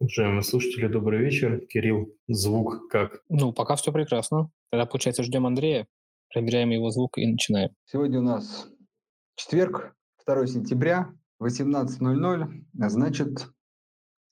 Уважаемые 0.00 0.42
слушатели, 0.42 0.86
добрый 0.86 1.24
вечер. 1.24 1.58
Кирилл, 1.66 2.14
звук 2.28 2.88
как? 2.88 3.20
Ну, 3.28 3.52
пока 3.52 3.74
все 3.74 3.92
прекрасно. 3.92 4.48
Тогда, 4.70 4.86
получается, 4.86 5.24
ждем 5.24 5.44
Андрея, 5.44 5.88
проверяем 6.32 6.70
его 6.70 6.90
звук 6.90 7.18
и 7.18 7.26
начинаем. 7.26 7.70
Сегодня 7.84 8.20
у 8.20 8.22
нас 8.22 8.68
четверг, 9.34 9.96
2 10.24 10.46
сентября, 10.46 11.12
18.00, 11.42 12.64
а 12.80 12.88
значит, 12.88 13.48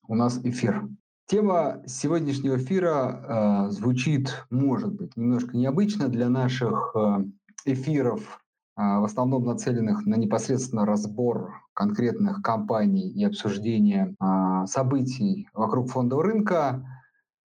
у 0.07 0.15
нас 0.15 0.39
эфир. 0.45 0.85
Тема 1.27 1.83
сегодняшнего 1.89 2.59
эфира 2.59 3.67
э, 3.67 3.71
звучит, 3.73 4.47
может 4.51 4.95
быть, 4.95 5.17
немножко 5.17 5.57
необычно 5.57 6.09
для 6.09 6.29
наших 6.29 6.95
э, 6.95 7.25
эфиров 7.65 8.46
в 8.77 9.05
основном 9.05 9.45
нацеленных 9.45 10.05
на 10.05 10.17
непосредственно 10.17 10.85
разбор 10.85 11.63
конкретных 11.73 12.43
компаний 12.43 13.09
и 13.09 13.25
обсуждение 13.25 14.15
а, 14.19 14.67
событий 14.67 15.49
вокруг 15.55 15.91
фондового 15.91 16.25
рынка. 16.25 16.87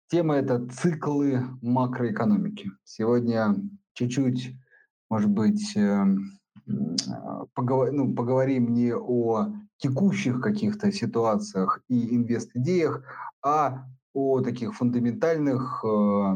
Тема– 0.08 0.34
это 0.36 0.66
циклы 0.68 1.42
макроэкономики. 1.62 2.70
Сегодня 2.84 3.56
чуть-чуть, 3.94 4.54
может 5.08 5.30
быть, 5.30 5.74
эм, 5.76 6.38
поговор, 7.54 7.90
ну, 7.92 8.14
поговорим 8.14 8.74
не 8.74 8.94
о 8.94 9.52
текущих 9.78 10.40
каких-то 10.40 10.92
ситуациях 10.92 11.80
и 11.88 12.16
инвест-идеях, 12.16 13.02
а 13.42 13.86
о 14.12 14.40
таких 14.40 14.74
фундаментальных 14.74 15.84
э, 15.84 16.34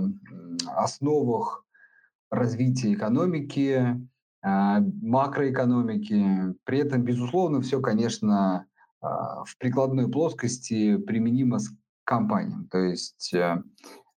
основах 0.77 1.65
развития 2.31 2.93
экономики, 2.93 3.71
а, 3.77 4.01
макроэкономики. 4.43 6.55
При 6.65 6.79
этом, 6.79 7.03
безусловно, 7.03 7.61
все, 7.61 7.81
конечно, 7.81 8.67
а, 9.01 9.45
в 9.45 9.57
прикладной 9.59 10.11
плоскости 10.11 10.97
применимо 10.97 11.59
с 11.59 11.71
компаниям. 12.05 12.69
То 12.69 12.79
есть, 12.79 13.33
э, 13.35 13.63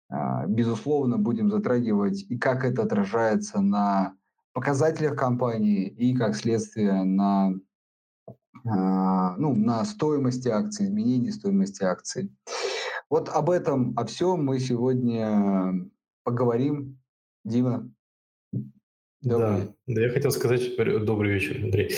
а, 0.10 0.46
безусловно, 0.46 1.18
будем 1.18 1.50
затрагивать 1.50 2.24
и 2.30 2.38
как 2.38 2.64
это 2.64 2.84
отражается 2.84 3.62
на 3.62 4.14
показателях 4.54 5.16
компании, 5.16 5.88
и 5.88 6.16
как 6.16 6.36
следствие 6.36 7.04
на, 7.04 7.54
ну, 8.64 9.56
на 9.56 9.86
стоимости 9.86 10.50
акций, 10.50 10.88
изменении 10.88 11.30
стоимости 11.30 11.84
акций. 11.84 12.36
Вот 13.10 13.30
об 13.30 13.50
этом, 13.50 13.94
о 13.96 14.06
всем 14.06 14.46
мы 14.46 14.60
сегодня 14.60 15.90
поговорим. 16.24 17.00
Дима, 17.46 17.90
Добрый. 19.22 19.50
Да, 19.50 19.74
да, 19.88 20.02
я 20.02 20.10
хотел 20.12 20.32
сказать, 20.32 20.78
добрый 20.78 21.34
вечер, 21.34 21.58
Андрей. 21.62 21.94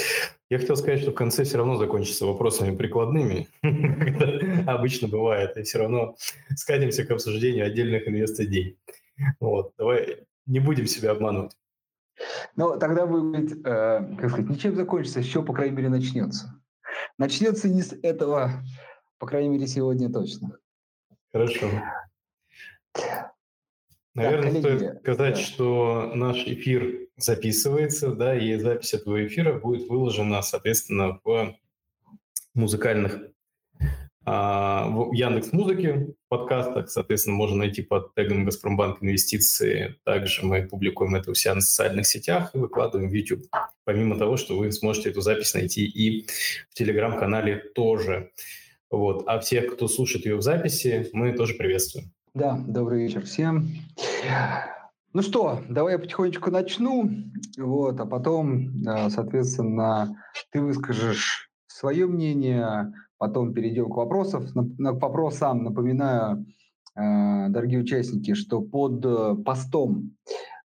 Я 0.50 0.58
хотел 0.58 0.76
сказать, 0.76 1.02
что 1.02 1.12
в 1.12 1.16
конце 1.16 1.44
все 1.44 1.58
равно 1.58 1.76
закончится 1.76 2.26
вопросами 2.26 2.76
прикладными, 2.76 3.48
обычно 4.68 5.08
бывает, 5.08 5.56
и 5.56 5.62
все 5.62 5.78
равно 5.80 6.16
скатимся 6.56 7.06
к 7.06 7.12
обсуждению 7.12 7.68
отдельных 7.68 8.08
инвест-идей. 8.08 8.80
Вот, 9.40 9.74
давай 9.78 10.26
не 10.48 10.60
будем 10.60 10.88
себя 10.88 11.12
обманывать. 11.12 11.56
Ну, 12.56 12.78
тогда 12.80 13.06
будет, 13.06 13.66
э, 13.66 14.16
как 14.20 14.30
сказать, 14.32 14.50
ничем 14.50 14.76
закончится, 14.76 15.20
еще, 15.20 15.44
по 15.44 15.54
крайней 15.54 15.76
мере, 15.76 15.90
начнется. 15.90 16.60
Начнется 17.18 17.70
не 17.70 17.84
с 17.84 17.94
этого, 18.02 18.64
по 19.20 19.28
крайней 19.28 19.50
мере, 19.50 19.68
сегодня 19.68 20.12
точно. 20.12 20.58
Хорошо. 21.32 21.70
Наверное, 24.14 24.52
да, 24.52 24.60
стоит 24.60 25.00
сказать, 25.02 25.36
да. 25.36 25.42
что 25.42 26.12
наш 26.16 26.38
эфир 26.46 27.08
записывается, 27.18 28.12
да, 28.12 28.38
и 28.38 28.56
запись 28.58 28.94
этого 28.94 29.26
эфира 29.26 29.54
будет 29.54 29.88
выложена, 29.88 30.42
соответственно, 30.42 31.20
в 31.24 31.56
музыкальных 32.54 33.32
а, 34.24 34.88
в 34.88 35.14
Яндекс 35.14 35.52
Музыке 35.52 36.14
подкастах, 36.30 36.90
соответственно, 36.90 37.36
можно 37.38 37.58
найти 37.58 37.82
под 37.82 38.14
тегом 38.14 38.46
Газпромбанк 38.46 39.02
Инвестиции. 39.02 39.96
Также 40.04 40.46
мы 40.46 40.68
публикуем 40.68 41.16
это 41.16 41.32
у 41.32 41.34
себя 41.34 41.56
на 41.56 41.62
социальных 41.62 42.06
сетях 42.06 42.52
и 42.54 42.60
выкладываем 42.60 43.10
в 43.10 43.14
YouTube. 43.14 43.48
Помимо 43.84 44.18
того, 44.18 44.38
что 44.38 44.56
вы 44.56 44.72
сможете 44.72 45.10
эту 45.10 45.22
запись 45.22 45.56
найти 45.56 45.86
и 45.86 46.28
в 46.70 46.76
Телеграм-канале 46.76 47.58
тоже. 47.74 48.32
Вот. 48.92 49.24
А 49.26 49.40
всех, 49.40 49.74
кто 49.74 49.88
слушает 49.88 50.26
ее 50.26 50.36
в 50.36 50.42
записи, 50.44 51.10
мы 51.14 51.34
тоже 51.34 51.56
приветствуем. 51.56 52.12
Да, 52.34 52.58
добрый 52.66 53.04
вечер 53.04 53.26
всем. 53.26 53.68
Ну 55.12 55.22
что, 55.22 55.60
давай 55.68 55.96
я 55.96 56.00
потихонечку 56.00 56.50
начну, 56.50 57.10
вот, 57.58 58.00
а 58.00 58.06
потом, 58.06 58.72
соответственно, 59.10 60.16
ты 60.50 60.62
выскажешь 60.62 61.52
свое 61.68 62.08
мнение, 62.08 62.94
потом 63.18 63.54
перейдем 63.54 63.90
к 63.90 63.98
вопросам. 63.98 64.48
К 64.48 65.02
вопросам 65.02 65.66
напоминаю, 65.66 66.46
э, 66.96 67.50
дорогие 67.50 67.82
участники, 67.82 68.34
что 68.34 68.62
под 68.62 69.06
э, 69.06 69.36
постом 69.44 70.16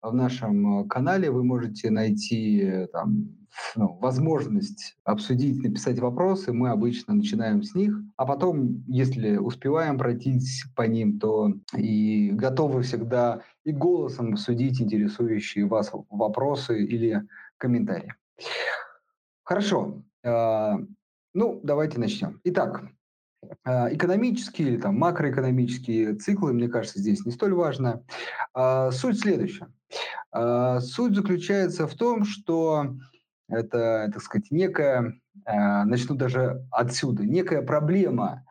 в 0.02 0.14
нашем 0.14 0.86
канале 0.90 1.32
вы 1.32 1.46
можете 1.46 1.92
найти 1.92 2.60
э, 2.60 2.88
там, 2.88 3.38
ну, 3.76 3.98
возможность 4.00 4.96
обсудить, 5.04 5.64
написать 5.64 6.00
вопросы, 6.00 6.54
мы 6.54 6.70
обычно 6.70 7.14
начинаем 7.14 7.64
с 7.64 7.76
них, 7.76 7.96
а 8.18 8.26
потом, 8.26 8.84
если 8.88 9.38
успеваем 9.38 9.98
пройтись 9.98 10.66
по 10.76 10.84
ним, 10.84 11.20
то 11.20 11.54
и 11.76 12.32
готовы 12.32 12.84
всегда 12.84 13.42
и 13.64 13.72
голосом 13.72 14.34
обсудить 14.34 14.82
интересующие 14.82 15.66
вас 15.66 15.92
вопросы 16.10 16.84
или 16.84 17.24
комментарии. 17.58 18.14
Хорошо. 19.44 20.04
А, 20.26 20.78
ну, 21.34 21.60
давайте 21.64 22.00
начнем. 22.00 22.40
Итак, 22.46 22.86
а, 23.64 23.94
экономические 23.94 24.70
или 24.70 24.78
там 24.78 24.98
макроэкономические 24.98 26.16
циклы, 26.16 26.54
мне 26.54 26.70
кажется, 26.70 27.00
здесь 27.00 27.26
не 27.26 27.32
столь 27.32 27.54
важно. 27.54 28.04
А, 28.54 28.92
суть 28.92 29.20
следующая. 29.20 29.68
Суть 30.80 31.16
заключается 31.16 31.86
в 31.86 31.94
том, 31.94 32.26
что 32.26 32.96
это, 33.48 34.10
так 34.14 34.22
сказать, 34.22 34.52
некая, 34.52 35.20
э, 35.46 35.84
начну 35.84 36.16
даже 36.16 36.66
отсюда, 36.72 37.24
некая 37.24 37.62
проблема 37.62 38.46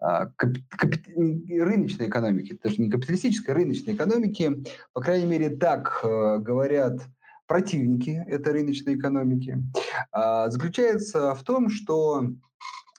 э, 0.00 0.26
капи- 0.36 0.62
капи- 0.76 1.60
рыночной 1.60 2.08
экономики, 2.08 2.58
даже 2.62 2.80
не 2.80 2.90
капиталистической, 2.90 3.50
а 3.50 3.54
рыночной 3.54 3.94
экономики, 3.94 4.64
по 4.92 5.00
крайней 5.00 5.26
мере, 5.26 5.50
так 5.50 6.00
э, 6.02 6.38
говорят 6.38 7.00
противники 7.46 8.22
этой 8.26 8.52
рыночной 8.52 8.96
экономики, 8.96 9.58
э, 10.12 10.50
заключается 10.50 11.34
в 11.34 11.42
том, 11.42 11.68
что 11.70 12.24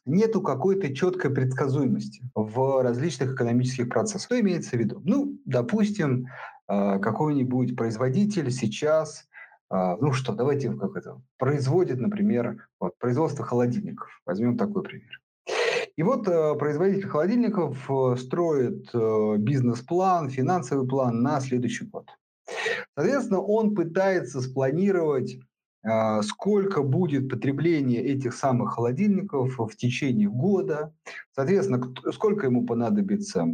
нету 0.05 0.41
какой-то 0.41 0.93
четкой 0.93 1.31
предсказуемости 1.31 2.23
в 2.33 2.81
различных 2.81 3.33
экономических 3.33 3.89
процессах. 3.89 4.23
Что 4.23 4.39
имеется 4.39 4.71
в 4.71 4.79
виду? 4.79 5.01
Ну, 5.03 5.38
допустим, 5.45 6.27
какой-нибудь 6.67 7.75
производитель 7.75 8.51
сейчас 8.51 9.25
а, 9.25 9.28
ну 9.72 10.12
что, 10.13 10.34
давайте 10.34 10.72
как 10.72 10.96
это, 10.96 11.22
производит, 11.38 12.00
например, 12.00 12.68
вот, 12.80 12.97
производство 12.97 13.46
холодильников. 13.46 14.09
Возьмем 14.25 14.57
такой 14.57 14.81
пример. 14.84 15.22
И 16.00 16.03
вот 16.03 16.28
э, 16.30 16.56
производитель 16.56 17.09
холодильников 17.09 17.90
э, 17.91 18.16
строит 18.18 18.90
э, 18.94 19.35
бизнес-план, 19.38 20.30
финансовый 20.30 20.88
план 20.88 21.22
на 21.22 21.41
следующий 21.41 21.85
год. 21.85 22.07
Соответственно, 22.96 23.41
он 23.41 23.75
пытается 23.75 24.40
спланировать, 24.40 25.38
э, 25.84 26.22
сколько 26.22 26.84
будет 26.84 27.30
потребление 27.30 28.01
этих 28.01 28.34
самых 28.34 28.75
холодильников 28.75 29.57
в 29.57 29.75
течение 29.75 30.30
года. 30.30 30.94
Соответственно, 31.36 31.94
сколько 32.13 32.46
ему 32.46 32.66
понадобится 32.66 33.46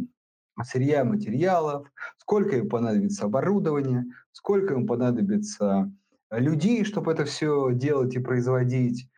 сырья, 0.62 1.04
материалов, 1.04 1.88
сколько 2.18 2.56
ему 2.56 2.68
понадобится 2.68 3.24
оборудования, 3.26 4.06
сколько 4.30 4.74
ему 4.74 4.86
понадобится 4.86 5.92
людей, 6.30 6.84
чтобы 6.84 7.12
это 7.12 7.24
все 7.24 7.72
делать 7.72 8.14
и 8.14 8.18
производить, 8.18 9.08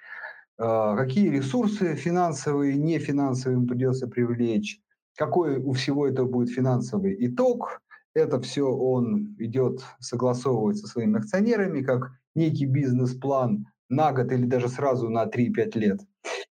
а, 0.59 0.97
какие 0.97 1.29
ресурсы 1.31 1.95
финансовые, 1.95 2.77
не 2.77 2.99
финансовые 2.99 3.59
им 3.59 3.67
придется 3.67 4.09
привлечь, 4.09 4.81
какой 5.17 5.59
у 5.59 5.73
всего 5.73 6.07
этого 6.07 6.29
будет 6.29 6.51
финансовый 6.51 7.17
итог. 7.27 7.81
Это 8.15 8.41
все 8.41 8.67
он 8.67 9.37
идет 9.39 9.85
согласовывать 10.01 10.79
со 10.79 10.89
своими 10.89 11.19
акционерами, 11.19 11.83
как 11.83 12.11
некий 12.35 12.67
бизнес-план 12.67 13.67
на 13.89 14.13
год 14.13 14.33
или 14.33 14.45
даже 14.45 14.69
сразу 14.69 15.09
на 15.09 15.27
3-5 15.27 15.79
лет. 15.79 16.01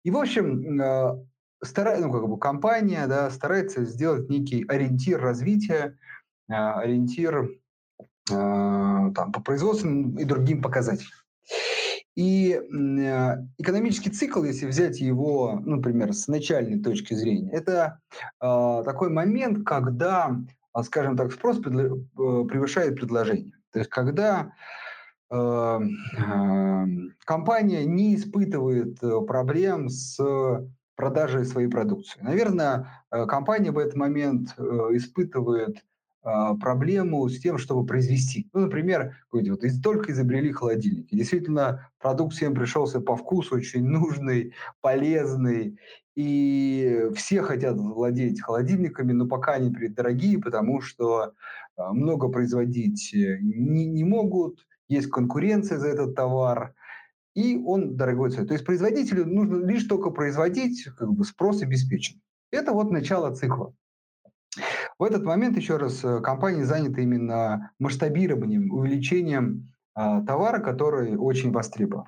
И, 0.04 0.12
в 0.12 0.18
общем, 0.18 0.80
а, 0.81 1.20
старая, 1.62 2.00
ну, 2.00 2.12
как 2.12 2.28
бы 2.28 2.40
компания 2.40 3.06
да, 3.08 3.30
старается 3.30 3.84
сделать 3.84 4.30
некий 4.30 4.64
ориентир 4.68 5.20
развития, 5.20 5.98
а, 6.50 6.80
ориентир 6.80 7.50
там, 8.28 9.32
по 9.32 9.42
производственным 9.42 10.18
и 10.18 10.24
другим 10.24 10.62
показателям. 10.62 11.18
И 12.16 12.54
э, 12.54 13.36
экономический 13.60 14.10
цикл, 14.10 14.44
если 14.44 14.66
взять 14.66 15.00
его, 15.00 15.62
ну, 15.64 15.76
например, 15.76 16.14
с 16.14 16.28
начальной 16.28 16.82
точки 16.82 17.14
зрения, 17.14 17.52
это 17.52 18.00
э, 18.42 18.82
такой 18.86 19.10
момент, 19.10 19.64
когда, 19.64 20.36
скажем 20.84 21.16
так, 21.16 21.32
спрос 21.32 21.60
э, 21.60 21.62
превышает 21.62 22.96
предложение. 22.96 23.54
То 23.72 23.80
есть 23.80 23.92
когда 23.92 24.52
э, 25.30 25.36
э, 25.38 26.86
компания 27.24 27.86
не 27.86 28.16
испытывает 28.16 29.00
проблем 29.28 29.90
с 29.90 30.20
продажи 30.98 31.46
своей 31.46 31.70
продукции. 31.70 32.20
Наверное, 32.22 33.06
э, 33.12 33.26
компания 33.28 33.72
в 33.72 33.78
этот 33.78 33.96
момент 33.96 34.56
э, 34.58 34.62
испытывает 34.94 35.78
проблему 36.60 37.30
с 37.30 37.40
тем, 37.40 37.58
чтобы 37.58 37.86
произвести. 37.86 38.50
Ну, 38.54 38.62
например, 38.62 39.16
вот, 39.32 39.46
только 39.84 40.12
изобрели 40.12 40.52
холодильники. 40.52 41.16
Действительно, 41.16 41.90
продукт 42.00 42.34
всем 42.36 42.54
пришелся 42.54 43.00
по 43.00 43.16
вкусу, 43.16 43.56
очень 43.56 43.86
нужный, 43.86 44.54
полезный. 44.82 45.78
И 46.16 47.10
все 47.16 47.44
хотят 47.44 47.78
владеть 47.78 48.42
холодильниками, 48.42 49.14
но 49.14 49.28
пока 49.28 49.54
они 49.54 49.70
дорогие, 49.70 50.40
потому 50.40 50.82
что 50.82 51.34
а, 51.78 51.94
много 51.94 52.30
производить 52.30 53.14
э, 53.14 53.38
не, 53.40 53.86
не 53.86 54.04
могут, 54.04 54.66
есть 54.90 55.12
конкуренция 55.12 55.78
за 55.78 55.90
этот 55.90 56.16
товар, 56.16 56.74
и 57.36 57.56
он 57.64 57.98
дорогой 57.98 58.32
ценой. 58.32 58.48
То 58.48 58.54
есть 58.54 58.66
производителю 58.66 59.28
нужно 59.28 59.64
лишь 59.64 59.84
только 59.84 60.10
производить, 60.10 60.86
как 60.98 61.14
бы 61.14 61.24
спрос 61.24 61.62
обеспечен. 61.62 62.20
Это 62.50 62.72
вот 62.72 62.90
начало 62.90 63.36
цикла. 63.36 63.76
В 65.00 65.04
этот 65.04 65.24
момент, 65.24 65.56
еще 65.58 65.78
раз, 65.78 66.04
э, 66.04 66.22
компании 66.22 66.64
заняты 66.64 67.04
именно 67.04 67.72
масштабированием, 67.80 68.72
увеличением 68.72 69.72
а, 69.94 70.22
товара, 70.22 70.60
который 70.60 71.16
очень 71.16 71.52
востребован. 71.52 72.06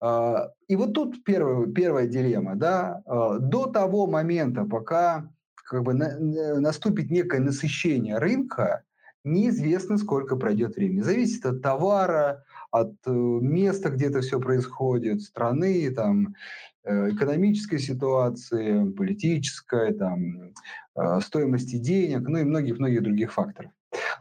А, 0.00 0.50
и 0.68 0.76
вот 0.76 0.94
тут 0.94 1.24
первая, 1.24 1.66
первая 1.66 2.06
дилемма. 2.06 2.56
Да? 2.56 3.02
А, 3.06 3.38
до 3.38 3.66
того 3.66 4.06
момента, 4.06 4.64
пока 4.64 5.28
как 5.54 5.82
бы 5.82 5.94
на, 5.94 6.18
наступит 6.60 7.10
некое 7.10 7.40
насыщение 7.40 8.18
рынка, 8.18 8.84
неизвестно, 9.22 9.98
сколько 9.98 10.36
пройдет 10.36 10.76
времени. 10.76 11.02
Зависит 11.02 11.44
от 11.46 11.62
товара, 11.62 12.44
от 12.70 12.94
э, 13.06 13.10
места, 13.10 13.90
где 13.90 14.06
это 14.06 14.20
все 14.20 14.40
происходит, 14.40 15.22
страны, 15.22 15.90
там, 15.90 16.34
Э, 16.34 16.67
экономической 16.88 17.78
ситуации, 17.78 18.90
политической, 18.90 19.94
там, 19.94 20.52
э, 20.96 21.20
стоимости 21.20 21.76
денег, 21.76 22.20
ну 22.28 22.38
и 22.38 22.44
многих-многих 22.44 23.02
других 23.02 23.32
факторов. 23.32 23.72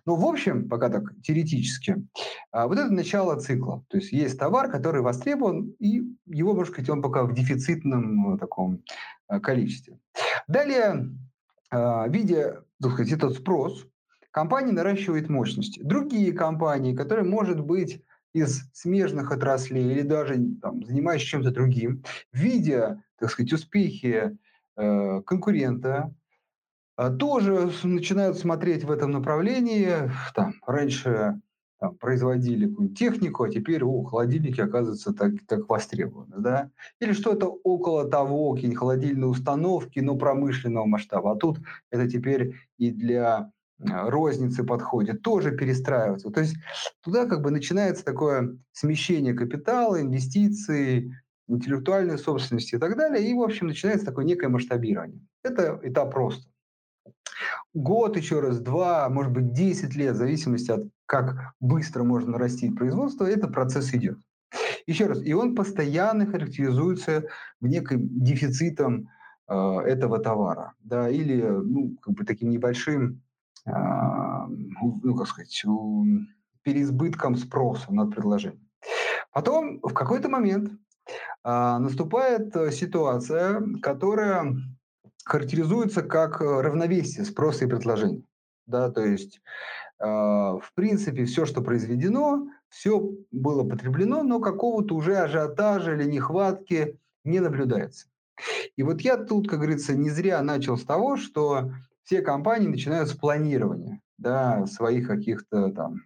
Ну, 0.05 0.15
в 0.15 0.25
общем, 0.25 0.69
пока 0.69 0.89
так 0.89 1.03
теоретически, 1.21 1.97
а, 2.51 2.67
вот 2.67 2.77
это 2.77 2.89
начало 2.91 3.39
цикла. 3.39 3.83
То 3.89 3.97
есть 3.97 4.11
есть 4.11 4.39
товар, 4.39 4.71
который 4.71 5.01
востребован, 5.01 5.75
и 5.79 6.03
его, 6.25 6.53
можно 6.53 6.71
сказать, 6.71 6.89
он 6.89 7.01
пока 7.01 7.23
в 7.23 7.33
дефицитном 7.33 8.35
э, 8.35 8.37
таком 8.37 8.83
количестве. 9.41 9.99
Далее, 10.47 11.09
видя, 11.69 12.63
так 12.81 12.93
сказать, 12.93 13.11
этот 13.11 13.33
спрос, 13.35 13.85
компания 14.31 14.71
наращивает 14.71 15.27
мощности. 15.27 15.81
Другие 15.83 16.31
компании, 16.31 16.95
которые, 16.95 17.25
может 17.25 17.59
быть, 17.59 18.01
из 18.37 18.69
смежных 18.73 19.31
отраслей 19.31 19.91
или 19.91 20.01
даже 20.01 20.35
там, 20.61 20.83
занимаясь 20.83 21.21
чем-то 21.21 21.51
другим, 21.51 22.03
видя, 22.31 23.03
так 23.17 23.31
сказать, 23.31 23.53
успехи 23.53 24.37
э, 24.75 25.21
конкурента, 25.25 26.13
э, 26.97 27.09
тоже 27.17 27.71
начинают 27.83 28.37
смотреть 28.37 28.83
в 28.83 28.91
этом 28.91 29.11
направлении. 29.11 30.11
Там, 30.35 30.53
раньше 30.65 31.41
там, 31.79 31.95
производили 31.97 32.71
технику, 32.93 33.43
а 33.43 33.49
теперь 33.49 33.83
о, 33.83 34.03
холодильники, 34.03 34.61
оказываются, 34.61 35.13
так, 35.13 35.33
так 35.47 35.67
востребованы. 35.69 36.37
Да? 36.39 36.71
Или 36.99 37.13
что-то 37.13 37.47
около 37.63 38.09
того, 38.09 38.53
какие-нибудь 38.53 38.79
холодильные 38.79 39.27
установки, 39.27 39.99
но 39.99 40.15
промышленного 40.15 40.85
масштаба. 40.85 41.31
А 41.31 41.35
тут 41.35 41.59
это 41.91 42.09
теперь 42.09 42.55
и 42.77 42.91
для 42.91 43.51
розницы 43.79 44.63
подходит, 44.63 45.21
тоже 45.21 45.51
перестраиваться. 45.51 46.29
То 46.29 46.41
есть 46.41 46.55
туда 47.01 47.25
как 47.25 47.41
бы 47.41 47.51
начинается 47.51 48.03
такое 48.03 48.57
смещение 48.71 49.33
капитала, 49.33 50.01
инвестиций, 50.01 51.11
интеллектуальной 51.47 52.17
собственности 52.17 52.75
и 52.75 52.77
так 52.77 52.97
далее, 52.97 53.27
и, 53.27 53.33
в 53.33 53.41
общем, 53.41 53.67
начинается 53.67 54.05
такое 54.05 54.25
некое 54.25 54.49
масштабирование. 54.49 55.21
Это 55.43 55.79
этап 55.83 56.11
просто. 56.11 56.49
Год, 57.73 58.17
еще 58.17 58.39
раз, 58.39 58.59
два, 58.59 59.07
может 59.09 59.31
быть, 59.31 59.53
10 59.53 59.95
лет, 59.95 60.15
в 60.15 60.17
зависимости 60.17 60.71
от 60.71 60.87
как 61.05 61.53
быстро 61.59 62.03
можно 62.03 62.31
нарастить 62.31 62.75
производство, 62.75 63.25
этот 63.25 63.53
процесс 63.53 63.93
идет. 63.93 64.17
Еще 64.85 65.07
раз, 65.07 65.21
и 65.23 65.33
он 65.33 65.55
постоянно 65.55 66.25
характеризуется 66.25 67.25
в 67.59 67.67
неким 67.67 68.07
дефицитом 68.23 69.09
э, 69.47 69.53
этого 69.53 70.19
товара, 70.19 70.73
да, 70.79 71.09
или 71.09 71.41
ну, 71.41 71.95
как 72.01 72.13
бы 72.13 72.25
таким 72.25 72.49
небольшим 72.49 73.21
ну, 73.67 75.15
как 75.15 75.27
сказать, 75.27 75.63
переизбытком 76.63 77.35
спроса 77.35 77.93
над 77.93 78.13
предложением. 78.13 78.67
Потом 79.31 79.79
в 79.81 79.93
какой-то 79.93 80.29
момент 80.29 80.71
а, 81.43 81.79
наступает 81.79 82.55
э, 82.55 82.71
ситуация, 82.71 83.61
которая 83.81 84.55
характеризуется 85.23 86.01
как 86.01 86.41
равновесие 86.41 87.23
спроса 87.23 87.65
и 87.65 87.67
предложения. 87.69 88.23
Да, 88.65 88.91
то 88.91 89.01
есть, 89.05 89.39
э, 89.99 90.05
в 90.05 90.71
принципе, 90.75 91.25
все, 91.25 91.45
что 91.45 91.61
произведено, 91.61 92.47
все 92.69 92.99
было 93.31 93.63
потреблено, 93.63 94.23
но 94.23 94.39
какого-то 94.39 94.95
уже 94.95 95.15
ажиотажа 95.15 95.93
или 95.93 96.03
нехватки 96.03 96.99
не 97.23 97.39
наблюдается. 97.39 98.07
И 98.75 98.83
вот 98.83 99.01
я 99.01 99.17
тут, 99.17 99.49
как 99.49 99.59
говорится, 99.59 99.95
не 99.95 100.09
зря 100.09 100.41
начал 100.41 100.77
с 100.77 100.83
того, 100.83 101.15
что 101.15 101.71
все 102.07 102.21
компании 102.21 102.69
начинают 102.69 103.09
с 103.09 103.13
планирования 103.13 103.99
да, 104.17 104.65
своих 104.65 105.07
каких-то 105.07 105.71
там 105.73 106.03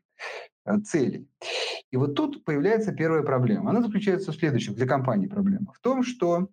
э, 0.65 0.79
целей. 0.79 1.29
И 1.91 1.97
вот 1.97 2.15
тут 2.15 2.43
появляется 2.43 2.91
первая 2.91 3.21
проблема. 3.21 3.69
Она 3.69 3.83
заключается 3.83 4.31
в 4.31 4.35
следующем, 4.35 4.73
для 4.73 4.87
компании 4.87 5.27
проблема. 5.27 5.73
В 5.73 5.79
том, 5.79 6.01
что 6.01 6.49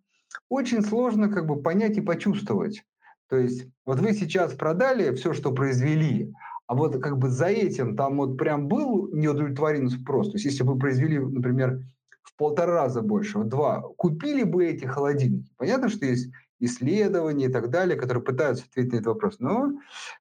очень 0.51 0.83
сложно 0.83 1.31
как 1.31 1.47
бы 1.47 1.63
понять 1.63 1.97
и 1.97 2.03
почувствовать. 2.03 2.85
То 3.31 3.39
есть 3.39 3.67
вот 3.87 4.01
вы 4.01 4.13
сейчас 4.13 4.53
продали 4.53 5.15
все, 5.15 5.33
что 5.33 5.53
произвели, 5.53 6.31
а 6.67 6.75
вот 6.75 7.01
как 7.01 7.17
бы 7.17 7.31
за 7.31 7.47
этим 7.47 7.97
там 7.97 8.19
вот 8.19 8.37
прям 8.37 8.69
был 8.69 9.09
неудовлетворенный 9.15 9.91
спрос. 9.91 10.29
То 10.29 10.35
есть 10.35 10.45
если 10.45 10.63
бы 10.63 10.75
вы 10.75 10.79
произвели, 10.79 11.19
например, 11.19 11.81
в 12.23 12.37
полтора 12.37 12.75
раза 12.75 13.01
больше, 13.01 13.39
в 13.39 13.49
два, 13.49 13.81
купили 13.97 14.43
бы 14.43 14.67
эти 14.67 14.85
холодильники. 14.85 15.51
Понятно, 15.57 15.89
что 15.89 16.05
есть 16.05 16.31
исследований 16.61 17.47
и 17.47 17.53
так 17.53 17.71
далее, 17.71 17.97
которые 17.97 18.23
пытаются 18.23 18.65
ответить 18.65 18.93
на 18.93 18.97
этот 18.97 19.07
вопрос. 19.09 19.37
Но 19.39 19.81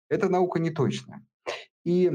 эта 0.10 0.30
наука 0.30 0.60
не 0.60 0.72
точная. 0.72 1.26
И 1.84 2.12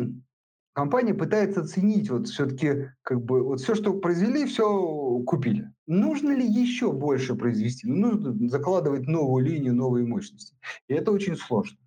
компания 0.72 1.14
пытается 1.14 1.62
оценить 1.62 2.10
вот 2.10 2.28
все-таки 2.28 2.90
как 3.02 3.22
бы 3.22 3.42
вот 3.42 3.60
все, 3.60 3.74
что 3.74 3.94
произвели, 3.94 4.46
все 4.46 5.20
купили. 5.26 5.72
Нужно 5.86 6.32
ли 6.32 6.46
еще 6.46 6.92
больше 6.92 7.34
произвести? 7.34 7.86
Ну, 7.86 8.12
нужно 8.12 8.48
закладывать 8.48 9.06
новую 9.06 9.44
линию, 9.44 9.74
новые 9.74 10.06
мощности. 10.06 10.56
И 10.88 10.94
это 10.94 11.12
очень 11.12 11.36
сложно. 11.36 11.78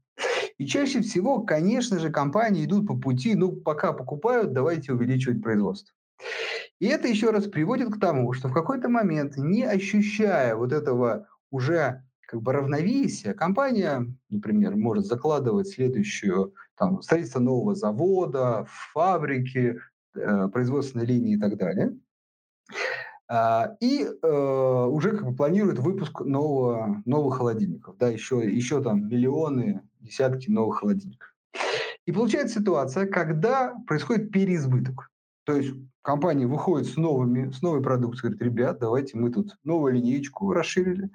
И 0.57 0.65
чаще 0.65 1.01
всего, 1.01 1.41
конечно 1.41 1.99
же, 1.99 2.09
компании 2.09 2.65
идут 2.65 2.87
по 2.87 2.97
пути, 2.97 3.35
ну, 3.35 3.51
пока 3.51 3.91
покупают, 3.91 4.53
давайте 4.53 4.93
увеличивать 4.93 5.43
производство. 5.43 5.93
И 6.79 6.87
это 6.87 7.07
еще 7.07 7.31
раз 7.31 7.45
приводит 7.45 7.93
к 7.93 7.99
тому, 7.99 8.31
что 8.33 8.47
в 8.47 8.53
какой-то 8.53 8.87
момент, 8.89 9.37
не 9.37 9.63
ощущая 9.63 10.55
вот 10.55 10.71
этого 10.71 11.27
уже 11.51 12.03
как 12.27 12.41
бы 12.41 12.53
равновесие, 12.53 13.33
компания, 13.33 14.05
например, 14.29 14.75
может 14.75 15.05
закладывать 15.05 15.67
следующую, 15.67 16.53
там, 16.77 17.01
строительство 17.01 17.39
нового 17.39 17.75
завода, 17.75 18.65
фабрики, 18.93 19.79
э, 20.15 20.47
производственной 20.49 21.05
линии 21.05 21.35
и 21.35 21.39
так 21.39 21.57
далее. 21.57 21.97
А, 23.27 23.75
и 23.79 24.03
э, 24.03 24.85
уже 24.91 25.11
как 25.11 25.25
бы 25.25 25.35
планирует 25.35 25.79
выпуск 25.79 26.21
нового, 26.21 27.01
новых 27.05 27.37
холодильников, 27.37 27.97
да, 27.97 28.09
еще, 28.09 28.39
еще 28.39 28.83
там 28.83 29.07
миллионы, 29.07 29.81
десятки 29.99 30.49
новых 30.49 30.79
холодильников. 30.79 31.33
И 32.05 32.11
получается 32.11 32.59
ситуация, 32.59 33.07
когда 33.07 33.73
происходит 33.87 34.31
переизбыток. 34.31 35.09
То 35.43 35.55
есть 35.55 35.73
компания 36.05 36.45
выходит 36.45 36.87
с, 36.87 36.97
новыми, 36.97 37.51
с 37.51 37.61
новой 37.63 37.81
продукцией, 37.81 38.33
говорит, 38.33 38.53
ребят, 38.53 38.79
давайте 38.79 39.17
мы 39.17 39.31
тут 39.31 39.57
новую 39.63 39.95
линейку 39.95 40.53
расширили. 40.53 41.09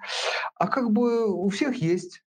А 0.57 0.67
как 0.67 0.91
бы 0.91 1.33
у 1.33 1.49
всех 1.49 1.77
есть 1.77 2.23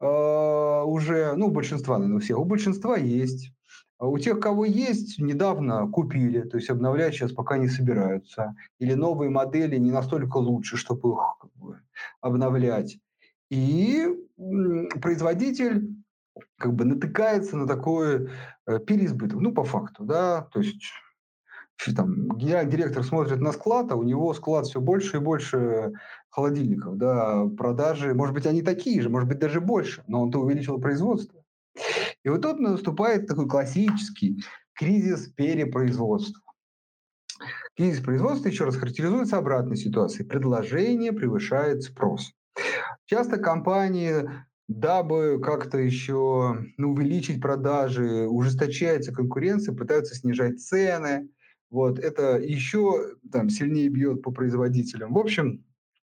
э, 0.00 0.04
уже, 0.04 1.34
ну, 1.36 1.46
у 1.46 1.50
большинства, 1.50 1.98
наверное, 1.98 2.18
у 2.18 2.20
всех, 2.20 2.38
у 2.38 2.44
большинства 2.44 2.96
есть. 2.96 3.52
А 3.98 4.08
у 4.08 4.18
тех, 4.18 4.40
кого 4.40 4.64
есть, 4.64 5.20
недавно 5.20 5.88
купили, 5.88 6.40
то 6.40 6.56
есть 6.56 6.68
обновлять 6.70 7.14
сейчас 7.14 7.30
пока 7.30 7.56
не 7.56 7.68
собираются. 7.68 8.56
Или 8.80 8.94
новые 8.94 9.30
модели 9.30 9.76
не 9.76 9.92
настолько 9.92 10.38
лучше, 10.38 10.76
чтобы 10.76 11.12
их 11.12 11.20
как 11.40 11.52
бы, 11.54 11.80
обновлять. 12.20 12.98
И 13.48 14.08
производитель 15.00 15.88
как 16.58 16.74
бы 16.74 16.84
натыкается 16.84 17.56
на 17.56 17.68
такой 17.68 18.28
э, 18.66 18.80
переизбыток, 18.80 19.38
ну, 19.38 19.52
по 19.52 19.62
факту, 19.62 20.04
да, 20.04 20.48
то 20.52 20.58
есть 20.58 20.82
там, 21.96 22.38
директор 22.38 23.02
смотрит 23.04 23.40
на 23.40 23.52
склад, 23.52 23.90
а 23.92 23.96
у 23.96 24.02
него 24.02 24.32
склад 24.34 24.66
все 24.66 24.80
больше 24.80 25.16
и 25.16 25.20
больше 25.20 25.92
холодильников, 26.30 26.96
да, 26.96 27.46
продажи, 27.58 28.14
может 28.14 28.34
быть, 28.34 28.46
они 28.46 28.62
такие 28.62 29.02
же, 29.02 29.08
может 29.08 29.28
быть, 29.28 29.38
даже 29.38 29.60
больше, 29.60 30.02
но 30.06 30.22
он-то 30.22 30.38
увеличил 30.40 30.80
производство. 30.80 31.42
И 32.24 32.28
вот 32.28 32.42
тут 32.42 32.60
наступает 32.60 33.26
такой 33.26 33.48
классический 33.48 34.42
кризис 34.74 35.28
перепроизводства. 35.28 36.40
Кризис 37.76 38.02
производства, 38.02 38.48
еще 38.48 38.64
раз, 38.64 38.76
характеризуется 38.76 39.38
обратной 39.38 39.76
ситуацией. 39.76 40.28
Предложение 40.28 41.12
превышает 41.12 41.82
спрос. 41.82 42.32
Часто 43.06 43.38
компании, 43.38 44.28
дабы 44.68 45.40
как-то 45.42 45.78
еще 45.78 46.58
ну, 46.76 46.92
увеличить 46.92 47.40
продажи, 47.40 48.26
ужесточается 48.28 49.12
конкуренция, 49.12 49.74
пытаются 49.74 50.14
снижать 50.14 50.60
цены. 50.60 51.28
Вот, 51.72 51.98
это 51.98 52.38
еще 52.38 53.16
там, 53.32 53.48
сильнее 53.48 53.88
бьет 53.88 54.20
по 54.20 54.30
производителям. 54.30 55.14
В 55.14 55.18
общем, 55.18 55.64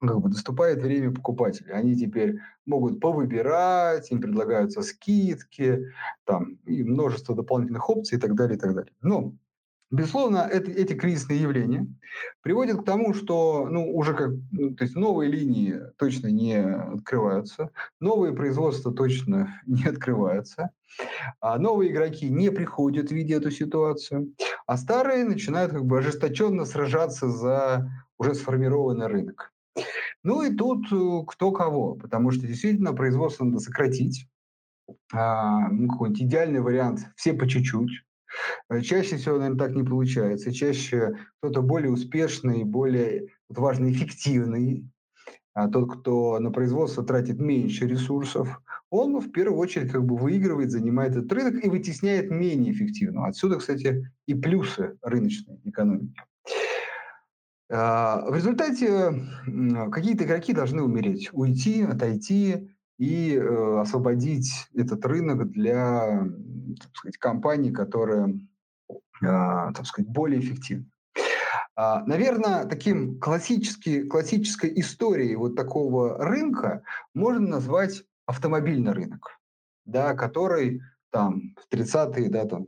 как 0.01 0.19
бы 0.19 0.29
наступает 0.29 0.81
время 0.81 1.11
покупателей. 1.13 1.71
Они 1.71 1.95
теперь 1.95 2.39
могут 2.65 2.99
повыбирать, 2.99 4.11
им 4.11 4.19
предлагаются 4.19 4.81
скидки, 4.81 5.91
там, 6.25 6.55
и 6.65 6.83
множество 6.83 7.35
дополнительных 7.35 7.87
опций 7.87 8.17
и 8.17 8.19
так 8.19 8.33
далее, 8.33 8.57
и 8.57 8.59
так 8.59 8.73
далее. 8.73 8.93
Но, 9.01 9.35
безусловно, 9.93 10.39
это, 10.39 10.71
эти 10.71 10.93
кризисные 10.93 11.39
явления 11.39 11.87
приводят 12.41 12.81
к 12.81 12.85
тому, 12.85 13.13
что 13.13 13.67
ну, 13.69 13.95
уже 13.95 14.15
как, 14.15 14.31
ну, 14.51 14.75
то 14.75 14.83
есть 14.83 14.95
новые 14.95 15.31
линии 15.31 15.79
точно 15.97 16.27
не 16.27 16.55
открываются, 16.55 17.69
новые 17.99 18.33
производства 18.33 18.91
точно 18.91 19.61
не 19.67 19.85
открываются, 19.85 20.71
а 21.39 21.59
новые 21.59 21.91
игроки 21.91 22.27
не 22.29 22.49
приходят, 22.49 23.11
видя 23.11 23.35
эту 23.35 23.51
ситуацию, 23.51 24.33
а 24.65 24.77
старые 24.77 25.25
начинают 25.25 25.71
как 25.71 25.85
бы 25.85 25.99
ожесточенно 25.99 26.65
сражаться 26.65 27.29
за 27.29 27.91
уже 28.17 28.33
сформированный 28.33 29.07
рынок. 29.07 29.53
Ну 30.23 30.41
и 30.41 30.55
тут 30.55 30.85
э, 30.91 31.25
кто 31.27 31.51
кого, 31.51 31.95
потому 31.95 32.31
что 32.31 32.47
действительно 32.47 32.93
производство 32.93 33.45
надо 33.45 33.59
сократить. 33.59 34.27
А, 35.13 35.67
ну, 35.69 35.89
какой-нибудь 35.89 36.21
идеальный 36.21 36.61
вариант– 36.61 37.01
все 37.15 37.33
по 37.33 37.47
чуть-чуть. 37.47 37.91
Э, 38.69 38.81
чаще 38.81 39.17
всего, 39.17 39.37
наверное, 39.37 39.59
так 39.59 39.75
не 39.75 39.83
получается. 39.83 40.53
Чаще 40.53 41.17
кто-то 41.39 41.61
более 41.61 41.91
успешный, 41.91 42.63
более, 42.63 43.27
вот 43.49 43.57
важно, 43.59 43.91
эффективный, 43.91 44.87
а 45.53 45.67
тот, 45.67 45.91
кто 45.91 46.39
на 46.39 46.51
производство 46.51 47.03
тратит 47.03 47.39
меньше 47.39 47.87
ресурсов, 47.87 48.61
он 48.89 49.19
в 49.19 49.31
первую 49.31 49.59
очередь 49.59 49.91
как 49.91 50.03
бы 50.03 50.17
выигрывает, 50.17 50.71
занимает 50.71 51.15
этот 51.15 51.31
рынок 51.31 51.63
и 51.63 51.69
вытесняет 51.69 52.31
менее 52.31 52.73
эффективного. 52.73 53.27
Отсюда, 53.27 53.57
кстати, 53.57 54.11
и 54.25 54.33
плюсы 54.33 54.97
рыночной 55.01 55.59
экономики. 55.63 56.21
А, 57.69 58.25
в 58.29 58.35
результате 58.35 59.25
какие-то 59.91 60.25
игроки 60.25 60.53
должны 60.53 60.81
умереть, 60.81 61.29
уйти, 61.33 61.83
отойти 61.83 62.72
и 62.97 63.35
э, 63.35 63.79
освободить 63.79 64.67
этот 64.75 65.05
рынок 65.05 65.49
для 65.51 66.27
так 66.79 66.95
сказать, 66.95 67.17
компаний, 67.17 67.71
которые 67.71 68.39
а, 69.25 69.71
так 69.73 69.85
сказать, 69.85 70.09
более 70.09 70.39
эффективны. 70.39 70.85
А, 71.75 72.03
Наверное, 72.05 72.65
таким 72.65 73.19
классической, 73.19 74.07
классической 74.07 74.71
историей 74.79 75.35
вот 75.35 75.55
такого 75.55 76.17
рынка 76.17 76.83
можно 77.13 77.47
назвать 77.47 78.03
автомобильный 78.25 78.91
рынок, 78.91 79.39
да, 79.85 80.13
который 80.13 80.81
там 81.11 81.55
в 81.57 81.73
30-е, 81.73 82.29
да, 82.29 82.45
там, 82.45 82.67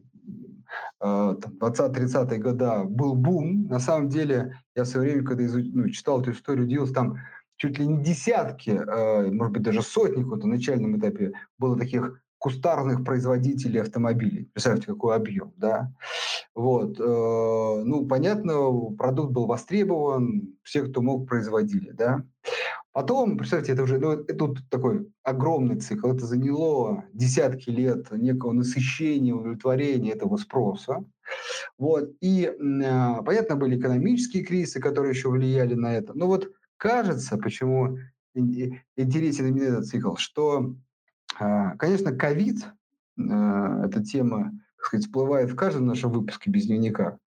20-30-е 1.01 2.37
э, 2.37 2.41
года 2.41 2.83
был 2.83 3.15
бум. 3.15 3.67
На 3.67 3.79
самом 3.79 4.09
деле, 4.09 4.59
я 4.75 4.83
в 4.83 4.87
свое 4.87 5.11
время, 5.11 5.27
когда 5.27 5.45
изуч... 5.45 5.65
ну, 5.71 5.89
читал 5.89 6.21
эту 6.21 6.31
историю, 6.31 6.65
удивился, 6.65 6.93
там 6.93 7.17
чуть 7.57 7.79
ли 7.79 7.87
не 7.87 8.03
десятки, 8.03 8.69
э, 8.71 9.31
может 9.31 9.53
быть, 9.53 9.63
даже 9.63 9.81
сотни 9.81 10.23
вот, 10.23 10.43
на 10.43 10.49
начальном 10.49 10.97
этапе 10.97 11.33
было 11.57 11.77
таких 11.77 12.21
кустарных 12.37 13.03
производителей 13.03 13.81
автомобилей. 13.81 14.49
Представьте, 14.53 14.87
какой 14.87 15.15
объем, 15.15 15.53
да? 15.57 15.91
Вот. 16.53 16.99
Э, 16.99 17.83
ну, 17.83 18.05
понятно, 18.05 18.93
продукт 18.97 19.31
был 19.31 19.47
востребован, 19.47 20.55
все, 20.63 20.83
кто 20.83 21.01
мог, 21.01 21.27
производили, 21.27 21.91
да? 21.91 22.23
Потом, 22.91 23.37
представьте, 23.37 23.73
это 23.73 23.83
уже, 23.83 23.97
ну, 23.97 24.23
тут 24.23 24.59
такой 24.69 25.11
огромный 25.23 25.77
цикл, 25.77 26.11
это 26.11 26.25
заняло 26.25 27.03
десятки 27.13 27.69
лет 27.69 28.09
некого 28.11 28.53
насыщения, 28.53 29.33
удовлетворения 29.33 30.11
этого 30.11 30.37
спроса. 30.37 31.03
Вот. 31.77 32.11
И, 32.21 32.43
э, 32.45 33.23
понятно, 33.25 33.55
были 33.55 33.79
экономические 33.79 34.43
кризисы, 34.43 34.79
которые 34.79 35.11
еще 35.11 35.29
влияли 35.29 35.73
на 35.73 35.93
это. 35.95 36.13
Но 36.13 36.27
вот 36.27 36.51
кажется, 36.77 37.37
почему 37.37 37.97
интересен 38.33 39.47
именно 39.47 39.63
этот 39.63 39.85
цикл, 39.87 40.15
что, 40.15 40.75
э, 41.39 41.71
конечно, 41.77 42.11
ковид, 42.11 42.65
э, 43.17 43.21
эта 43.85 44.03
тема, 44.03 44.51
так 44.77 44.85
сказать, 44.85 45.05
всплывает 45.05 45.49
в 45.49 45.55
каждом 45.55 45.85
нашем 45.85 46.11
выпуске 46.11 46.49
без 46.49 46.65
дневника, 46.65 47.17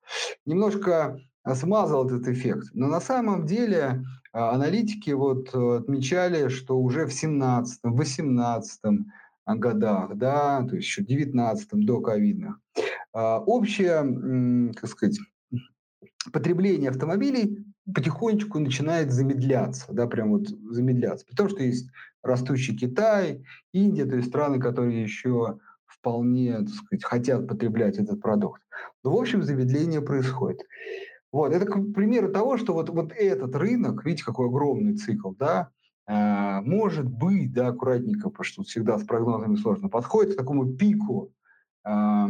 немножко 0.44 1.20
смазал 1.54 2.06
этот 2.06 2.28
эффект. 2.28 2.68
Но 2.74 2.88
на 2.88 3.00
самом 3.00 3.46
деле 3.46 4.04
а, 4.32 4.54
аналитики 4.54 5.10
вот 5.10 5.54
отмечали, 5.54 6.48
что 6.48 6.78
уже 6.78 7.06
в 7.06 7.10
17-18 7.10 9.04
годах, 9.46 10.14
да, 10.16 10.62
то 10.62 10.76
есть 10.76 10.86
еще 10.88 11.02
19 11.02 11.68
до 11.86 12.00
ковидных, 12.00 12.60
а, 13.12 13.40
общее, 13.40 14.72
как 14.74 14.90
сказать, 14.90 15.18
потребление 16.32 16.90
автомобилей 16.90 17.64
потихонечку 17.94 18.58
начинает 18.58 19.12
замедляться, 19.12 19.92
да, 19.92 20.06
прям 20.06 20.30
вот 20.30 20.48
замедляться. 20.48 21.26
Потому 21.26 21.48
что 21.48 21.62
есть 21.62 21.90
растущий 22.22 22.76
Китай, 22.76 23.44
Индия, 23.72 24.04
то 24.04 24.16
есть 24.16 24.28
страны, 24.28 24.60
которые 24.60 25.02
еще 25.02 25.58
вполне, 25.86 26.58
так 26.58 26.68
сказать, 26.68 27.04
хотят 27.04 27.48
потреблять 27.48 27.98
этот 27.98 28.20
продукт. 28.20 28.62
Но, 29.02 29.12
в 29.12 29.20
общем, 29.20 29.42
замедление 29.42 30.00
происходит. 30.00 30.60
Вот, 31.32 31.52
это 31.52 31.66
к 31.66 31.92
примеру 31.92 32.30
того, 32.32 32.56
что 32.56 32.72
вот, 32.72 32.88
вот 32.90 33.12
этот 33.12 33.54
рынок, 33.54 34.04
видите, 34.04 34.24
какой 34.24 34.46
огромный 34.46 34.96
цикл, 34.96 35.32
да, 35.32 35.70
э, 36.06 36.60
может 36.62 37.06
быть, 37.06 37.52
да, 37.52 37.68
аккуратненько, 37.68 38.30
потому 38.30 38.44
что 38.44 38.62
всегда 38.62 38.98
с 38.98 39.04
прогнозами 39.04 39.56
сложно, 39.56 39.88
подходит 39.88 40.34
к 40.34 40.38
такому 40.38 40.74
пику 40.74 41.32
э, 41.84 42.26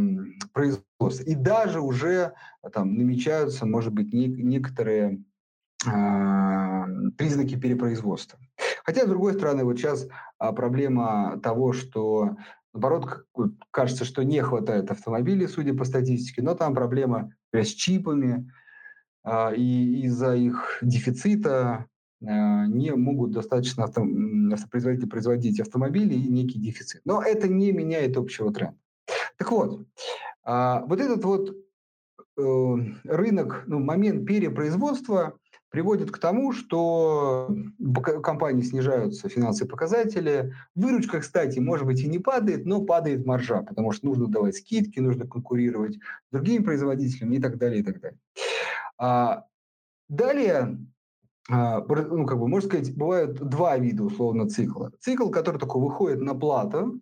производства. 0.53 1.23
И 1.25 1.35
даже 1.37 1.81
уже 1.81 2.33
там 2.73 2.97
намечаются, 2.97 3.67
может 3.67 3.93
быть, 3.93 4.13
не, 4.13 4.27
некоторые 4.27 5.23
признаки 7.17 7.55
перепроизводства. 7.57 8.39
Хотя, 8.85 9.05
с 9.05 9.09
другой 9.09 9.35
стороны, 9.35 9.65
вот 9.65 9.79
сейчас 9.79 10.09
а, 10.39 10.53
проблема 10.53 11.39
того, 11.43 11.73
что 11.73 12.37
Наоборот, 12.75 13.25
кажется, 13.71 14.05
что 14.05 14.23
не 14.23 14.41
хватает 14.41 14.91
автомобилей, 14.91 15.49
судя 15.49 15.75
по 15.75 15.85
статистике, 15.85 16.43
но 16.43 16.55
там 16.55 16.75
проблема 16.75 17.33
с 17.53 17.69
чипами, 17.69 18.53
а, 19.25 19.53
и 19.53 20.03
из-за 20.03 20.35
их 20.35 20.79
дефицита 20.83 21.87
а, 22.25 22.67
не 22.67 22.95
могут 22.95 23.33
достаточно 23.33 23.85
авто, 23.85 24.07
автопроизводители 24.53 25.09
производить 25.09 25.61
автомобили 25.61 26.15
и 26.15 26.29
некий 26.29 26.61
дефицит. 26.61 27.01
Но 27.05 27.23
это 27.23 27.49
не 27.49 27.73
меняет 27.73 28.17
общего 28.17 28.53
тренда. 28.53 28.79
Так 29.39 29.51
вот, 29.51 29.87
а, 30.45 30.85
вот 30.87 31.01
этот 31.01 31.25
вот 31.25 31.57
э, 32.37 32.77
рынок, 33.05 33.65
ну, 33.67 33.81
момент 33.81 34.27
перепроизводства 34.27 35.39
приводит 35.71 36.11
к 36.11 36.19
тому, 36.19 36.53
что 36.53 37.55
компании 38.23 38.63
снижаются 38.63 39.29
финансовые 39.29 39.71
показатели. 39.71 40.55
Выручка, 40.75 41.21
кстати, 41.21 41.59
может 41.59 41.87
быть 41.87 42.01
и 42.01 42.09
не 42.09 42.19
падает, 42.19 42.65
но 42.65 42.83
падает 42.83 43.27
маржа, 43.27 43.63
потому 43.63 43.93
что 43.93 44.07
нужно 44.07 44.29
давать 44.29 44.57
скидки, 44.57 44.99
нужно 45.01 45.27
конкурировать 45.27 45.97
с 45.97 46.33
другими 46.33 46.65
производителями 46.65 47.37
и 47.37 47.41
так 47.41 47.59
далее, 47.59 47.81
и 47.81 47.83
так 47.83 48.01
далее. 48.01 48.19
А, 48.99 49.45
далее, 50.09 50.79
а, 51.51 51.81
ну, 51.81 52.27
как 52.27 52.39
бы, 52.39 52.49
можно 52.49 52.69
сказать, 52.69 52.97
бывают 52.97 53.37
два 53.37 53.77
вида 53.77 54.05
условно 54.05 54.49
цикла. 54.49 54.93
Цикл, 55.01 55.29
который 55.29 55.61
такой 55.61 55.83
выходит 55.83 56.21
на 56.21 56.35
плату, 56.35 57.01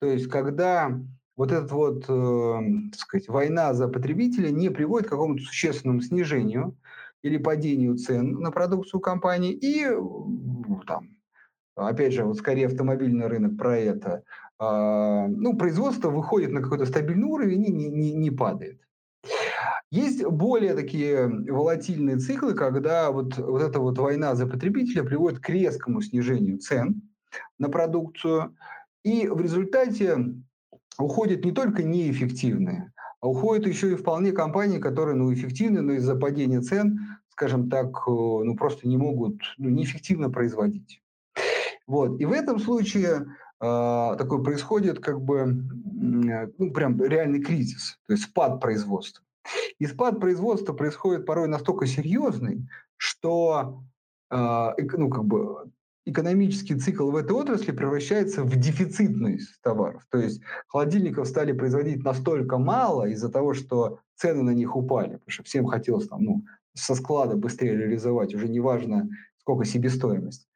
то 0.00 0.06
есть 0.06 0.28
когда 0.28 1.00
вот 1.36 1.52
эта 1.52 1.74
вот, 1.74 2.04
э, 2.08 2.60
так 2.92 2.98
сказать, 2.98 3.28
война 3.28 3.74
за 3.74 3.88
потребителя 3.88 4.50
не 4.50 4.70
приводит 4.70 5.06
к 5.06 5.10
какому-то 5.10 5.42
существенному 5.42 6.00
снижению 6.00 6.76
или 7.22 7.38
падению 7.38 7.96
цен 7.96 8.32
на 8.32 8.50
продукцию 8.50 9.00
компании, 9.00 9.52
и 9.52 9.86
там, 10.86 11.16
опять 11.74 12.12
же, 12.12 12.24
вот 12.24 12.36
скорее 12.36 12.66
автомобильный 12.66 13.26
рынок 13.26 13.56
про 13.56 13.78
это, 13.78 14.22
э, 14.60 15.26
ну, 15.28 15.56
производство 15.56 16.10
выходит 16.10 16.50
на 16.50 16.62
какой-то 16.62 16.86
стабильный 16.86 17.26
уровень 17.26 17.64
и 17.66 17.72
не, 17.72 17.88
не, 17.88 18.12
не 18.12 18.30
падает. 18.30 18.80
Есть 19.90 20.24
более 20.24 20.74
такие 20.74 21.28
волатильные 21.28 22.18
циклы, 22.18 22.54
когда 22.54 23.10
вот, 23.10 23.38
вот 23.38 23.62
эта 23.62 23.78
вот 23.78 23.98
война 23.98 24.34
за 24.34 24.46
потребителя 24.46 25.04
приводит 25.04 25.40
к 25.40 25.48
резкому 25.48 26.00
снижению 26.02 26.58
цен 26.58 27.02
на 27.58 27.68
продукцию, 27.68 28.56
и 29.04 29.28
в 29.28 29.40
результате 29.40 30.18
уходят 30.98 31.44
не 31.44 31.52
только 31.52 31.84
неэффективные, 31.84 32.92
а 33.20 33.28
уходят 33.28 33.66
еще 33.66 33.92
и 33.92 33.96
вполне 33.96 34.32
компании, 34.32 34.78
которые 34.78 35.16
ну, 35.16 35.32
эффективны, 35.32 35.80
но 35.80 35.92
из-за 35.92 36.16
падения 36.16 36.60
цен, 36.60 37.00
скажем 37.30 37.70
так, 37.70 37.88
э, 38.06 38.10
ну, 38.10 38.56
просто 38.56 38.88
не 38.88 38.96
могут 38.96 39.40
ну, 39.58 39.68
неэффективно 39.68 40.30
производить. 40.30 41.02
Вот. 41.86 42.20
И 42.20 42.24
в 42.24 42.32
этом 42.32 42.58
случае 42.58 43.26
э, 43.60 44.14
такой 44.18 44.42
происходит 44.42 45.00
как 45.00 45.20
бы 45.20 45.46
ну, 45.46 46.70
прям 46.72 47.02
реальный 47.02 47.42
кризис, 47.42 47.98
то 48.06 48.12
есть 48.12 48.24
спад 48.24 48.60
производства. 48.60 49.24
И 49.78 49.86
спад 49.86 50.20
производства 50.20 50.72
происходит 50.72 51.26
порой 51.26 51.48
настолько 51.48 51.86
серьезный, 51.86 52.68
что 52.96 53.82
э, 54.30 54.68
ну, 54.92 55.10
как 55.10 55.24
бы, 55.24 55.70
экономический 56.06 56.76
цикл 56.76 57.10
в 57.10 57.16
этой 57.16 57.32
отрасли 57.32 57.72
превращается 57.72 58.44
в 58.44 58.56
дефицитность 58.56 59.60
товаров. 59.60 60.06
То 60.10 60.18
есть 60.18 60.40
холодильников 60.68 61.26
стали 61.26 61.52
производить 61.52 62.04
настолько 62.04 62.58
мало 62.58 63.08
из-за 63.08 63.28
того, 63.28 63.54
что 63.54 63.98
цены 64.14 64.42
на 64.42 64.54
них 64.54 64.76
упали, 64.76 65.14
потому 65.14 65.30
что 65.30 65.42
всем 65.42 65.66
хотелось 65.66 66.08
там, 66.08 66.22
ну, 66.22 66.44
со 66.74 66.94
склада 66.94 67.36
быстрее 67.36 67.76
реализовать, 67.76 68.34
уже 68.34 68.48
неважно, 68.48 69.08
сколько 69.40 69.64
себестоимость. 69.64 70.48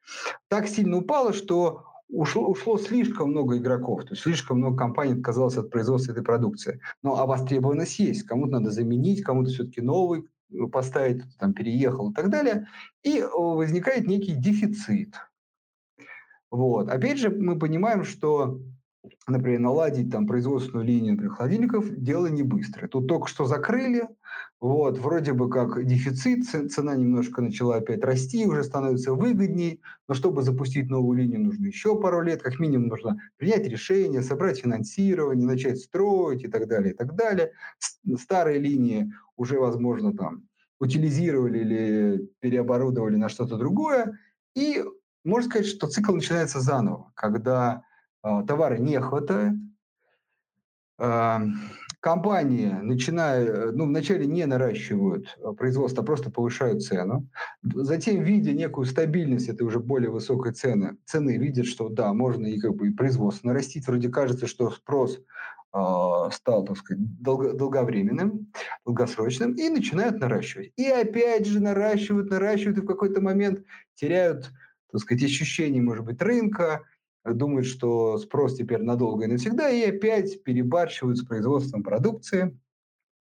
Так 0.47 0.67
сильно 0.67 0.97
упало, 0.97 1.33
что 1.33 1.83
ушло, 2.07 2.47
ушло 2.47 2.77
слишком 2.77 3.31
много 3.31 3.57
игроков, 3.57 4.03
то 4.03 4.11
есть 4.11 4.23
слишком 4.23 4.59
много 4.59 4.77
компаний 4.77 5.13
отказалось 5.13 5.57
от 5.57 5.69
производства 5.69 6.13
этой 6.13 6.23
продукции. 6.23 6.79
Но 7.03 7.19
а 7.19 7.25
востребованность 7.25 7.99
есть, 7.99 8.23
кому-то 8.23 8.59
надо 8.59 8.71
заменить, 8.71 9.23
кому-то 9.23 9.49
все-таки 9.49 9.81
новый 9.81 10.25
э, 10.51 10.67
поставить, 10.71 11.23
там 11.39 11.53
переехал 11.53 12.11
и 12.11 12.13
так 12.13 12.29
далее. 12.29 12.67
И 13.03 13.19
э, 13.19 13.27
возникает 13.33 14.07
некий 14.07 14.33
дефицит. 14.33 15.15
Вот. 16.51 16.89
Опять 16.89 17.17
же, 17.17 17.29
мы 17.29 17.57
понимаем, 17.57 18.03
что 18.03 18.59
например, 19.27 19.59
наладить 19.61 20.11
там 20.11 20.27
производственную 20.27 20.85
линию 20.85 21.13
например, 21.13 21.33
холодильников– 21.33 21.89
дело 21.97 22.27
не 22.27 22.43
быстрое. 22.43 22.87
Тут 22.87 23.07
только 23.07 23.27
что 23.27 23.45
закрыли, 23.45 24.07
вот, 24.59 24.99
вроде 24.99 25.33
бы 25.33 25.49
как 25.49 25.85
дефицит, 25.85 26.45
цена 26.71 26.95
немножко 26.95 27.41
начала 27.41 27.77
опять 27.77 28.03
расти, 28.03 28.45
уже 28.45 28.63
становится 28.63 29.13
выгодней, 29.13 29.81
но 30.07 30.13
чтобы 30.13 30.43
запустить 30.43 30.89
новую 30.89 31.17
линию, 31.17 31.41
нужно 31.41 31.65
еще 31.65 31.99
пару 31.99 32.21
лет, 32.21 32.43
как 32.43 32.59
минимум 32.59 32.89
нужно 32.89 33.17
принять 33.37 33.65
решение, 33.67 34.21
собрать 34.21 34.59
финансирование, 34.59 35.47
начать 35.47 35.79
строить 35.79 36.43
и 36.43 36.47
так 36.47 36.67
далее, 36.67 36.93
и 36.93 36.95
так 36.95 37.15
далее. 37.15 37.53
Старые 38.19 38.59
линии 38.59 39.11
уже, 39.35 39.59
возможно, 39.59 40.13
там 40.15 40.43
утилизировали 40.79 41.59
или 41.59 42.29
переоборудовали 42.39 43.15
на 43.15 43.29
что-то 43.29 43.57
другое, 43.57 44.19
и 44.55 44.83
можно 45.23 45.49
сказать, 45.49 45.67
что 45.67 45.87
цикл 45.87 46.13
начинается 46.13 46.59
заново, 46.59 47.11
когда 47.15 47.83
э, 48.23 48.43
товара 48.47 48.77
не 48.77 48.99
хватает, 48.99 49.53
э, 50.99 51.39
компании, 52.01 52.75
начиная, 52.81 53.71
ну, 53.71 53.85
вначале 53.85 54.25
не 54.25 54.45
наращивают 54.45 55.37
а, 55.43 55.53
производство, 55.53 56.01
а 56.03 56.05
просто 56.05 56.31
повышают 56.31 56.83
цену. 56.83 57.29
Затем, 57.61 58.23
видя 58.23 58.53
некую 58.53 58.85
стабильность 58.85 59.47
этой 59.47 59.61
уже 59.63 59.79
более 59.79 60.09
высокой 60.09 60.51
цены, 60.51 60.97
цены 61.05 61.37
видят, 61.37 61.67
что 61.67 61.89
да, 61.89 62.11
можно 62.13 62.47
и 62.47 62.59
как 62.59 62.75
бы 62.75 62.87
и 62.87 62.91
производство 62.93 63.47
нарастить. 63.47 63.85
Вроде 63.87 64.09
кажется, 64.09 64.47
что 64.47 64.71
спрос 64.71 65.19
стал, 65.71 66.65
так 66.65 66.75
сказать, 66.75 67.21
долго, 67.21 67.53
долговременным, 67.53 68.51
долгосрочным, 68.85 69.53
и 69.53 69.69
начинают 69.69 70.19
наращивать. 70.19 70.73
И 70.75 70.85
опять 70.85 71.45
же 71.45 71.61
наращивают, 71.61 72.29
наращивают, 72.29 72.79
и 72.79 72.81
в 72.81 72.85
какой-то 72.85 73.21
момент 73.21 73.63
теряют, 73.95 74.51
так 74.91 75.01
сказать, 75.01 75.23
ощущение, 75.23 75.81
может 75.81 76.05
быть, 76.05 76.21
рынка, 76.21 76.83
думают, 77.23 77.67
что 77.67 78.17
спрос 78.17 78.55
теперь 78.55 78.81
надолго 78.81 79.25
и 79.25 79.27
навсегда, 79.27 79.69
и 79.69 79.83
опять 79.83 80.43
перебарщивают 80.43 81.17
с 81.17 81.25
производством 81.25 81.83
продукции, 81.83 82.57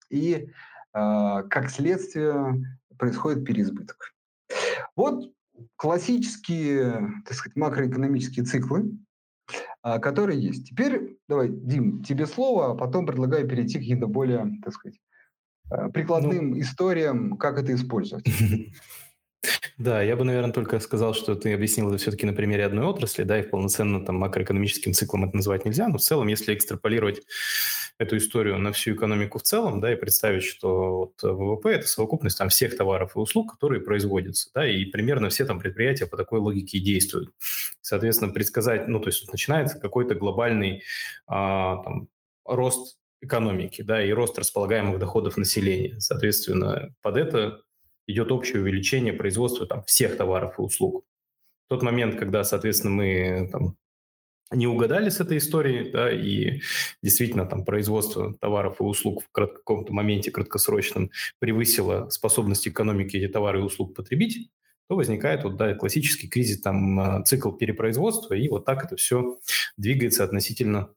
и 0.08 0.34
э, 0.34 0.48
как 0.92 1.70
следствие 1.70 2.78
происходит 2.98 3.44
переизбыток. 3.44 4.14
Вот 4.96 5.32
классические, 5.76 7.22
так 7.26 7.34
сказать, 7.34 7.56
макроэкономические 7.56 8.44
циклы, 8.44 8.98
э, 9.84 9.98
которые 9.98 10.40
есть. 10.40 10.70
Теперь, 10.70 11.18
давай, 11.28 11.48
Дим, 11.48 12.02
тебе 12.02 12.26
слово, 12.26 12.72
а 12.72 12.74
потом 12.74 13.06
предлагаю 13.06 13.46
перейти 13.46 13.78
к 13.78 13.82
каким-то 13.82 14.06
более, 14.06 14.58
так 14.64 14.72
сказать, 14.72 14.98
прикладным 15.92 16.50
ну, 16.50 16.60
историям, 16.60 17.36
как 17.36 17.58
это 17.58 17.74
использовать. 17.74 18.24
Да, 19.78 20.02
я 20.02 20.16
бы, 20.16 20.24
наверное, 20.24 20.52
только 20.52 20.78
сказал, 20.80 21.14
что 21.14 21.34
ты 21.34 21.54
объяснил 21.54 21.88
это 21.88 21.98
все-таки 21.98 22.26
на 22.26 22.34
примере 22.34 22.66
одной 22.66 22.84
отрасли, 22.84 23.22
да, 23.22 23.38
и 23.40 23.48
полноценно 23.48 24.04
там 24.04 24.16
макроэкономическим 24.16 24.92
циклом 24.92 25.24
это 25.24 25.36
назвать 25.36 25.64
нельзя, 25.64 25.88
но 25.88 25.96
в 25.96 26.02
целом, 26.02 26.28
если 26.28 26.54
экстраполировать 26.54 27.22
эту 27.98 28.16
историю 28.16 28.58
на 28.58 28.72
всю 28.72 28.94
экономику 28.94 29.38
в 29.38 29.42
целом, 29.42 29.80
да, 29.80 29.92
и 29.92 29.96
представить, 29.96 30.44
что 30.44 30.96
вот 30.98 31.22
ВВП– 31.22 31.70
это 31.70 31.86
совокупность 31.86 32.38
там 32.38 32.48
всех 32.48 32.76
товаров 32.76 33.16
и 33.16 33.18
услуг, 33.18 33.52
которые 33.52 33.80
производятся, 33.80 34.50
да, 34.54 34.68
и 34.68 34.84
примерно 34.86 35.28
все 35.28 35.44
там 35.44 35.58
предприятия 35.58 36.06
по 36.06 36.16
такой 36.16 36.40
логике 36.40 36.78
и 36.78 36.80
действуют. 36.80 37.30
Соответственно, 37.80 38.32
предсказать, 38.32 38.88
ну, 38.88 39.00
то 39.00 39.08
есть 39.08 39.30
начинается 39.30 39.78
какой-то 39.78 40.14
глобальный 40.14 40.82
а, 41.26 41.82
там, 41.82 42.08
рост 42.44 42.98
экономики, 43.22 43.82
да, 43.82 44.02
и 44.02 44.12
рост 44.12 44.38
располагаемых 44.38 44.98
доходов 44.98 45.36
населения. 45.36 45.98
Соответственно, 46.00 46.94
под 47.02 47.16
это 47.16 47.60
идет 48.10 48.32
общее 48.32 48.62
увеличение 48.62 49.12
производства 49.12 49.66
там, 49.66 49.84
всех 49.84 50.16
товаров 50.16 50.58
и 50.58 50.62
услуг. 50.62 51.04
В 51.66 51.70
тот 51.70 51.82
момент, 51.82 52.18
когда, 52.18 52.42
соответственно, 52.44 52.94
мы 52.94 53.48
там, 53.50 53.76
не 54.52 54.66
угадали 54.66 55.10
с 55.10 55.20
этой 55.20 55.38
историей, 55.38 55.90
да, 55.90 56.10
и 56.12 56.60
действительно 57.02 57.46
там 57.46 57.64
производство 57.64 58.34
товаров 58.34 58.80
и 58.80 58.84
услуг 58.84 59.22
в 59.22 59.30
каком-то 59.30 59.92
моменте 59.92 60.30
краткосрочном 60.30 61.10
превысило 61.38 62.08
способность 62.10 62.66
экономики 62.66 63.16
эти 63.16 63.28
товары 63.28 63.60
и 63.60 63.62
услуг 63.62 63.94
потребить, 63.94 64.50
то 64.88 64.96
возникает 64.96 65.44
вот, 65.44 65.56
да, 65.56 65.74
классический 65.74 66.28
кризис, 66.28 66.60
там, 66.60 66.98
а, 66.98 67.22
цикл 67.22 67.52
перепроизводства, 67.52 68.34
и 68.34 68.48
вот 68.48 68.64
так 68.64 68.84
это 68.84 68.96
все 68.96 69.38
двигается 69.76 70.24
относительно 70.24 70.90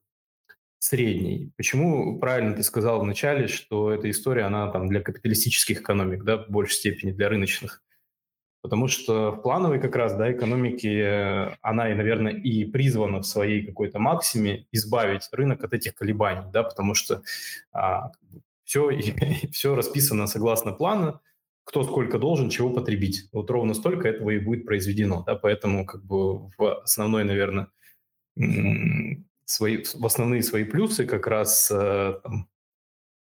средний. 0.84 1.50
Почему 1.56 2.18
правильно 2.18 2.54
ты 2.54 2.62
сказал 2.62 3.00
вначале, 3.00 3.48
что 3.48 3.90
эта 3.90 4.10
история, 4.10 4.42
она 4.42 4.70
там 4.70 4.86
для 4.88 5.00
капиталистических 5.00 5.80
экономик, 5.80 6.24
да, 6.24 6.44
в 6.44 6.50
большей 6.50 6.74
степени 6.74 7.12
для 7.12 7.28
рыночных? 7.28 7.82
Потому 8.60 8.88
что 8.88 9.32
в 9.32 9.42
плановой 9.42 9.80
как 9.80 9.96
раз, 9.96 10.14
да, 10.14 10.30
экономике 10.30 11.56
она, 11.62 11.90
и, 11.90 11.94
наверное, 11.94 12.32
и 12.32 12.64
призвана 12.64 13.20
в 13.20 13.26
своей 13.26 13.66
какой-то 13.66 13.98
максиме 13.98 14.66
избавить 14.72 15.28
рынок 15.32 15.64
от 15.64 15.72
этих 15.72 15.94
колебаний, 15.94 16.50
да, 16.52 16.62
потому 16.62 16.94
что 16.94 17.22
а, 17.72 18.12
все, 18.64 18.90
все 19.52 19.74
расписано 19.76 20.26
согласно 20.26 20.72
плану, 20.72 21.20
кто 21.64 21.82
сколько 21.84 22.18
должен, 22.18 22.50
чего 22.50 22.70
потребить. 22.70 23.28
Вот 23.32 23.50
ровно 23.50 23.72
столько 23.72 24.08
этого 24.08 24.30
и 24.30 24.38
будет 24.38 24.66
произведено, 24.66 25.22
да, 25.26 25.34
поэтому 25.34 25.86
как 25.86 26.04
бы 26.04 26.48
в 26.58 26.82
основной, 26.82 27.24
наверное, 27.24 27.68
свои, 29.44 29.82
в 29.82 30.04
основные 30.04 30.42
свои 30.42 30.64
плюсы 30.64 31.06
как 31.06 31.26
раз 31.26 31.70
э, 31.70 32.20
там, 32.22 32.48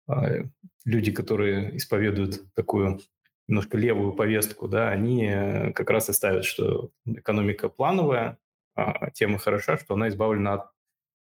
э, 0.09 0.44
люди, 0.85 1.12
которые 1.12 1.76
исповедуют 1.76 2.52
такую 2.54 3.00
немножко 3.46 3.78
левую 3.78 4.12
повестку, 4.12 4.68
да, 4.68 4.90
они 4.90 5.26
э, 5.26 5.72
как 5.72 5.90
раз 5.90 6.09
и 6.09 6.12
ставят, 6.12 6.44
что 6.44 6.90
экономика 7.07 7.68
плановая, 7.68 8.38
а 8.74 9.11
тема 9.11 9.38
хороша, 9.38 9.78
что 9.78 9.94
она 9.94 10.09
избавлена 10.09 10.54
от, 10.54 10.70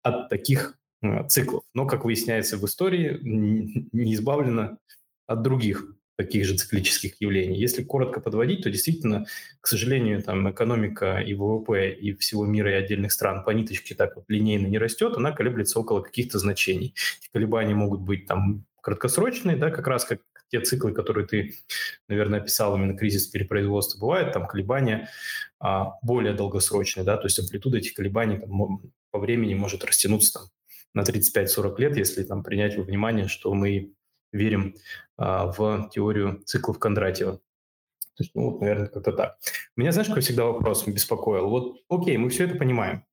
от 0.04 0.30
таких 0.30 0.78
э, 1.02 1.28
циклов. 1.28 1.64
Но, 1.74 1.88
как 1.88 2.06
выясняется 2.06 2.58
в 2.58 2.66
истории, 2.66 3.20
не 3.22 4.14
избавлена 4.14 4.78
от 5.28 5.42
других 5.42 5.86
таких 6.20 6.44
же 6.44 6.58
циклических 6.58 7.14
явлений. 7.22 7.58
Если 7.58 7.82
коротко 7.82 8.20
подводить, 8.20 8.64
то 8.64 8.70
действительно, 8.70 9.26
к 9.62 9.68
сожалению, 9.68 10.22
там 10.22 10.52
экономика 10.52 11.20
и 11.20 11.34
ВВП 11.34 11.94
и 11.94 12.14
всего 12.14 12.46
мира 12.46 12.72
и 12.72 12.76
отдельных 12.76 13.14
стран 13.14 13.46
по 13.46 13.52
ниточке 13.52 13.96
так 13.96 14.18
вот 14.18 14.26
линейно 14.28 14.68
не 14.68 14.78
растет, 14.78 15.16
она 15.16 15.32
колеблется 15.32 15.80
около 15.80 16.02
каких-то 16.02 16.38
значений. 16.38 16.94
Эти 17.22 17.32
колебания 17.32 17.74
могут 17.74 18.02
быть 18.02 18.28
там 18.28 18.66
краткосрочные, 18.82 19.56
да, 19.56 19.72
как 19.72 19.88
раз 19.88 20.04
как 20.04 20.20
те 20.50 20.60
циклы, 20.60 20.92
которые 20.92 21.26
ты, 21.26 21.56
наверное, 22.10 22.42
описал, 22.42 22.76
именно 22.76 22.98
кризис 22.98 23.28
перепроизводства, 23.28 24.02
бывает 24.02 24.34
там 24.34 24.46
колебания 24.46 25.08
а, 25.62 25.94
более 26.02 26.34
долгосрочные, 26.34 27.06
да, 27.06 27.16
то 27.16 27.28
есть 27.28 27.40
амплитуда 27.40 27.78
этих 27.78 27.94
колебаний 27.94 28.40
там, 28.40 28.82
по 29.12 29.20
времени 29.20 29.54
может 29.54 29.86
растянуться 29.86 30.34
там, 30.34 30.44
на 30.94 31.04
35-40 31.04 31.80
лет, 31.80 31.96
если 31.96 32.24
там 32.24 32.44
принять 32.44 32.76
во 32.76 32.84
внимание, 32.84 33.30
что 33.30 33.54
мы 33.54 33.94
верим 34.32 34.76
а, 35.18 35.48
в 35.48 35.90
теорию 35.90 36.42
циклов 36.46 36.80
Кондратьева. 36.80 37.34
То 38.20 38.24
есть, 38.24 38.36
ну, 38.36 38.52
вот, 38.52 38.62
наверное, 38.62 38.88
как-то 38.88 39.14
так. 39.14 39.38
Меня, 39.78 39.92
знаешь, 39.92 40.08
какой 40.10 40.22
всегда 40.22 40.46
вопрос 40.46 40.86
беспокоил? 40.86 41.50
Вот, 41.50 41.78
окей, 41.88 42.18
мы 42.18 42.30
все 42.30 42.46
это 42.46 42.56
понимаем, 42.56 43.06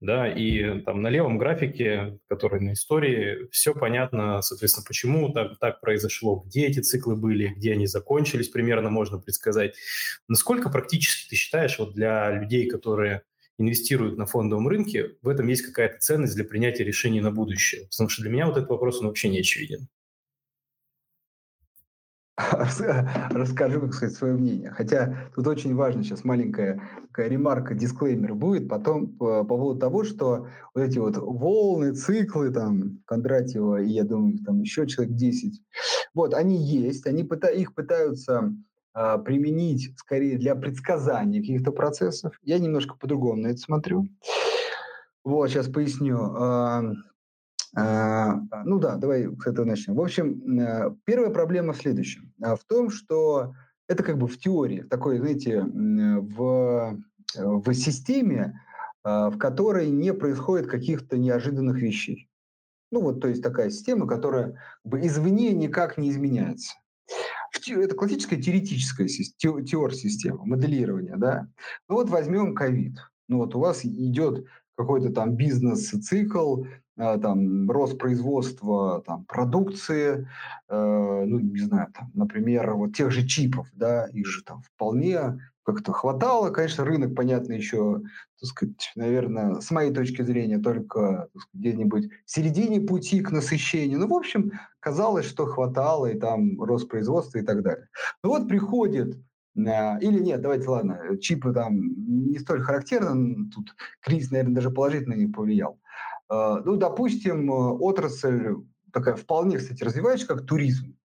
да, 0.00 0.28
и 0.28 0.80
там 0.80 1.00
на 1.00 1.08
левом 1.08 1.38
графике, 1.38 2.18
который 2.28 2.60
на 2.60 2.72
истории, 2.74 3.48
все 3.50 3.72
понятно, 3.72 4.42
соответственно, 4.42 4.84
почему 4.86 5.32
так, 5.32 5.58
так 5.58 5.80
произошло, 5.80 6.42
где 6.44 6.66
эти 6.66 6.80
циклы 6.80 7.16
были, 7.16 7.48
где 7.48 7.72
они 7.72 7.86
закончились, 7.86 8.48
примерно 8.48 8.90
можно 8.90 9.18
предсказать. 9.18 9.74
Насколько 10.28 10.68
практически 10.70 11.30
ты 11.30 11.36
считаешь, 11.36 11.78
вот 11.78 11.94
для 11.94 12.30
людей, 12.32 12.68
которые 12.68 13.22
инвестируют 13.58 14.18
на 14.18 14.26
фондовом 14.26 14.68
рынке, 14.68 15.12
в 15.22 15.28
этом 15.28 15.48
есть 15.48 15.62
какая-то 15.62 15.98
ценность 15.98 16.34
для 16.34 16.44
принятия 16.44 16.84
решений 16.84 17.22
на 17.22 17.30
будущее? 17.30 17.86
Потому 17.90 18.10
что 18.10 18.22
для 18.22 18.30
меня 18.30 18.46
вот 18.46 18.58
этот 18.58 18.68
вопрос, 18.68 19.00
он 19.00 19.06
вообще 19.06 19.28
не 19.30 19.40
очевиден. 19.40 19.88
расскажу, 23.30 23.80
как 23.80 23.94
сказать, 23.94 24.14
свое 24.14 24.34
мнение. 24.34 24.70
Хотя 24.70 25.30
тут 25.34 25.46
очень 25.46 25.74
важно 25.74 26.02
сейчас 26.02 26.22
маленькая 26.22 26.82
такая 27.08 27.28
ремарка, 27.28 27.74
дисклеймер 27.74 28.34
будет 28.34 28.68
потом 28.68 29.08
по, 29.08 29.42
по 29.42 29.56
поводу 29.56 29.80
того, 29.80 30.04
что 30.04 30.46
вот 30.74 30.80
эти 30.82 30.98
вот 30.98 31.16
волны, 31.16 31.94
циклы 31.94 32.50
там 32.50 33.00
Кондратьева 33.06 33.80
и, 33.80 33.88
я 33.88 34.04
думаю, 34.04 34.38
там 34.44 34.60
еще 34.60 34.86
человек 34.86 35.14
10, 35.14 35.62
вот, 36.12 36.34
они 36.34 36.62
есть, 36.62 37.06
они 37.06 37.24
пыта, 37.24 37.48
их 37.48 37.74
пытаются 37.74 38.52
э, 38.94 39.18
применить 39.24 39.94
скорее 39.96 40.36
для 40.36 40.54
предсказания 40.56 41.40
каких-то 41.40 41.72
процессов. 41.72 42.38
Я 42.42 42.58
немножко 42.58 42.96
по-другому 42.96 43.42
на 43.42 43.46
это 43.48 43.58
смотрю. 43.58 44.08
Вот, 45.24 45.48
сейчас 45.48 45.68
поясню. 45.68 46.18
Э, 47.76 48.32
ну 48.64 48.78
да, 48.78 48.96
давай 48.96 49.28
с 49.28 49.46
этого 49.46 49.64
начнем. 49.66 49.94
В 49.94 50.00
общем, 50.00 50.58
э, 50.58 50.94
первая 51.04 51.30
проблема 51.30 51.72
в 51.72 51.78
следующем. 51.78 52.32
В 52.38 52.60
том, 52.66 52.90
что 52.90 53.54
это 53.88 54.02
как 54.02 54.18
бы 54.18 54.26
в 54.26 54.38
теории, 54.38 54.82
такой, 54.82 55.18
знаете, 55.18 55.62
в, 55.62 56.98
в 57.34 57.74
системе, 57.74 58.60
в 59.04 59.38
которой 59.38 59.88
не 59.90 60.12
происходит 60.12 60.66
каких-то 60.66 61.16
неожиданных 61.16 61.76
вещей. 61.80 62.28
Ну 62.90 63.00
вот, 63.00 63.20
то 63.20 63.28
есть 63.28 63.42
такая 63.42 63.70
система, 63.70 64.06
которая 64.06 64.52
как 64.82 64.92
бы 64.92 65.06
извне 65.06 65.52
никак 65.52 65.98
не 65.98 66.10
изменяется. 66.10 66.74
Это 67.68 67.94
классическая 67.94 68.40
теоретическая 68.40 69.06
теор-система, 69.06 70.44
моделирование, 70.44 71.16
да. 71.16 71.48
Ну 71.88 71.96
вот 71.96 72.10
возьмем 72.10 72.54
ковид. 72.54 72.98
Ну 73.28 73.38
вот 73.38 73.54
у 73.54 73.60
вас 73.60 73.84
идет 73.84 74.46
какой-то 74.76 75.10
там 75.10 75.36
бизнес-цикл, 75.36 76.62
а, 76.62 76.66
там, 76.96 77.70
рост 77.70 77.98
производства 77.98 79.02
там, 79.06 79.24
продукции, 79.26 80.28
э, 80.68 81.24
ну, 81.26 81.38
не 81.38 81.60
знаю, 81.60 81.88
там, 81.94 82.10
например, 82.14 82.74
вот 82.74 82.94
тех 82.96 83.10
же 83.10 83.26
чипов, 83.26 83.68
да, 83.74 84.06
их 84.06 84.26
же 84.26 84.42
там 84.42 84.62
вполне 84.62 85.38
как-то 85.62 85.92
хватало. 85.92 86.50
Конечно, 86.50 86.84
рынок, 86.84 87.14
понятно, 87.14 87.52
еще, 87.52 88.00
так 88.40 88.48
сказать, 88.48 88.92
наверное, 88.94 89.60
с 89.60 89.70
моей 89.70 89.92
точки 89.92 90.22
зрения, 90.22 90.58
только 90.58 91.28
где-нибудь 91.52 92.08
в 92.24 92.30
середине 92.30 92.80
пути 92.80 93.20
к 93.20 93.30
насыщению. 93.30 93.98
Ну, 93.98 94.08
в 94.08 94.14
общем, 94.14 94.52
казалось, 94.80 95.26
что 95.26 95.46
хватало, 95.46 96.06
и 96.06 96.18
там 96.18 96.62
рост 96.62 96.88
производства 96.88 97.38
и 97.38 97.42
так 97.42 97.62
далее. 97.62 97.88
Ну 98.22 98.30
вот 98.30 98.48
приходит 98.48 99.18
а, 99.66 99.98
или 100.00 100.18
нет, 100.18 100.40
давайте, 100.42 100.68
ладно, 100.68 101.18
чипы 101.20 101.52
там 101.52 101.76
не 102.30 102.38
столь 102.38 102.62
характерны, 102.62 103.50
тут 103.54 103.74
кризис, 104.00 104.30
наверное, 104.30 104.54
даже 104.54 104.70
положительно 104.70 105.14
не 105.14 105.26
повлиял. 105.26 105.80
А, 106.28 106.60
ну, 106.60 106.76
допустим, 106.76 107.50
отрасль 107.50 108.54
такая 108.92 109.16
вполне, 109.16 109.58
кстати, 109.58 109.82
развивающаяся, 109.84 110.34
как 110.34 110.46
туризм 110.46 110.96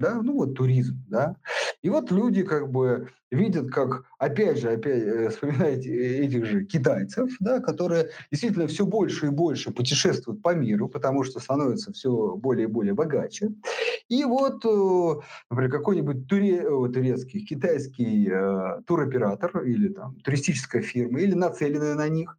да, 0.00 0.22
ну 0.22 0.34
вот 0.34 0.54
туризм, 0.54 1.04
да. 1.08 1.36
И 1.82 1.88
вот 1.88 2.10
люди 2.10 2.42
как 2.42 2.70
бы 2.70 3.08
видят, 3.30 3.70
как, 3.70 4.04
опять 4.18 4.58
же, 4.58 4.70
опять 4.70 5.02
э, 5.02 5.28
вспоминаете 5.30 5.90
э, 5.90 6.26
этих 6.26 6.44
же 6.44 6.64
китайцев, 6.64 7.30
да, 7.40 7.60
которые 7.60 8.10
действительно 8.30 8.66
все 8.66 8.84
больше 8.84 9.26
и 9.26 9.30
больше 9.30 9.70
путешествуют 9.70 10.42
по 10.42 10.54
миру, 10.54 10.88
потому 10.88 11.24
что 11.24 11.40
становятся 11.40 11.92
все 11.92 12.36
более 12.36 12.66
и 12.68 12.70
более 12.70 12.94
богаче. 12.94 13.50
И 14.08 14.24
вот, 14.24 14.64
э, 14.64 15.20
например, 15.48 15.70
какой-нибудь 15.70 16.26
туре, 16.26 16.62
турецкий, 16.62 17.44
китайский 17.46 18.28
э, 18.30 18.82
туроператор 18.86 19.62
или 19.62 19.88
там 19.88 20.16
туристическая 20.16 20.82
фирма, 20.82 21.20
или 21.20 21.34
нацеленная 21.34 21.94
на 21.94 22.08
них, 22.08 22.36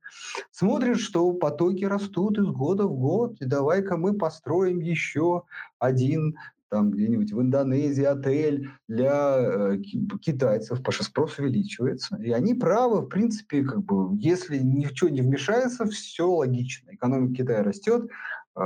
смотрит, 0.51 0.99
что 0.99 1.32
потоки 1.34 1.86
растут 1.86 2.38
из 2.38 2.47
года 2.47 2.86
в 2.86 2.93
год, 2.93 3.41
и 3.41 3.45
давай-ка 3.45 3.97
мы 3.97 4.13
построим 4.13 4.80
еще 4.80 5.43
один 5.80 6.36
там 6.72 6.90
где-нибудь 6.90 7.34
в 7.34 7.42
Индонезии 7.42 8.06
отель 8.06 8.70
для 8.88 9.38
э, 9.38 9.78
китайцев, 10.22 10.78
потому 10.78 10.94
что 10.94 11.04
спрос 11.04 11.38
увеличивается. 11.38 12.16
И 12.16 12.32
они 12.32 12.54
правы, 12.54 13.02
в 13.02 13.08
принципе, 13.08 13.64
как 13.64 13.84
бы, 13.84 14.18
если 14.18 14.58
ничего 14.58 15.10
не 15.10 15.22
вмешается, 15.22 15.86
все 15.86 16.26
логично. 16.26 16.96
Экономика 16.96 17.44
Китая 17.44 17.64
растет, 17.64 18.10
э, 18.56 18.62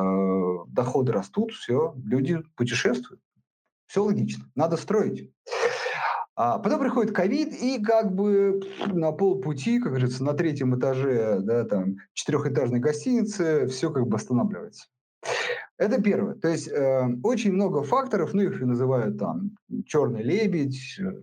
доходы 0.67 1.11
растут, 1.11 1.51
все, 1.53 1.95
люди 2.05 2.37
путешествуют. 2.55 3.21
Все 3.87 4.03
логично, 4.03 4.45
надо 4.53 4.77
строить. 4.77 5.31
А 6.35 6.59
потом 6.59 6.81
приходит 6.81 7.15
ковид, 7.15 7.53
и 7.53 7.81
как 7.81 8.13
бы 8.13 8.61
на 8.85 9.13
полпути, 9.13 9.79
как 9.79 9.93
говорится, 9.93 10.23
на 10.23 10.33
третьем 10.33 10.77
этаже 10.77 11.39
да, 11.39 11.63
там, 11.63 11.95
четырехэтажной 12.13 12.79
гостиницы 12.79 13.67
все 13.67 13.89
как 13.89 14.05
бы 14.07 14.17
останавливается. 14.17 14.87
Это 15.77 16.01
первое. 16.01 16.35
То 16.35 16.47
есть 16.47 16.69
э, 16.69 17.07
очень 17.23 17.51
много 17.51 17.83
факторов, 17.83 18.33
ну 18.33 18.43
их 18.43 18.61
называют 18.61 19.19
там 19.19 19.57
черный 19.85 20.23
лебедь, 20.23 20.97
э, 20.99 21.21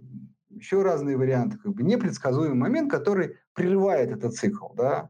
еще 0.50 0.82
разные 0.82 1.16
варианты, 1.16 1.56
как 1.58 1.72
бы 1.72 1.82
непредсказуемый 1.82 2.56
момент, 2.56 2.90
который 2.90 3.36
прерывает 3.54 4.10
этот 4.10 4.34
цикл. 4.34 4.74
Да? 4.74 5.08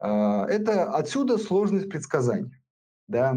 Э, 0.00 0.44
это 0.48 0.90
отсюда 0.94 1.36
сложность 1.36 1.90
предсказания. 1.90 2.62
Да? 3.08 3.36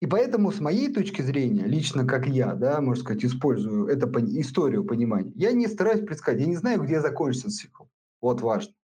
И 0.00 0.06
поэтому, 0.06 0.50
с 0.50 0.60
моей 0.60 0.92
точки 0.92 1.22
зрения, 1.22 1.64
лично 1.64 2.04
как 2.04 2.26
я, 2.26 2.54
да, 2.54 2.80
можно 2.80 3.04
сказать, 3.04 3.24
использую 3.24 3.86
эту 3.86 4.10
историю 4.40 4.84
понимания, 4.84 5.32
я 5.36 5.52
не 5.52 5.68
стараюсь 5.68 6.04
предсказать, 6.04 6.40
я 6.40 6.46
не 6.46 6.56
знаю, 6.56 6.82
где 6.82 7.00
закончится 7.00 7.50
цикл. 7.50 7.84
Вот 8.20 8.40
важно. 8.42 8.74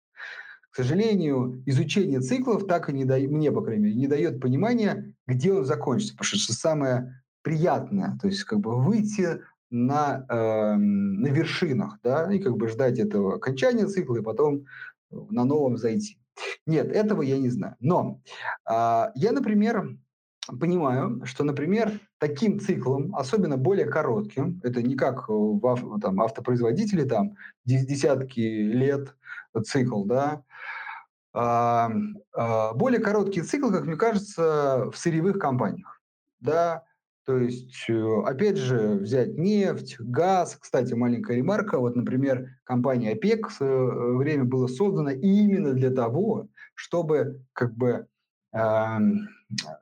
Сожалению, 0.79 1.61
изучение 1.67 2.21
циклов 2.21 2.69
так 2.69 2.89
и 2.89 2.93
не 2.93 3.05
дает, 3.05 3.33
мне, 3.33 3.51
по 3.51 3.63
крайней 3.63 3.87
мере, 3.87 3.97
не 3.97 4.07
дает 4.07 4.41
понимания, 4.41 5.13
где 5.27 5.53
он 5.53 5.65
закончится. 5.65 6.17
Потому 6.17 6.39
что 6.39 6.53
самое 6.53 7.21
приятное, 7.43 8.17
то 8.23 8.29
есть 8.29 8.45
как 8.45 8.61
бы 8.61 8.81
выйти 8.81 9.41
на, 9.71 10.25
э, 10.29 10.77
на 10.77 11.27
вершинах, 11.27 11.99
да, 12.05 12.33
и 12.33 12.39
как 12.39 12.57
бы 12.57 12.69
ждать 12.69 13.01
этого 13.01 13.35
окончания 13.35 13.89
цикла, 13.89 14.19
и 14.19 14.23
потом 14.23 14.67
на 15.11 15.45
новом 15.45 15.79
зайти. 15.79 16.21
Нет, 16.65 16.93
этого 16.93 17.23
я 17.23 17.39
не 17.39 17.49
знаю. 17.49 17.75
Но 17.81 18.21
э, 18.65 19.11
я, 19.17 19.33
например, 19.33 19.99
понимаю, 20.61 21.23
что, 21.25 21.43
например, 21.43 21.99
таким 22.19 22.61
циклом, 22.61 23.17
особенно 23.17 23.57
более 23.57 23.87
коротким, 23.87 24.61
это 24.63 24.81
не 24.81 24.95
как 24.95 25.29
в 25.29 26.01
там, 26.01 26.21
автопроизводители, 26.21 27.03
там, 27.03 27.35
десятки 27.65 28.39
лет 28.39 29.17
цикл, 29.65 30.05
да, 30.05 30.45
более 31.33 33.01
короткий 33.01 33.43
цикл, 33.43 33.71
как 33.71 33.85
мне 33.85 33.97
кажется, 33.97 34.91
в 34.91 34.97
сырьевых 34.97 35.39
компаниях. 35.39 36.01
Да? 36.41 36.85
То 37.29 37.37
есть, 37.37 37.85
э, 37.91 38.23
опять 38.25 38.57
же, 38.57 38.95
взять 38.95 39.37
нефть, 39.37 39.97
газ. 40.01 40.57
Кстати, 40.59 40.95
маленькая 40.95 41.37
ремарка. 41.37 41.79
Вот, 41.79 41.95
например, 41.95 42.49
компания 42.65 43.13
ОПЕК 43.13 43.49
в 43.49 43.53
свое 43.53 44.17
время 44.17 44.45
была 44.45 44.67
создана 44.67 45.13
именно 45.13 45.75
для 45.75 45.91
того, 45.91 46.49
чтобы 46.75 47.43
как 47.53 47.75
бы 47.75 48.07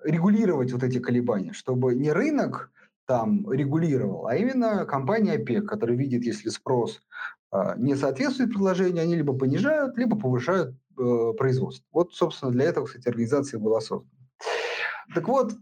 регулировать 0.04 0.72
вот 0.72 0.82
эти 0.82 0.98
колебания, 0.98 1.52
чтобы 1.52 1.94
не 1.94 2.10
рынок 2.10 2.72
там 3.06 3.48
регулировал, 3.50 4.26
а 4.26 4.34
именно 4.34 4.84
компания 4.84 5.34
ОПЕК, 5.34 5.68
которая 5.68 5.96
видит, 5.96 6.24
если 6.24 6.48
спрос 6.48 7.00
э, 7.52 7.74
не 7.76 7.94
соответствует 7.94 8.50
предложению, 8.50 9.04
они 9.04 9.14
либо 9.14 9.32
понижают, 9.38 9.96
либо 9.96 10.18
повышают 10.18 10.74
производства. 10.96 11.86
Вот, 11.92 12.14
собственно, 12.14 12.52
для 12.52 12.64
этого, 12.64 12.86
кстати, 12.86 13.08
организация 13.08 13.60
была 13.60 13.80
создана. 13.80 14.10
Так 15.14 15.28
вот, 15.28 15.52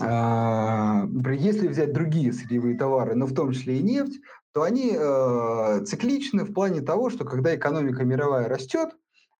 э, 0.00 1.08
если 1.38 1.68
взять 1.68 1.92
другие 1.92 2.32
сырьевые 2.32 2.76
товары, 2.76 3.14
но 3.14 3.26
в 3.26 3.34
том 3.34 3.52
числе 3.52 3.78
и 3.78 3.82
нефть, 3.82 4.20
то 4.52 4.62
они 4.62 4.96
э, 4.96 5.84
цикличны 5.84 6.44
в 6.44 6.52
плане 6.52 6.80
того, 6.80 7.10
что 7.10 7.24
когда 7.24 7.54
экономика 7.54 8.04
мировая 8.04 8.48
растет, 8.48 8.90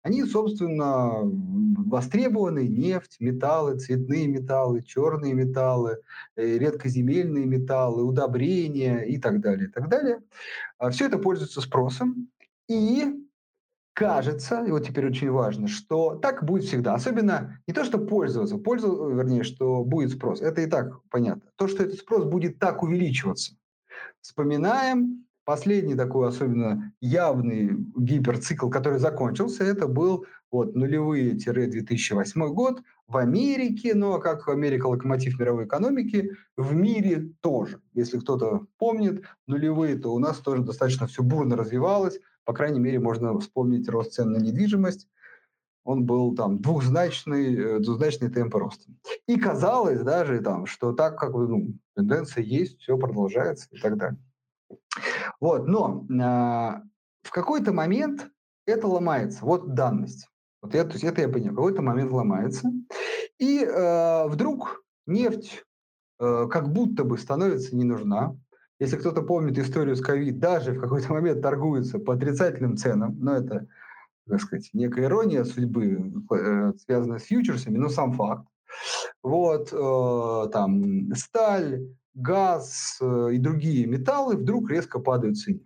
они, 0.03 0.25
собственно, 0.25 1.21
востребованы 1.23 2.67
нефть, 2.67 3.17
металлы, 3.21 3.79
цветные 3.79 4.29
металлы, 4.29 4.83
черные 4.83 5.35
металлы, 5.35 5.99
э, 6.37 6.59
редкоземельные 6.59 7.45
металлы, 7.45 8.05
удобрения 8.05 9.01
и 9.01 9.19
так 9.19 9.41
далее, 9.41 9.69
и 9.69 9.71
так 9.71 9.89
далее. 9.89 10.23
А 10.79 10.91
Все 10.91 11.07
это 11.07 11.19
пользуется 11.19 11.61
спросом, 11.61 12.31
и 12.69 13.15
кажется, 14.01 14.65
и 14.65 14.71
вот 14.71 14.87
теперь 14.87 15.07
очень 15.07 15.31
важно, 15.31 15.69
что 15.69 16.15
так 16.15 16.43
будет 16.43 16.65
всегда. 16.65 16.95
Особенно 16.95 17.61
не 17.67 17.75
то, 17.75 17.85
что 17.85 17.99
пользоваться, 17.99 18.57
пользу, 18.57 19.11
вернее, 19.11 19.43
что 19.43 19.85
будет 19.85 20.13
спрос. 20.13 20.41
Это 20.41 20.63
и 20.63 20.67
так 20.67 21.03
понятно. 21.11 21.43
То, 21.57 21.69
что 21.69 21.83
этот 21.83 21.99
спрос 21.99 22.25
будет 22.25 22.59
так 22.59 22.83
увеличиваться. 22.83 23.57
Вспоминаем 24.23 25.27
последний 25.45 25.97
такой 25.97 26.29
особенно 26.29 26.95
явный 27.03 27.77
гиперцикл, 27.95 28.71
который 28.71 28.99
закончился, 28.99 29.65
это 29.65 29.87
был 29.87 30.25
вот 30.51 30.75
нулевые-2008 30.75 32.49
год 32.49 32.83
в 33.07 33.19
Америке, 33.19 33.95
но 33.95 34.19
как 34.19 34.49
Америка 34.49 34.87
локомотив 34.87 35.39
мировой 35.39 35.67
экономики, 35.67 36.31
в 36.57 36.75
мире 36.75 37.35
тоже. 37.43 37.83
Если 37.93 38.19
кто-то 38.19 38.67
помнит 38.79 39.25
нулевые, 39.47 39.97
то 39.97 40.15
у 40.15 40.19
нас 40.19 40.39
тоже 40.39 40.63
достаточно 40.63 41.07
все 41.07 41.23
бурно 41.23 41.55
развивалось. 41.55 42.19
По 42.45 42.53
крайней 42.53 42.81
мере, 42.81 42.99
можно 42.99 43.39
вспомнить 43.39 43.89
рост 43.89 44.13
цен 44.13 44.33
на 44.33 44.39
недвижимость. 44.39 45.09
Он 45.85 46.05
был 46.05 46.35
там 46.35 46.61
двухзначный, 46.61 47.57
э, 47.57 47.79
двузначный 47.81 48.31
темп 48.31 48.55
роста. 48.57 48.91
И 49.27 49.39
казалось 49.39 50.01
даже 50.01 50.41
там, 50.41 50.67
что 50.67 50.93
так 50.93 51.19
как 51.19 51.33
ну, 51.33 51.75
тенденция 51.95 52.45
есть, 52.45 52.81
все 52.81 52.99
продолжается 52.99 53.67
и 53.71 53.79
так 53.79 53.97
далее. 53.97 54.19
Вот, 55.41 55.67
но 55.67 56.07
э, 56.09 56.83
в 57.23 57.31
какой-то 57.31 57.73
момент 57.73 58.29
это 58.67 58.87
ломается. 58.87 59.45
Вот 59.45 59.75
данность. 59.75 60.29
Вот 60.63 60.75
я, 60.75 60.85
то 60.85 60.93
есть 60.93 61.05
это 61.05 61.23
я 61.23 61.29
понял. 61.29 61.53
В 61.53 61.57
какой-то 61.57 61.83
момент 61.83 62.13
ломается. 62.13 62.71
И 63.39 63.65
э, 63.65 64.29
вдруг 64.29 64.85
нефть 65.07 65.65
э, 66.19 66.47
как 66.51 66.71
будто 66.71 67.05
бы 67.05 67.17
становится 67.17 67.75
не 67.75 67.85
нужна. 67.85 68.37
Если 68.81 68.97
кто-то 68.97 69.23
помнит 69.23 69.59
историю 69.59 69.95
с 69.95 70.01
ковид, 70.01 70.39
даже 70.41 70.73
в 70.73 70.81
какой-то 70.81 71.13
момент 71.13 71.43
торгуются 71.43 71.99
по 71.99 72.15
отрицательным 72.15 72.77
ценам, 72.77 73.17
но 73.21 73.37
это, 73.37 73.69
так 74.29 74.41
сказать, 74.41 74.71
некая 74.73 75.05
ирония 75.05 75.45
судьбы, 75.45 76.13
э, 76.33 76.73
связанная 76.85 77.19
с 77.19 77.25
фьючерсами, 77.25 77.77
но 77.77 77.91
сам 77.91 78.15
факт. 78.15 78.47
Вот, 79.23 79.73
э, 79.73 80.51
там, 80.51 81.15
сталь, 81.15 81.87
газ 82.15 82.99
э, 83.01 83.31
и 83.35 83.39
другие 83.39 83.87
металлы 83.87 84.37
вдруг 84.37 84.71
резко 84.71 84.99
падают 84.99 85.37
в 85.37 85.45
цене. 85.45 85.61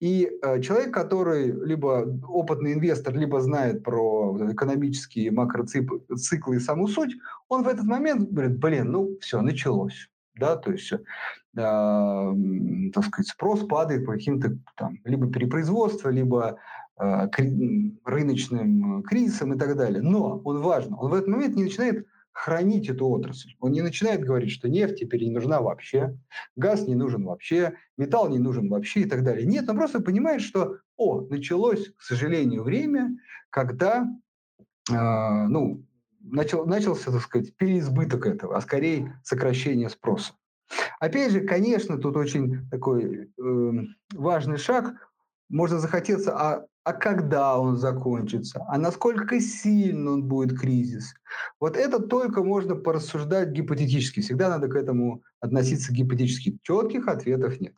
И 0.00 0.28
э, 0.42 0.60
человек, 0.60 0.92
который 0.92 1.52
либо 1.52 2.04
опытный 2.26 2.72
инвестор, 2.72 3.14
либо 3.16 3.40
знает 3.40 3.84
про 3.84 4.36
экономические 4.50 5.30
макроциклы 5.30 6.56
и 6.56 6.58
саму 6.58 6.88
суть, 6.88 7.14
он 7.48 7.62
в 7.62 7.68
этот 7.68 7.84
момент 7.84 8.32
говорит, 8.32 8.58
блин, 8.58 8.90
ну 8.90 9.16
все, 9.20 9.40
началось. 9.42 10.08
Да, 10.34 10.56
то 10.56 10.72
есть, 10.72 10.92
э, 10.92 10.98
так 11.54 13.04
сказать, 13.04 13.28
спрос 13.28 13.66
падает 13.66 14.06
по 14.06 14.12
каким-то 14.12 14.56
там 14.76 14.98
либо 15.04 15.30
перепроизводству, 15.30 16.10
либо 16.10 16.58
э, 16.98 17.28
рыночным 18.04 19.02
кризисам 19.02 19.52
и 19.52 19.58
так 19.58 19.76
далее. 19.76 20.02
Но 20.02 20.40
он 20.44 20.62
важно, 20.62 20.96
он 20.96 21.10
в 21.10 21.14
этот 21.14 21.28
момент 21.28 21.56
не 21.56 21.64
начинает 21.64 22.06
хранить 22.32 22.88
эту 22.88 23.06
отрасль. 23.06 23.50
Он 23.60 23.72
не 23.72 23.82
начинает 23.82 24.24
говорить, 24.24 24.50
что 24.50 24.68
нефть 24.68 24.98
теперь 24.98 25.22
не 25.22 25.30
нужна 25.30 25.60
вообще, 25.60 26.16
газ 26.56 26.86
не 26.86 26.94
нужен 26.94 27.24
вообще, 27.24 27.74
металл 27.98 28.30
не 28.30 28.38
нужен 28.38 28.68
вообще 28.70 29.00
и 29.00 29.04
так 29.04 29.22
далее. 29.22 29.46
Нет, 29.46 29.68
он 29.68 29.76
просто 29.76 30.00
понимает, 30.00 30.40
что, 30.40 30.78
о, 30.96 31.20
началось, 31.20 31.92
к 31.94 32.02
сожалению, 32.02 32.62
время, 32.62 33.16
когда, 33.50 34.08
э, 34.90 34.94
ну, 34.94 35.84
начал, 36.20 36.64
начался, 36.64 37.12
так 37.12 37.20
сказать, 37.20 37.54
переизбыток 37.56 38.26
этого, 38.26 38.56
а 38.56 38.60
скорее 38.62 39.20
сокращение 39.22 39.90
спроса. 39.90 40.32
Опять 41.00 41.32
же, 41.32 41.40
конечно, 41.40 41.98
тут 41.98 42.16
очень 42.16 42.68
такой 42.70 43.28
э, 43.28 43.72
важный 44.14 44.58
шаг. 44.58 44.94
Можно 45.48 45.78
захотеться, 45.78 46.34
а 46.34 46.66
а 46.84 46.92
когда 46.92 47.58
он 47.58 47.76
закончится, 47.76 48.64
а 48.68 48.76
насколько 48.76 49.40
сильно 49.40 50.12
он 50.12 50.24
будет 50.24 50.58
кризис. 50.58 51.14
Вот 51.60 51.76
это 51.76 52.00
только 52.00 52.42
можно 52.42 52.74
порассуждать 52.74 53.50
гипотетически. 53.50 54.20
Всегда 54.20 54.48
надо 54.48 54.68
к 54.68 54.74
этому 54.74 55.22
относиться 55.40 55.92
гипотетически. 55.92 56.58
Четких 56.62 57.06
ответов 57.06 57.60
нет. 57.60 57.74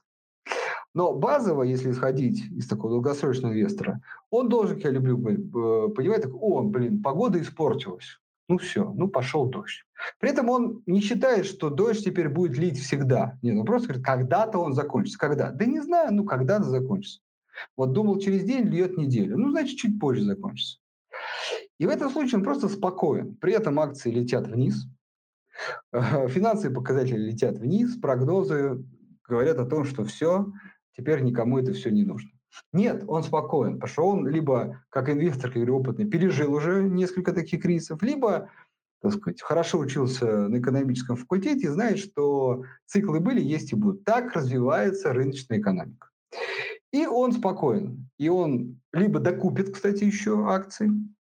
Но 0.94 1.12
базово, 1.12 1.64
если 1.64 1.90
исходить 1.90 2.44
из 2.52 2.68
такого 2.68 2.94
долгосрочного 2.94 3.52
инвестора, 3.52 4.00
он 4.30 4.48
должен, 4.48 4.78
я 4.78 4.90
люблю 4.90 5.18
э, 5.18 5.88
понимать, 5.90 6.22
так, 6.22 6.32
о, 6.34 6.62
блин, 6.62 7.02
погода 7.02 7.40
испортилась. 7.40 8.20
Ну 8.48 8.58
все, 8.58 8.92
ну 8.92 9.08
пошел 9.08 9.46
дождь. 9.46 9.84
При 10.18 10.30
этом 10.30 10.50
он 10.50 10.82
не 10.86 11.00
считает, 11.00 11.46
что 11.46 11.70
дождь 11.70 12.04
теперь 12.04 12.28
будет 12.28 12.58
лить 12.58 12.78
всегда. 12.78 13.38
Нет, 13.42 13.56
он 13.56 13.64
просто 13.64 13.88
говорит, 13.88 14.04
когда-то 14.04 14.58
он 14.58 14.74
закончится. 14.74 15.18
Когда? 15.18 15.50
Да 15.50 15.64
не 15.64 15.80
знаю, 15.80 16.12
ну 16.12 16.24
когда-то 16.24 16.64
закончится. 16.64 17.20
Вот 17.76 17.92
думал, 17.92 18.18
через 18.18 18.44
день 18.44 18.64
льет 18.64 18.98
неделю. 18.98 19.38
Ну, 19.38 19.50
значит, 19.50 19.78
чуть 19.78 19.98
позже 19.98 20.24
закончится. 20.24 20.78
И 21.78 21.86
в 21.86 21.88
этом 21.88 22.10
случае 22.10 22.38
он 22.38 22.44
просто 22.44 22.68
спокоен. 22.68 23.36
При 23.36 23.52
этом 23.52 23.80
акции 23.80 24.10
летят 24.10 24.46
вниз, 24.46 24.86
финансовые 25.92 26.74
показатели 26.74 27.18
летят 27.18 27.58
вниз, 27.58 27.96
прогнозы 27.96 28.84
говорят 29.26 29.58
о 29.58 29.66
том, 29.66 29.84
что 29.84 30.04
все, 30.04 30.52
теперь 30.96 31.22
никому 31.22 31.58
это 31.58 31.72
все 31.72 31.90
не 31.90 32.04
нужно. 32.04 32.30
Нет, 32.72 33.04
он 33.06 33.22
спокоен, 33.22 33.74
потому 33.74 33.88
что 33.88 34.06
он 34.06 34.28
либо, 34.28 34.82
как 34.90 35.08
инвестор, 35.08 35.50
как 35.50 35.54
говорю, 35.54 35.78
опытный, 35.78 36.06
пережил 36.06 36.52
уже 36.54 36.82
несколько 36.82 37.32
таких 37.32 37.62
кризисов, 37.62 38.02
либо, 38.02 38.50
так 39.02 39.14
сказать, 39.14 39.42
хорошо 39.42 39.78
учился 39.78 40.48
на 40.48 40.58
экономическом 40.58 41.16
факультете 41.16 41.66
и 41.66 41.70
знает, 41.70 41.98
что 41.98 42.64
циклы 42.86 43.20
были, 43.20 43.40
есть 43.40 43.72
и 43.72 43.76
будут. 43.76 44.04
Так 44.04 44.34
развивается 44.34 45.12
рыночная 45.12 45.58
экономика. 45.58 46.10
И 46.92 47.06
он 47.06 47.32
спокоен. 47.32 48.08
И 48.18 48.28
он 48.28 48.80
либо 48.92 49.18
докупит, 49.18 49.74
кстати, 49.74 50.04
еще 50.04 50.46
акции. 50.48 50.90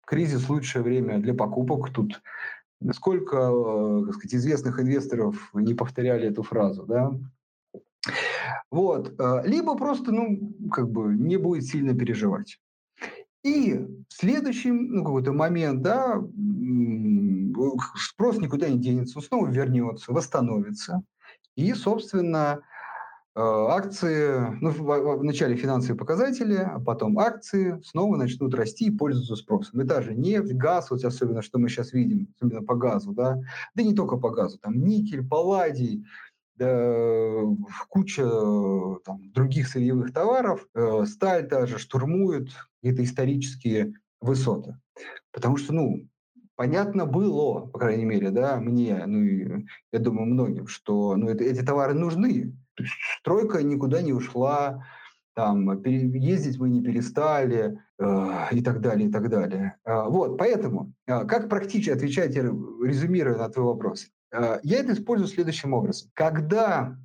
Кризис– 0.07 0.49
лучшее 0.49 0.83
время 0.83 1.19
для 1.19 1.35
покупок. 1.35 1.91
Тут 1.93 2.21
сколько, 2.93 3.37
э, 3.37 4.03
так 4.07 4.15
сказать, 4.15 4.35
известных 4.35 4.79
инвесторов 4.81 5.51
не 5.55 5.75
повторяли 5.75 6.29
эту 6.29 6.43
фразу, 6.43 6.85
да? 6.85 7.11
Вот. 8.71 9.15
Э, 9.19 9.43
либо 9.45 9.77
просто, 9.77 10.13
ну, 10.13 10.55
как 10.71 10.91
бы 10.91 11.15
не 11.15 11.37
будет 11.37 11.65
сильно 11.65 11.97
переживать. 11.97 12.59
И 13.43 13.75
в 13.75 14.13
следующем, 14.13 14.89
ну, 14.93 15.05
какой-то 15.05 15.33
момент, 15.33 15.83
да, 15.83 16.21
спрос 17.97 18.39
никуда 18.39 18.69
не 18.69 18.79
денется, 18.79 19.19
он 19.19 19.25
снова 19.25 19.47
вернется, 19.49 20.13
восстановится. 20.13 21.03
И, 21.55 21.73
собственно, 21.75 22.61
Э, 23.39 23.67
акции, 23.69 24.57
ну, 24.63 24.71
в, 24.71 25.23
начале 25.23 25.57
финансовые 25.57 25.99
показатели, 25.99 26.55
а 26.55 26.81
потом 26.81 27.19
акции 27.19 27.79
снова 27.85 28.17
начнут 28.17 28.55
расти 28.55 28.87
и 28.87 28.91
пользоваться 28.91 29.37
спросом. 29.37 29.83
И 29.83 29.85
даже 29.85 30.15
нефть, 30.15 30.55
газ, 30.55 30.91
вот 30.91 31.05
особенно, 31.05 31.43
что 31.43 31.59
мы 31.59 31.69
сейчас 31.69 31.93
видим, 31.93 32.29
особенно 32.35 32.63
по 32.63 32.75
газу, 32.75 33.13
да, 33.13 33.39
да 33.75 33.83
не 33.83 33.95
только 33.95 34.17
по 34.17 34.31
газу, 34.31 34.59
там 34.59 34.81
никель, 34.81 35.23
палладий, 35.23 36.07
да, 36.57 37.43
куча 37.89 38.25
там, 39.05 39.31
других 39.33 39.69
сырьевых 39.69 40.13
товаров, 40.13 40.67
э, 40.75 41.05
сталь 41.07 41.49
даже 41.49 41.79
штурмует 41.79 42.51
какие-то 42.77 43.05
исторические 43.05 43.95
высоты. 44.21 44.77
Потому 45.33 45.57
что, 45.57 45.73
ну, 45.73 46.09
понятно 46.57 47.07
было, 47.07 47.67
по 47.67 47.79
крайней 47.79 48.05
мере, 48.05 48.31
да, 48.31 48.59
мне, 48.59 49.05
ну 49.07 49.23
и, 49.23 49.67
я 49.93 49.99
думаю, 49.99 50.27
многим, 50.27 50.67
что 50.67 51.17
ну, 51.17 51.29
это, 51.29 51.45
эти 51.45 51.63
товары 51.63 51.95
нужны, 51.95 52.57
то 52.75 52.83
есть 52.83 52.95
стройка 53.21 53.63
никуда 53.63 54.03
не 54.03 54.13
ушла, 54.13 54.85
там, 55.35 55.83
ездить 55.85 56.59
мы 56.59 56.71
не 56.71 56.83
перестали 56.83 57.79
э, 57.99 58.47
и 58.53 58.63
так 58.63 58.81
далее, 58.81 59.09
и 59.09 59.13
так 59.13 59.29
далее. 59.29 59.77
Э, 59.85 60.05
вот, 60.09 60.39
поэтому, 60.39 60.95
э, 61.07 61.27
как 61.27 61.51
практически 61.51 61.91
отвечать, 61.91 62.35
резюмируя 62.35 63.37
на 63.37 63.51
твой 63.51 63.67
вопрос, 63.67 64.07
э, 64.07 64.09
я 64.33 64.79
это 64.79 64.93
использую 64.93 65.29
следующим 65.29 65.73
образом. 65.73 66.11
Когда, 66.15 66.99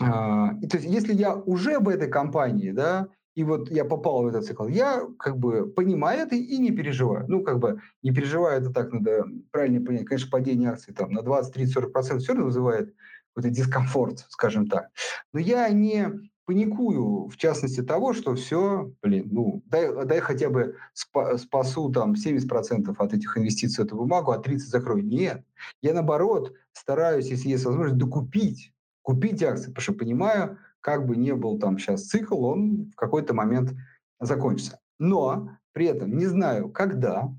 э, 0.00 0.04
то 0.04 0.76
есть 0.76 0.84
если 0.84 1.14
я 1.14 1.34
уже 1.34 1.78
в 1.78 1.88
этой 1.88 2.08
компании, 2.08 2.70
да, 2.70 3.08
и 3.34 3.42
вот 3.42 3.70
я 3.70 3.84
попал 3.84 4.22
в 4.22 4.28
этот 4.28 4.46
цикл, 4.46 4.68
я 4.68 5.02
как 5.18 5.38
бы 5.38 5.66
понимаю 5.66 6.20
это 6.20 6.36
и 6.36 6.56
не 6.58 6.70
переживаю. 6.70 7.24
Ну, 7.28 7.42
как 7.42 7.58
бы 7.58 7.80
не 8.02 8.12
переживаю, 8.12 8.60
это 8.60 8.72
так 8.72 8.92
надо 8.92 9.24
правильно 9.50 9.84
понять. 9.84 10.06
Конечно, 10.06 10.30
падение 10.30 10.70
акций 10.70 10.94
там 10.94 11.10
на 11.12 11.22
20, 11.22 11.52
30, 11.52 11.74
40 11.74 11.92
процентов 11.92 12.22
все 12.22 12.32
равно 12.32 12.46
вызывает 12.46 12.94
какой-то 13.34 13.54
дискомфорт, 13.54 14.20
скажем 14.28 14.68
так. 14.68 14.90
Но 15.32 15.40
я 15.40 15.68
не 15.70 16.30
паникую, 16.44 17.28
в 17.28 17.36
частности, 17.36 17.82
того, 17.82 18.12
что 18.12 18.34
все, 18.34 18.92
блин, 19.02 19.28
ну, 19.30 19.62
дай, 19.66 20.04
дай 20.04 20.20
хотя 20.20 20.50
бы 20.50 20.76
спасу 20.92 21.90
там 21.90 22.14
70% 22.14 22.94
от 22.96 23.14
этих 23.14 23.38
инвестиций 23.38 23.84
эту 23.84 23.96
бумагу, 23.96 24.32
а 24.32 24.40
30% 24.40 24.58
закрою. 24.58 25.04
Нет. 25.04 25.44
Я, 25.80 25.94
наоборот, 25.94 26.54
стараюсь, 26.72 27.28
если 27.28 27.48
есть 27.48 27.64
возможность, 27.64 27.98
докупить, 27.98 28.72
купить 29.02 29.42
акции, 29.42 29.70
потому 29.70 29.82
что 29.82 29.92
понимаю, 29.94 30.58
как 30.80 31.06
бы 31.06 31.16
не 31.16 31.34
был 31.34 31.58
там 31.58 31.78
сейчас 31.78 32.06
цикл, 32.06 32.44
он 32.44 32.90
в 32.92 32.96
какой-то 32.96 33.32
момент 33.34 33.74
закончится. 34.20 34.80
Но 34.98 35.50
при 35.72 35.86
этом 35.86 36.16
не 36.16 36.26
знаю, 36.26 36.68
когда, 36.70 37.32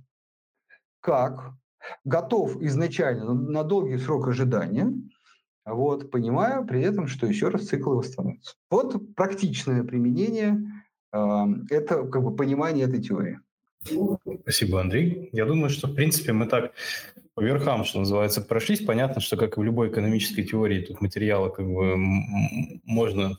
как, 0.99 1.53
готов 2.03 2.61
изначально 2.61 3.33
на 3.33 3.63
долгий 3.63 3.97
срок 3.97 4.27
ожидания– 4.27 4.91
вот, 5.65 6.11
понимая 6.11 6.61
при 6.63 6.81
этом, 6.81 7.07
что 7.07 7.27
еще 7.27 7.49
раз 7.49 7.67
циклы 7.67 7.97
восстановятся. 7.97 8.55
Вот 8.69 9.15
практичное 9.15 9.83
применение 9.83 10.61
э, 11.11 11.45
это 11.69 12.03
как 12.03 12.23
бы 12.23 12.35
понимание 12.35 12.85
этой 12.85 13.01
теории. 13.01 13.39
Спасибо, 14.41 14.81
Андрей. 14.81 15.29
Я 15.31 15.45
думаю, 15.45 15.69
что, 15.69 15.87
в 15.87 15.95
принципе, 15.95 16.33
мы 16.33 16.47
так 16.47 16.73
по 17.35 17.41
верхам, 17.41 17.83
что 17.83 17.99
называется, 17.99 18.41
прошлись. 18.41 18.83
Понятно, 18.83 19.21
что, 19.21 19.37
как 19.37 19.57
и 19.57 19.59
в 19.59 19.63
любой 19.63 19.89
экономической 19.89 20.43
теории, 20.43 20.85
тут 20.85 21.01
материала 21.01 21.49
как 21.49 21.65
бы 21.65 21.95
можно 22.83 23.37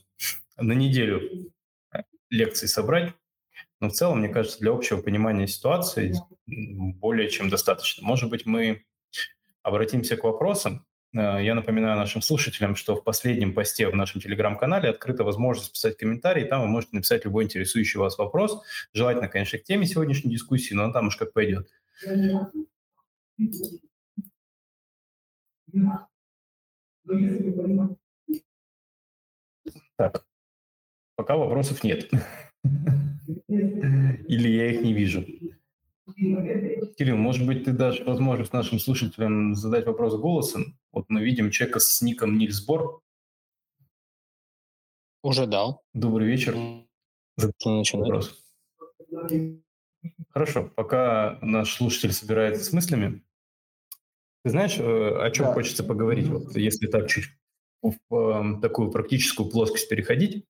на 0.56 0.72
неделю 0.72 1.50
лекций 2.30 2.68
собрать. 2.68 3.14
Но 3.80 3.88
в 3.88 3.92
целом, 3.92 4.20
мне 4.20 4.28
кажется, 4.28 4.58
для 4.60 4.72
общего 4.72 5.00
понимания 5.00 5.46
ситуации 5.46 6.14
более 6.46 7.28
чем 7.28 7.48
достаточно. 7.48 8.06
Может 8.06 8.30
быть, 8.30 8.46
мы 8.46 8.84
обратимся 9.62 10.16
к 10.16 10.24
вопросам. 10.24 10.84
Э, 11.14 11.42
я 11.42 11.54
напоминаю 11.54 11.96
нашим 11.96 12.22
слушателям, 12.22 12.76
что 12.76 12.96
в 12.96 13.04
последнем 13.04 13.54
посте 13.54 13.88
в 13.88 13.94
нашем 13.94 14.20
телеграм-канале 14.20 14.90
открыта 14.90 15.24
возможность 15.24 15.72
писать 15.72 15.96
комментарии, 15.96 16.44
там 16.44 16.62
вы 16.62 16.68
можете 16.68 16.96
написать 16.96 17.24
любой 17.24 17.44
интересующий 17.44 17.98
вас 17.98 18.18
вопрос, 18.18 18.62
желательно, 18.92 19.28
конечно, 19.28 19.58
к 19.58 19.64
теме 19.64 19.86
сегодняшней 19.86 20.30
дискуссии, 20.30 20.74
но 20.74 20.92
там 20.92 21.08
уж 21.08 21.16
как 21.16 21.32
пойдет. 21.32 21.68
Так, 29.96 30.24
пока 31.16 31.36
вопросов 31.36 31.82
нет. 31.84 32.10
Или 33.48 34.48
я 34.48 34.72
их 34.72 34.82
не 34.82 34.92
вижу. 34.92 35.24
Кирилл, 36.16 37.16
может 37.16 37.46
быть, 37.46 37.64
ты 37.64 37.72
дашь 37.72 38.00
возможность 38.00 38.52
нашим 38.52 38.78
слушателям 38.78 39.54
задать 39.54 39.86
вопрос 39.86 40.14
голосом? 40.16 40.78
Вот 40.92 41.04
мы 41.08 41.22
видим 41.22 41.50
человека 41.50 41.78
с 41.78 42.00
ником 42.00 42.38
Нильсбор. 42.38 43.02
Уже 45.22 45.46
дал. 45.46 45.82
Добрый 45.92 46.26
вечер. 46.26 46.56
Вопрос. 47.36 48.42
Хорошо, 50.30 50.70
пока 50.74 51.38
наш 51.42 51.74
слушатель 51.74 52.12
собирается 52.12 52.64
с 52.64 52.72
мыслями, 52.72 53.22
ты 54.44 54.50
знаешь, 54.50 54.78
э, 54.78 55.18
о 55.18 55.30
чем 55.32 55.46
да. 55.46 55.54
хочется 55.54 55.82
поговорить, 55.82 56.28
вот 56.28 56.56
если 56.56 56.86
так 56.86 57.08
чуть 57.08 57.24
в, 57.82 57.96
в 58.08 58.60
такую 58.60 58.90
практическую 58.90 59.50
плоскость 59.50 59.88
переходить. 59.88 60.44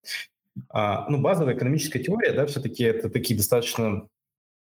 А, 0.69 1.09
ну, 1.09 1.21
базовая 1.21 1.55
экономическая 1.55 1.99
теория, 1.99 2.33
да, 2.33 2.47
все-таки 2.47 2.85
это 2.85 3.11
такие 3.11 3.37
достаточно, 3.37 4.09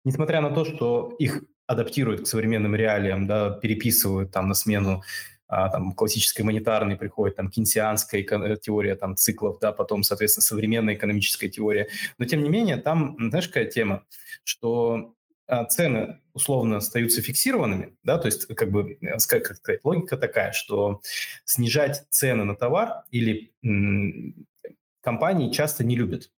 несмотря 0.04 0.40
на 0.40 0.50
то, 0.50 0.64
что 0.64 1.14
их 1.18 1.42
адаптируют 1.66 2.22
к 2.22 2.26
современным 2.26 2.74
реалиям, 2.74 3.26
да, 3.26 3.50
переписывают 3.50 4.30
там 4.30 4.48
на 4.48 4.54
смену 4.54 5.02
а, 5.48 5.68
там, 5.68 5.92
классической 5.92 6.42
монетарной 6.42 6.96
приходит, 6.96 7.36
там, 7.36 7.50
кейнсианская 7.50 8.22
э, 8.22 8.56
теория 8.56 8.94
там, 8.96 9.16
циклов, 9.16 9.58
да, 9.60 9.72
потом, 9.72 10.02
соответственно, 10.02 10.42
современная 10.42 10.94
экономическая 10.94 11.48
теория. 11.48 11.88
Но, 12.18 12.24
тем 12.24 12.42
не 12.42 12.48
менее, 12.48 12.78
там, 12.78 13.16
знаешь, 13.18 13.48
какая 13.48 13.66
тема, 13.66 14.04
что 14.44 15.14
а, 15.46 15.66
цены 15.66 16.20
условно 16.32 16.78
остаются 16.78 17.20
фиксированными, 17.20 17.94
да, 18.02 18.16
то 18.16 18.26
есть 18.26 18.46
как 18.54 18.70
бы 18.70 18.96
э, 19.02 19.18
как 19.28 19.56
сказать, 19.56 19.84
логика 19.84 20.16
такая, 20.16 20.52
что 20.52 21.02
снижать 21.44 22.06
цены 22.08 22.44
на 22.44 22.56
товар 22.56 23.02
или 23.10 23.52
м, 23.62 24.46
компании 25.02 25.52
часто 25.52 25.84
не 25.84 25.96
любят 25.96 26.30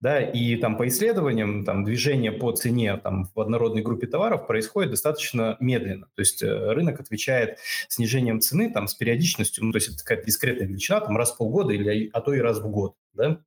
да, 0.00 0.20
и 0.20 0.56
там 0.56 0.76
по 0.76 0.86
исследованиям 0.86 1.64
там 1.64 1.84
движение 1.84 2.32
по 2.32 2.52
цене 2.52 2.96
там 2.96 3.28
в 3.34 3.40
однородной 3.40 3.82
группе 3.82 4.06
товаров 4.06 4.46
происходит 4.46 4.90
достаточно 4.90 5.56
медленно, 5.60 6.06
то 6.14 6.20
есть 6.20 6.42
э, 6.42 6.72
рынок 6.72 7.00
отвечает 7.00 7.58
снижением 7.88 8.40
цены 8.40 8.72
там 8.72 8.86
с 8.86 8.94
периодичностью, 8.94 9.64
ну 9.64 9.72
то 9.72 9.76
есть 9.78 9.88
это 9.88 9.98
какая-то 9.98 10.26
дискретная 10.26 10.66
величина 10.66 11.00
там 11.00 11.16
раз 11.16 11.32
в 11.32 11.38
полгода 11.38 11.72
или 11.72 12.10
а 12.12 12.20
то 12.20 12.32
и 12.32 12.40
раз 12.40 12.60
в 12.60 12.68
год, 12.70 12.94
да. 13.14 13.40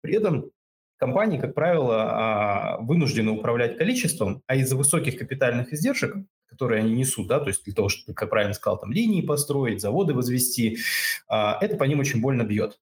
При 0.00 0.14
этом 0.14 0.52
компании, 0.98 1.38
как 1.38 1.54
правило, 1.54 1.96
а, 2.02 2.78
вынуждены 2.80 3.30
управлять 3.30 3.78
количеством, 3.78 4.42
а 4.46 4.56
из-за 4.56 4.76
высоких 4.76 5.18
капитальных 5.18 5.72
издержек, 5.72 6.16
которые 6.46 6.80
они 6.82 6.94
несут, 6.94 7.28
да, 7.28 7.40
то 7.40 7.48
есть 7.48 7.64
для 7.64 7.74
того, 7.74 7.88
чтобы, 7.88 8.14
как 8.14 8.30
правильно 8.30 8.54
сказал, 8.54 8.78
там 8.78 8.92
линии 8.92 9.22
построить, 9.22 9.80
заводы 9.80 10.14
возвести, 10.14 10.78
а, 11.28 11.58
это 11.60 11.76
по 11.76 11.84
ним 11.84 12.00
очень 12.00 12.20
больно 12.20 12.42
бьет. 12.42 12.78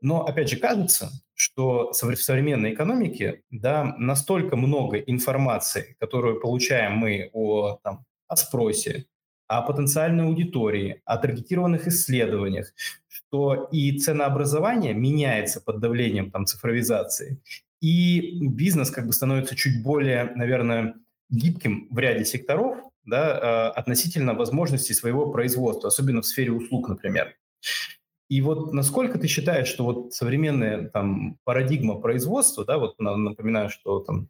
Но, 0.00 0.24
опять 0.24 0.48
же, 0.48 0.56
кажется, 0.56 1.10
что 1.34 1.92
в 1.92 2.16
современной 2.16 2.74
экономике 2.74 3.42
да, 3.50 3.94
настолько 3.98 4.56
много 4.56 4.98
информации, 4.98 5.96
которую 6.00 6.40
получаем 6.40 6.94
мы 6.94 7.30
о, 7.32 7.78
там, 7.82 8.04
о 8.26 8.36
спросе, 8.36 9.06
о 9.46 9.62
потенциальной 9.62 10.24
аудитории, 10.24 11.00
о 11.04 11.16
таргетированных 11.16 11.86
исследованиях, 11.86 12.72
что 13.08 13.68
и 13.72 13.98
ценообразование 13.98 14.94
меняется 14.94 15.60
под 15.60 15.80
давлением 15.80 16.30
там, 16.30 16.46
цифровизации, 16.46 17.40
и 17.80 18.46
бизнес 18.46 18.90
как 18.90 19.06
бы 19.06 19.12
становится 19.12 19.56
чуть 19.56 19.82
более, 19.82 20.32
наверное, 20.34 20.94
гибким 21.30 21.88
в 21.90 21.98
ряде 21.98 22.24
секторов 22.24 22.78
да, 23.04 23.70
э, 23.74 23.78
относительно 23.78 24.34
возможностей 24.34 24.94
своего 24.94 25.30
производства, 25.30 25.88
особенно 25.88 26.20
в 26.20 26.26
сфере 26.26 26.52
услуг, 26.52 26.88
например. 26.88 27.34
И 28.28 28.40
вот 28.42 28.72
насколько 28.72 29.18
ты 29.18 29.26
считаешь, 29.26 29.68
что 29.68 29.84
вот 29.84 30.12
современная 30.12 30.88
там 30.90 31.38
парадигма 31.44 32.00
производства, 32.00 32.64
да, 32.64 32.78
вот 32.78 32.98
напоминаю, 32.98 33.70
что 33.70 34.00
там 34.00 34.28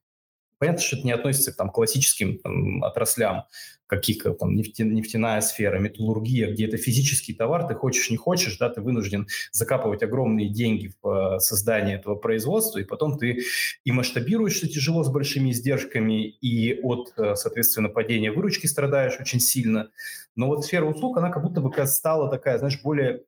Понятно, 0.58 0.82
что 0.82 0.96
это 0.96 1.06
не 1.06 1.12
относится 1.12 1.52
к 1.52 1.56
там, 1.56 1.70
классическим 1.70 2.38
там, 2.38 2.82
отраслям, 2.82 3.44
каких-то 3.86 4.34
там 4.34 4.56
нефте, 4.56 4.84
нефтяная 4.84 5.40
сфера, 5.40 5.78
металлургия, 5.78 6.50
где 6.50 6.66
это 6.66 6.76
физический 6.76 7.32
товар, 7.32 7.66
ты 7.68 7.74
хочешь, 7.74 8.10
не 8.10 8.16
хочешь, 8.16 8.58
да, 8.58 8.68
ты 8.68 8.80
вынужден 8.80 9.28
закапывать 9.52 10.02
огромные 10.02 10.48
деньги 10.48 10.92
в 11.00 11.08
э, 11.08 11.38
создание 11.38 11.96
этого 11.96 12.16
производства, 12.16 12.80
и 12.80 12.84
потом 12.84 13.16
ты 13.18 13.44
и 13.84 13.92
масштабируешься 13.92 14.68
тяжело 14.68 15.04
с 15.04 15.08
большими 15.08 15.52
издержками, 15.52 16.28
и 16.28 16.78
от, 16.82 17.12
э, 17.16 17.36
соответственно, 17.36 17.88
падения 17.88 18.32
выручки 18.32 18.66
страдаешь 18.66 19.18
очень 19.20 19.40
сильно. 19.40 19.90
Но 20.34 20.48
вот 20.48 20.64
сфера 20.64 20.84
услуг, 20.84 21.16
она 21.18 21.30
как 21.30 21.44
будто 21.44 21.60
бы 21.60 21.72
стала 21.86 22.28
такая, 22.28 22.58
знаешь, 22.58 22.80
более 22.82 23.22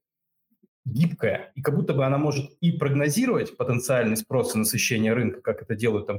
гибкая, 0.84 1.52
и 1.54 1.62
как 1.62 1.76
будто 1.76 1.94
бы 1.94 2.04
она 2.04 2.18
может 2.18 2.50
и 2.60 2.72
прогнозировать 2.72 3.56
потенциальный 3.56 4.16
спрос 4.16 4.54
и 4.54 4.58
насыщение 4.58 5.12
рынка, 5.12 5.40
как 5.40 5.62
это 5.62 5.74
делают 5.74 6.06
там 6.06 6.18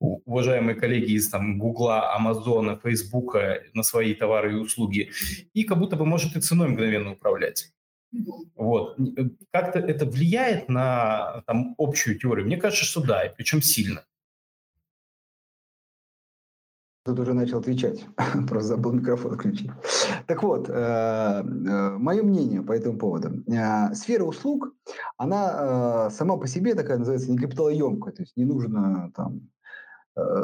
уважаемые 0.00 0.76
коллеги 0.76 1.12
из 1.12 1.28
там 1.28 1.58
Гугла, 1.58 2.14
Амазона, 2.14 2.78
Фейсбука 2.78 3.62
на 3.74 3.82
свои 3.82 4.14
товары 4.14 4.52
и 4.52 4.56
услуги, 4.56 5.10
и 5.54 5.64
как 5.64 5.78
будто 5.78 5.96
бы 5.96 6.06
может 6.06 6.36
и 6.36 6.40
ценой 6.40 6.68
мгновенно 6.68 7.12
управлять. 7.12 7.72
Вот. 8.54 8.96
Как-то 9.52 9.80
это 9.80 10.06
влияет 10.06 10.68
на 10.68 11.42
там, 11.46 11.74
общую 11.78 12.18
теорию? 12.18 12.46
Мне 12.46 12.56
кажется, 12.56 12.84
что 12.84 13.02
да, 13.02 13.24
и 13.26 13.34
причем 13.34 13.60
сильно. 13.60 14.04
Тут 17.08 17.20
уже 17.20 17.32
начал 17.32 17.60
отвечать, 17.60 18.06
просто 18.48 18.68
забыл 18.68 18.92
микрофон 18.92 19.32
включить. 19.32 19.70
Так 20.26 20.42
вот, 20.42 20.68
э, 20.68 20.72
э, 20.74 21.42
мое 21.96 22.22
мнение 22.22 22.60
по 22.60 22.72
этому 22.72 22.98
поводу. 22.98 23.42
Э, 23.50 23.94
сфера 23.94 24.24
услуг, 24.24 24.74
она 25.16 26.10
сама 26.10 26.36
по 26.36 26.46
себе 26.46 26.74
такая 26.74 26.98
называется 26.98 27.30
не 27.30 27.38
капиталоемкая, 27.38 28.12
то 28.12 28.22
есть 28.22 28.36
не 28.36 28.44
нужно 28.44 29.10
там 29.16 29.48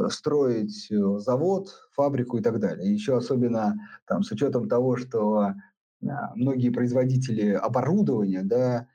строить 0.09 0.89
завод, 1.19 1.69
фабрику 1.95 2.39
и 2.39 2.43
так 2.43 2.59
далее. 2.61 2.91
Еще 2.91 3.15
особенно 3.15 3.75
там, 4.07 4.23
с 4.23 4.31
учетом 4.31 4.67
того, 4.67 4.97
что 4.97 5.53
многие 6.01 6.71
производители 6.71 7.51
оборудования, 7.51 8.43
да, 8.43 8.87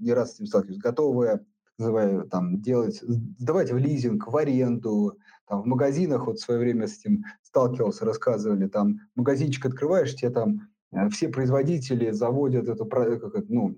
не 0.00 0.12
раз 0.12 0.32
с 0.32 0.34
этим 0.34 0.46
сталкиваюсь, 0.46 0.80
готовы 0.80 1.44
называю, 1.78 2.26
там, 2.28 2.60
делать, 2.60 3.02
сдавать 3.38 3.70
в 3.70 3.76
лизинг, 3.76 4.26
в 4.26 4.36
аренду, 4.36 5.18
там, 5.46 5.62
в 5.62 5.66
магазинах, 5.66 6.26
вот 6.26 6.38
в 6.38 6.42
свое 6.42 6.60
время 6.60 6.86
с 6.86 6.98
этим 6.98 7.24
сталкивался, 7.42 8.04
рассказывали, 8.04 8.66
там, 8.66 9.00
магазинчик 9.14 9.66
открываешь, 9.66 10.14
тебе 10.14 10.30
там 10.30 10.68
э, 10.92 11.08
все 11.10 11.28
производители 11.28 12.10
заводят 12.10 12.68
эту, 12.68 12.86
как 12.86 13.34
это, 13.34 13.44
ну, 13.48 13.76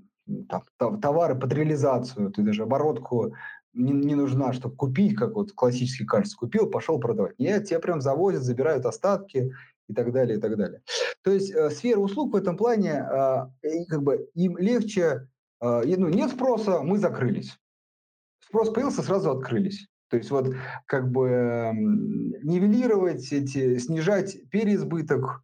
там, 0.79 1.01
товары 1.01 1.39
под 1.39 1.53
реализацию, 1.53 2.31
ты 2.31 2.43
даже 2.43 2.65
оборотку 2.65 3.35
не, 3.73 3.93
не 3.93 4.15
нужна, 4.15 4.53
чтобы 4.53 4.77
купить, 4.77 5.17
как 5.17 5.35
вот 5.35 5.53
классический 5.53 6.05
качество, 6.05 6.47
купил, 6.47 6.69
пошел 6.69 6.99
продавать. 6.99 7.39
Нет, 7.39 7.67
тебе 7.67 7.79
прям 7.79 8.01
завозят, 8.01 8.43
забирают 8.43 8.87
остатки 8.87 9.53
и 9.89 9.95
так 9.95 10.13
далее, 10.13 10.39
и 10.39 10.41
так 10.41 10.57
далее. 10.57 10.83
То 11.23 11.31
есть 11.31 11.53
э, 11.53 11.71
сфера 11.71 12.01
услуг 12.01 12.33
в 12.33 12.37
этом 12.37 12.57
плане, 12.57 12.91
э, 12.91 13.85
как 13.89 14.03
бы 14.03 14.29
им 14.35 14.57
легче, 14.57 15.29
э, 15.61 15.83
ну, 15.97 16.09
нет 16.09 16.31
спроса, 16.31 16.81
мы 16.81 16.99
закрылись 16.99 17.57
спрос 18.47 18.71
появился, 18.71 19.03
сразу 19.03 19.31
открылись. 19.31 19.89
То 20.09 20.17
есть 20.17 20.31
вот 20.31 20.55
как 20.87 21.11
бы 21.11 21.73
нивелировать 22.43 23.33
эти, 23.33 23.79
снижать 23.79 24.37
переизбыток 24.51 25.43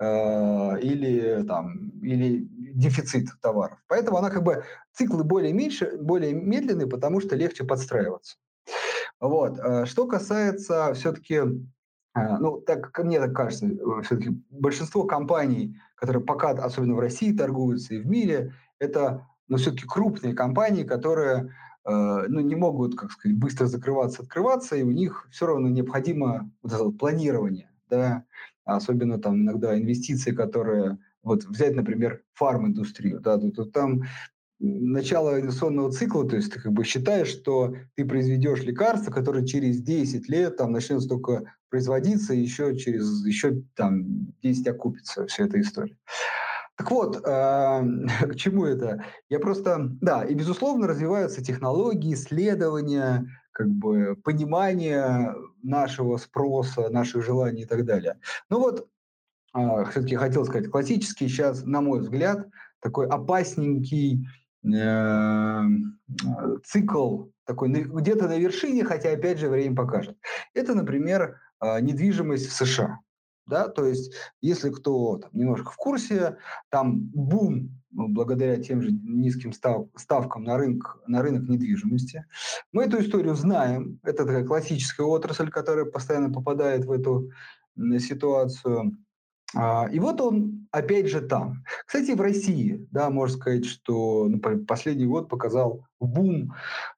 э, 0.00 0.80
или 0.80 1.44
там 1.46 1.90
или 2.00 2.46
дефицит 2.74 3.28
товаров. 3.40 3.78
Поэтому 3.88 4.18
она 4.18 4.30
как 4.30 4.42
бы 4.42 4.64
циклы 4.92 5.24
более 5.24 5.52
меньше, 5.52 5.96
более 6.00 6.32
медленные, 6.32 6.86
потому 6.86 7.20
что 7.20 7.36
легче 7.36 7.64
подстраиваться. 7.64 8.36
Вот. 9.20 9.58
Э, 9.58 9.86
что 9.86 10.06
касается 10.06 10.92
все-таки, 10.94 11.34
э, 11.34 12.36
ну 12.38 12.60
так 12.60 12.96
мне 12.98 13.20
так 13.20 13.34
кажется, 13.34 13.66
э, 13.66 14.02
все-таки 14.02 14.30
большинство 14.50 15.04
компаний, 15.04 15.76
которые 15.96 16.22
пока, 16.22 16.50
особенно 16.50 16.94
в 16.94 17.00
России 17.00 17.36
торгуются 17.36 17.94
и 17.94 18.00
в 18.00 18.06
мире, 18.06 18.54
это 18.78 19.26
ну, 19.48 19.56
все-таки 19.56 19.86
крупные 19.86 20.34
компании, 20.34 20.84
которые 20.84 21.54
ну, 21.86 22.40
не 22.40 22.54
могут, 22.54 22.96
как 22.96 23.12
сказать, 23.12 23.36
быстро 23.36 23.66
закрываться, 23.66 24.22
открываться, 24.22 24.76
и 24.76 24.82
у 24.82 24.90
них 24.90 25.28
все 25.30 25.46
равно 25.46 25.68
необходимо 25.68 26.50
вот 26.62 26.72
это 26.72 26.84
вот 26.84 26.98
планирование, 26.98 27.70
да, 27.90 28.24
особенно 28.64 29.18
там 29.18 29.42
иногда 29.42 29.78
инвестиции, 29.78 30.32
которые, 30.32 30.98
вот 31.22 31.44
взять, 31.44 31.74
например, 31.74 32.22
фарм-индустрию, 32.32 33.20
да, 33.20 33.38
то, 33.38 33.50
то 33.50 33.64
там 33.64 34.04
начало 34.60 35.40
инвестиционного 35.40 35.90
цикла, 35.90 36.28
то 36.28 36.36
есть 36.36 36.52
ты 36.52 36.60
как 36.60 36.72
бы 36.72 36.84
считаешь, 36.84 37.28
что 37.28 37.74
ты 37.96 38.04
произведешь 38.04 38.62
лекарство, 38.62 39.10
которое 39.10 39.44
через 39.44 39.80
10 39.82 40.28
лет 40.28 40.56
там 40.56 40.72
начнет 40.72 41.02
столько 41.02 41.54
производиться, 41.68 42.34
еще 42.34 42.76
через 42.76 43.24
еще 43.26 43.62
там 43.74 44.32
10 44.42 44.66
окупится 44.68 45.26
вся 45.26 45.44
эта 45.44 45.60
история. 45.60 45.96
Так 46.76 46.90
вот, 46.90 47.20
эм, 47.24 48.08
к 48.30 48.36
чему 48.36 48.64
это? 48.64 49.04
Я 49.28 49.38
просто, 49.38 49.90
да, 50.00 50.24
и 50.24 50.34
безусловно 50.34 50.86
развиваются 50.86 51.44
технологии, 51.44 52.14
исследования, 52.14 53.26
как 53.52 53.68
бы 53.68 54.16
понимание 54.22 55.34
нашего 55.62 56.16
спроса, 56.16 56.88
наших 56.90 57.24
желаний 57.24 57.62
и 57.62 57.66
так 57.66 57.84
далее. 57.84 58.18
Ну 58.50 58.58
вот, 58.58 58.88
а, 59.52 59.84
все-таки 59.84 60.16
хотел 60.16 60.44
сказать, 60.44 60.68
классический 60.68 61.28
сейчас, 61.28 61.64
на 61.64 61.80
мой 61.80 62.00
взгляд, 62.00 62.48
такой 62.80 63.06
опасненький 63.06 64.26
эм, 64.64 66.00
цикл, 66.64 67.26
такой 67.46 67.70
где-то 67.70 68.26
на 68.26 68.36
вершине, 68.36 68.84
хотя 68.84 69.12
опять 69.12 69.38
же 69.38 69.48
время 69.48 69.76
покажет. 69.76 70.18
Это, 70.52 70.74
например, 70.74 71.40
а, 71.60 71.80
недвижимость 71.80 72.48
в 72.48 72.52
США. 72.52 72.98
Да? 73.46 73.68
То 73.68 73.86
есть, 73.86 74.12
если 74.40 74.70
кто 74.70 75.18
там, 75.18 75.30
немножко 75.32 75.70
в 75.70 75.76
курсе, 75.76 76.38
там 76.70 76.98
бум 77.00 77.70
ну, 77.94 78.08
благодаря 78.08 78.56
тем 78.56 78.82
же 78.82 78.90
низким 78.90 79.52
став, 79.52 79.86
ставкам 79.94 80.42
на 80.42 80.56
рынок, 80.56 80.98
на 81.06 81.22
рынок 81.22 81.48
недвижимости. 81.48 82.24
Мы 82.72 82.84
эту 82.84 83.00
историю 83.00 83.36
знаем. 83.36 84.00
Это 84.02 84.24
такая 84.24 84.44
классическая 84.44 85.06
отрасль, 85.06 85.48
которая 85.48 85.84
постоянно 85.84 86.32
попадает 86.32 86.84
в 86.84 86.92
эту 86.92 87.30
ситуацию. 88.00 88.96
А, 89.54 89.88
и 89.92 89.98
вот 90.00 90.20
он 90.20 90.66
опять 90.70 91.06
же 91.06 91.20
там. 91.20 91.64
Кстати, 91.86 92.12
в 92.12 92.20
России, 92.20 92.86
да, 92.90 93.10
можно 93.10 93.36
сказать, 93.36 93.64
что 93.64 94.28
например, 94.28 94.64
последний 94.66 95.06
год 95.06 95.28
показал 95.28 95.86
бум 96.00 96.52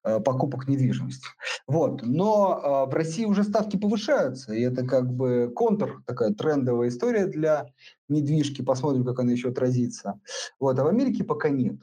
э, 0.05 0.21
покупок 0.21 0.67
недвижимости. 0.67 1.27
Вот. 1.67 2.03
Но 2.03 2.87
э, 2.87 2.91
в 2.91 2.95
России 2.95 3.25
уже 3.25 3.45
ставки 3.45 3.77
повышаются, 3.77 4.55
и 4.55 4.63
это 4.63 4.87
как 4.87 5.13
бы 5.13 5.53
контр, 5.55 6.03
такая 6.07 6.33
трендовая 6.33 6.89
история 6.89 7.27
для 7.27 7.67
недвижки. 8.09 8.63
Посмотрим, 8.63 9.05
как 9.05 9.21
она 9.21 9.33
еще 9.33 9.51
отразится. 9.51 10.19
Вот. 10.59 10.79
А 10.79 10.85
в 10.85 10.89
Америке 10.89 11.25
пока 11.25 11.51
нет. 11.51 11.77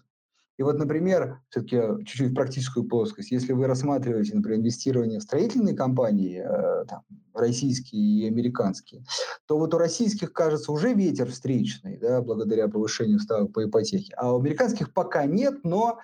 И 0.58 0.64
вот, 0.64 0.78
например, 0.78 1.40
все-таки 1.50 2.06
чуть-чуть 2.06 2.32
в 2.32 2.36
практическую 2.36 2.88
плоскость, 2.88 3.32
если 3.32 3.54
вы 3.54 3.66
рассматриваете, 3.66 4.36
например, 4.36 4.60
инвестирование 4.60 5.20
в 5.20 5.24
строительные 5.24 5.76
компании, 5.76 6.44
э, 6.46 6.86
там, 6.86 7.02
российские 7.34 8.02
и 8.02 8.28
американские, 8.28 9.04
то 9.48 9.58
вот 9.58 9.74
у 9.74 9.78
российских, 9.80 10.32
кажется, 10.32 10.72
уже 10.72 10.94
ветер 10.94 11.32
встречный, 11.32 11.98
да, 11.98 12.22
благодаря 12.22 12.68
повышению 12.68 13.20
ставок 13.20 13.52
по 13.52 13.66
ипотеке, 13.66 14.14
а 14.16 14.34
у 14.34 14.40
американских 14.40 14.94
пока 14.94 15.26
нет, 15.26 15.64
но 15.64 16.00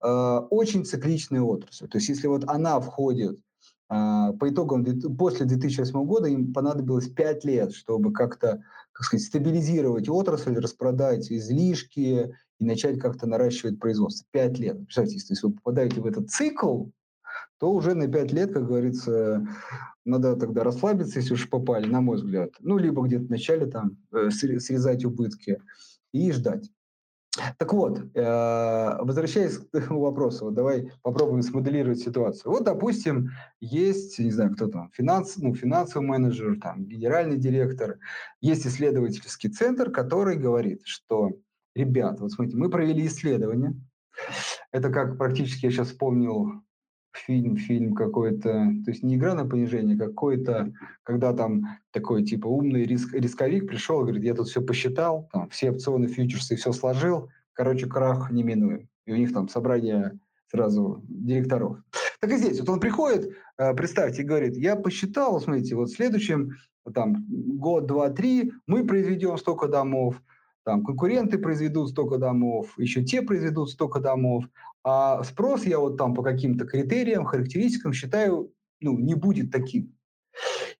э, 0.00 0.36
очень 0.50 0.84
цикличная 0.84 1.42
отрасль. 1.42 1.86
То 1.86 1.98
есть 1.98 2.08
если 2.08 2.26
вот 2.26 2.42
она 2.48 2.80
входит 2.80 3.38
э, 3.38 4.32
по 4.38 4.48
итогам 4.48 4.84
после 5.16 5.46
2008 5.46 6.04
года 6.04 6.26
им 6.26 6.52
понадобилось 6.52 7.08
5 7.08 7.44
лет, 7.44 7.72
чтобы 7.72 8.12
как-то 8.12 8.64
как 8.92 9.06
сказать, 9.06 9.26
стабилизировать 9.26 10.08
отрасль, 10.08 10.56
распродать 10.58 11.30
излишки 11.30 12.34
и 12.62 12.64
начать 12.64 13.00
как-то 13.00 13.26
наращивать 13.26 13.80
производство. 13.80 14.24
Пять 14.30 14.58
лет. 14.58 14.78
Представьте, 14.78 15.14
если 15.14 15.34
вы 15.42 15.52
попадаете 15.52 16.00
в 16.00 16.06
этот 16.06 16.30
цикл, 16.30 16.86
то 17.58 17.72
уже 17.72 17.94
на 17.94 18.06
пять 18.06 18.32
лет, 18.32 18.52
как 18.52 18.66
говорится, 18.66 19.46
надо 20.04 20.36
тогда 20.36 20.62
расслабиться, 20.62 21.18
если 21.18 21.34
уж 21.34 21.50
попали, 21.50 21.86
на 21.86 22.00
мой 22.00 22.16
взгляд. 22.16 22.50
Ну, 22.60 22.78
либо 22.78 23.02
где-то 23.02 23.24
вначале 23.24 23.66
там 23.66 23.98
э, 24.12 24.30
срезать 24.30 25.04
убытки 25.04 25.60
и 26.12 26.30
ждать. 26.30 26.70
Так 27.58 27.72
вот, 27.72 27.98
э, 28.14 28.96
возвращаясь 29.00 29.58
к 29.58 29.74
этому 29.74 30.00
вопросу, 30.00 30.44
вот 30.44 30.54
давай 30.54 30.92
попробуем 31.02 31.42
смоделировать 31.42 31.98
ситуацию. 31.98 32.52
Вот, 32.52 32.64
допустим, 32.64 33.30
есть, 33.60 34.18
не 34.18 34.30
знаю, 34.30 34.54
кто 34.54 34.68
там, 34.68 34.90
финанс, 34.92 35.36
ну, 35.36 35.54
финансовый 35.54 36.06
менеджер, 36.06 36.60
там, 36.60 36.84
генеральный 36.84 37.38
директор, 37.38 37.98
есть 38.40 38.66
исследовательский 38.66 39.50
центр, 39.50 39.90
который 39.90 40.36
говорит, 40.36 40.82
что 40.84 41.32
ребят, 41.74 42.20
вот 42.20 42.32
смотрите, 42.32 42.56
мы 42.56 42.70
провели 42.70 43.06
исследование. 43.06 43.74
Это 44.70 44.90
как 44.90 45.18
практически, 45.18 45.66
я 45.66 45.72
сейчас 45.72 45.88
вспомнил 45.88 46.62
фильм, 47.12 47.56
фильм 47.56 47.94
какой-то, 47.94 48.42
то 48.84 48.90
есть 48.90 49.02
не 49.02 49.16
игра 49.16 49.34
на 49.34 49.46
понижение, 49.46 49.96
а 49.96 50.06
какой-то, 50.08 50.72
когда 51.02 51.32
там 51.32 51.78
такой 51.90 52.24
типа 52.24 52.46
умный 52.46 52.84
риск, 52.84 53.12
рисковик 53.12 53.68
пришел 53.68 54.00
говорит, 54.00 54.24
я 54.24 54.34
тут 54.34 54.48
все 54.48 54.62
посчитал, 54.62 55.28
там, 55.32 55.48
все 55.50 55.70
опционы, 55.70 56.08
фьючерсы, 56.08 56.56
все 56.56 56.72
сложил, 56.72 57.28
короче, 57.52 57.86
крах 57.86 58.30
неминуем. 58.30 58.88
И 59.06 59.12
у 59.12 59.16
них 59.16 59.32
там 59.32 59.48
собрание 59.48 60.18
сразу 60.50 61.02
директоров. 61.08 61.78
Так 62.20 62.30
и 62.30 62.36
здесь. 62.36 62.60
Вот 62.60 62.68
он 62.68 62.80
приходит, 62.80 63.34
э, 63.58 63.74
представьте, 63.74 64.22
говорит, 64.22 64.56
я 64.56 64.76
посчитал, 64.76 65.40
смотрите, 65.40 65.74
вот 65.74 65.88
в 65.88 65.94
следующем 65.94 66.52
там, 66.94 67.24
год, 67.28 67.86
два, 67.86 68.10
три 68.10 68.52
мы 68.66 68.86
произведем 68.86 69.36
столько 69.38 69.68
домов, 69.68 70.22
там 70.64 70.84
конкуренты 70.84 71.38
произведут 71.38 71.90
столько 71.90 72.18
домов, 72.18 72.72
еще 72.78 73.02
те 73.02 73.22
произведут 73.22 73.70
столько 73.70 74.00
домов, 74.00 74.44
а 74.84 75.22
спрос 75.24 75.64
я 75.64 75.78
вот 75.78 75.96
там 75.96 76.14
по 76.14 76.22
каким-то 76.22 76.64
критериям, 76.64 77.24
характеристикам 77.24 77.92
считаю, 77.92 78.52
ну, 78.80 78.98
не 78.98 79.14
будет 79.14 79.50
таким. 79.50 79.94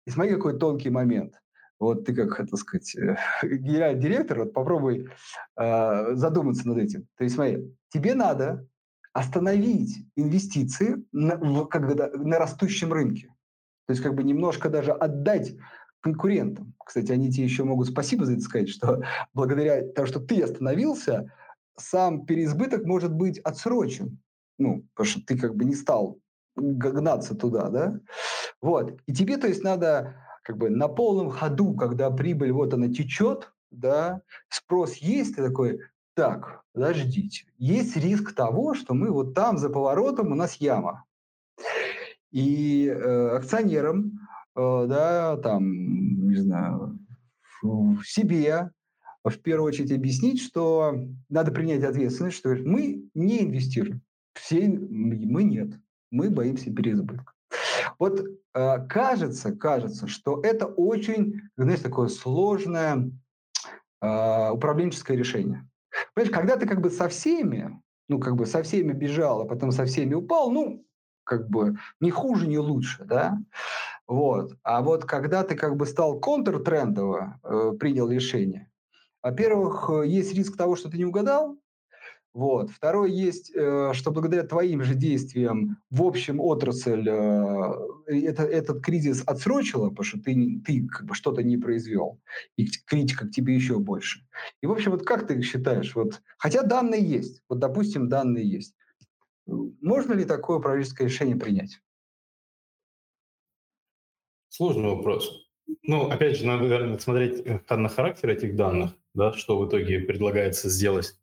И 0.07 0.11
смотри, 0.11 0.35
какой 0.35 0.59
тонкий 0.59 0.91
момент. 0.91 1.35
Вот 1.79 2.05
ты 2.05 2.15
как, 2.15 2.39
это 2.39 2.57
сказать, 2.57 2.95
э, 2.95 3.17
генеральный 3.43 4.01
директор, 4.01 4.39
вот 4.41 4.53
попробуй 4.53 5.09
э, 5.57 6.15
задуматься 6.15 6.69
над 6.69 6.79
этим. 6.79 7.09
То 7.17 7.25
есть 7.25 7.35
смотри, 7.35 7.77
тебе 7.89 8.15
надо 8.15 8.67
остановить 9.13 10.07
инвестиции 10.17 11.05
на, 11.13 11.37
в, 11.37 11.67
как 11.67 11.87
бы, 11.87 11.95
на 11.95 12.39
растущем 12.39 12.93
рынке. 12.93 13.35
То 13.87 13.93
есть 13.93 14.03
как 14.03 14.15
бы 14.15 14.23
немножко 14.23 14.69
даже 14.71 14.93
отдать 14.93 15.55
конкурентам. 16.03 16.75
Кстати, 16.85 17.13
они 17.13 17.31
тебе 17.31 17.45
еще 17.45 17.65
могут 17.65 17.89
спасибо 17.89 18.27
за 18.27 18.35
это 18.35 18.43
сказать, 18.43 18.69
что 18.69 19.03
благодаря 19.35 19.83
тому, 19.89 20.07
что 20.07 20.21
ты 20.21 20.43
остановился, 20.43 21.33
сам 21.77 22.27
переизбыток 22.27 22.85
может 22.85 23.13
быть 23.13 23.39
отсрочен. 23.39 24.19
Ну, 24.59 24.85
потому 24.95 25.07
что 25.11 25.25
ты 25.25 25.39
как 25.39 25.57
бы 25.57 25.65
не 25.65 25.75
стал 25.75 26.19
гнаться 26.55 27.35
туда, 27.35 27.71
да? 27.71 27.99
Вот. 28.61 29.01
И 29.07 29.15
тебе, 29.15 29.39
то 29.39 29.49
есть, 29.49 29.65
надо 29.65 30.17
как 30.43 30.59
бы 30.59 30.71
на 30.71 30.89
полном 30.89 31.31
ходу, 31.31 31.75
когда 31.75 32.11
прибыль 32.11 32.53
вот 32.53 32.75
она 32.75 32.89
течет, 32.89 33.53
да, 33.71 34.21
спрос 34.49 34.97
есть, 34.97 35.37
ты 35.37 35.43
такой, 35.43 35.81
так, 36.15 36.63
подождите, 36.75 37.47
есть 37.57 37.97
риск 37.97 38.35
того, 38.35 38.75
что 38.75 38.93
мы 38.93 39.11
вот 39.11 39.35
там 39.35 39.57
за 39.57 39.71
поворотом 39.71 40.33
у 40.33 40.35
нас 40.35 40.57
яма. 40.57 41.05
И 42.31 42.87
э, 42.87 43.37
акционерам 43.37 44.22
да, 44.55 45.37
там, 45.39 46.29
не 46.29 46.37
знаю, 46.37 46.99
себе 48.05 48.71
в 49.25 49.39
первую 49.39 49.69
очередь 49.69 49.93
объяснить, 49.93 50.43
что 50.43 50.95
надо 51.29 51.53
принять 51.53 51.85
ответственность, 51.85 52.37
что 52.37 52.51
мы 52.57 53.05
не 53.15 53.43
инвестируем, 53.43 54.03
все 54.35 54.69
мы 54.69 55.45
нет, 55.45 55.79
мы 56.11 56.31
боимся 56.31 56.73
переизбытка. 56.73 57.33
Вот 57.99 58.21
э, 58.55 58.87
кажется, 58.89 59.53
кажется, 59.53 60.09
что 60.09 60.41
это 60.43 60.67
очень, 60.67 61.43
знаете, 61.57 61.85
такое 61.85 62.09
сложное 62.09 63.11
э, 64.01 64.51
управленческое 64.51 65.17
решение. 65.17 65.69
Понимаешь, 66.15 66.35
когда 66.35 66.57
ты 66.57 66.67
как 66.67 66.81
бы 66.81 66.91
со 66.91 67.09
всеми, 67.09 67.81
ну, 68.09 68.19
как 68.19 68.37
бы 68.37 68.47
со 68.47 68.63
всеми 68.63 68.93
бежал, 68.93 69.43
а 69.43 69.45
потом 69.45 69.71
со 69.73 69.85
всеми 69.85 70.15
упал, 70.15 70.51
ну, 70.51 70.85
как 71.25 71.49
бы 71.49 71.77
не 72.01 72.11
хуже, 72.11 72.49
не 72.49 72.59
лучше, 72.59 73.05
да. 73.05 73.39
Вот. 74.09 74.57
А 74.63 74.83
вот 74.83 75.05
когда 75.05 75.43
ты 75.43 75.55
как 75.55 75.77
бы 75.77 75.87
стал 75.87 76.21
контртрендово, 76.21 77.41
э, 77.43 77.73
принял 77.79 78.11
решение, 78.11 78.71
во-первых, 79.23 79.89
э, 79.91 80.09
есть 80.09 80.35
риск 80.35 80.57
того, 80.57 80.77
что 80.77 80.91
ты 80.91 80.99
не 80.99 81.05
угадал, 81.05 81.59
вот. 82.35 82.71
Второе 82.71 83.11
есть, 83.11 83.53
э, 83.55 83.93
что 83.93 84.11
благодаря 84.11 84.43
твоим 84.45 84.83
же 84.83 84.95
действиям 84.95 85.77
в 85.91 86.03
общем 86.03 86.41
отрасль 86.41 87.07
э, 87.07 87.73
это, 88.07 88.45
этот 88.45 88.83
кризис 88.83 89.23
отсрочила, 89.27 89.91
потому 89.91 90.05
что 90.05 90.19
ты, 90.19 90.61
ты 90.65 90.87
как 90.87 91.07
бы 91.07 91.15
что-то 91.15 91.43
не 91.43 91.59
произвел, 91.59 92.21
и 92.57 92.67
критика 92.87 93.27
к 93.27 93.33
тебе 93.33 93.55
еще 93.55 93.79
больше. 93.79 94.27
И, 94.63 94.67
в 94.67 94.73
общем, 94.73 94.93
вот 94.93 95.05
как 95.05 95.27
ты 95.27 95.43
считаешь, 95.43 95.95
вот, 95.95 96.23
хотя 96.39 96.63
данные 96.63 97.03
есть, 97.03 97.43
вот, 97.51 97.59
допустим, 97.59 98.09
данные 98.09 98.49
есть, 98.49 98.75
можно 99.47 100.15
ли 100.15 100.25
такое 100.25 100.59
правительское 100.59 101.09
решение 101.09 101.37
принять? 101.37 101.81
Сложный 104.53 104.91
вопрос. 104.91 105.47
Ну, 105.83 106.11
опять 106.11 106.37
же, 106.37 106.47
надо, 106.47 106.99
смотреть 106.99 107.41
э, 107.47 107.75
на 107.75 107.89
характер 107.89 108.29
этих 108.29 108.55
данных, 108.55 108.91
да, 109.15 109.33
что 109.33 109.59
в 109.59 109.67
итоге 109.67 110.01
предлагается 110.01 110.69
сделать 110.69 111.15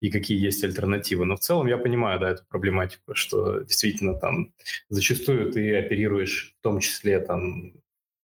и 0.00 0.10
какие 0.10 0.42
есть 0.42 0.64
альтернативы. 0.64 1.26
Но 1.26 1.36
в 1.36 1.40
целом 1.40 1.66
я 1.66 1.76
понимаю, 1.76 2.18
да, 2.18 2.30
эту 2.30 2.46
проблематику, 2.46 3.14
что 3.14 3.60
действительно 3.60 4.14
там 4.14 4.54
зачастую 4.88 5.52
ты 5.52 5.76
оперируешь 5.76 6.56
в 6.58 6.62
том 6.62 6.80
числе 6.80 7.20
там 7.20 7.74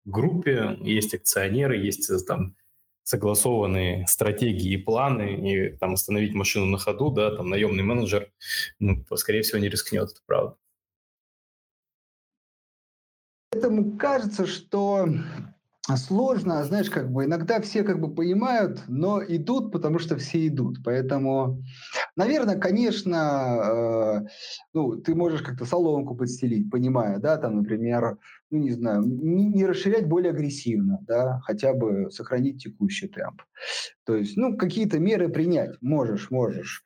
группе, 0.04 0.78
есть 0.82 1.14
акционеры, 1.14 1.76
есть 1.76 2.08
э, 2.08 2.20
там 2.24 2.54
согласованные 3.02 4.06
стратегии 4.06 4.74
и 4.74 4.76
планы, 4.76 5.50
и 5.50 5.76
там 5.76 5.94
остановить 5.94 6.32
машину 6.32 6.66
на 6.66 6.78
ходу, 6.78 7.10
да, 7.10 7.34
там 7.34 7.50
наемный 7.50 7.82
менеджер, 7.82 8.30
ну, 8.78 9.04
скорее 9.16 9.42
всего, 9.42 9.58
не 9.58 9.68
рискнет, 9.68 10.12
это 10.12 10.20
правда. 10.26 10.56
Поэтому 13.54 13.96
кажется, 13.96 14.46
что 14.46 15.08
сложно, 15.96 16.64
знаешь, 16.64 16.90
как 16.90 17.12
бы 17.12 17.24
иногда 17.24 17.60
все 17.60 17.84
как 17.84 18.00
бы 18.00 18.12
понимают, 18.12 18.82
но 18.88 19.22
идут, 19.22 19.70
потому 19.70 20.00
что 20.00 20.16
все 20.16 20.48
идут. 20.48 20.78
Поэтому, 20.84 21.62
наверное, 22.16 22.58
конечно, 22.58 24.24
э, 24.26 24.26
ну, 24.72 24.96
ты 24.96 25.14
можешь 25.14 25.42
как-то 25.42 25.66
соломку 25.66 26.16
подстелить, 26.16 26.68
понимая, 26.68 27.20
да, 27.20 27.36
там, 27.36 27.58
например, 27.58 28.18
ну, 28.50 28.58
не 28.58 28.72
знаю, 28.72 29.02
не, 29.02 29.46
не 29.46 29.66
расширять 29.66 30.08
более 30.08 30.32
агрессивно, 30.32 30.98
да, 31.02 31.38
хотя 31.44 31.74
бы 31.74 32.10
сохранить 32.10 32.60
текущий 32.60 33.06
темп. 33.06 33.42
То 34.04 34.16
есть, 34.16 34.36
ну, 34.36 34.56
какие-то 34.56 34.98
меры 34.98 35.28
принять 35.28 35.80
можешь, 35.80 36.32
можешь, 36.32 36.82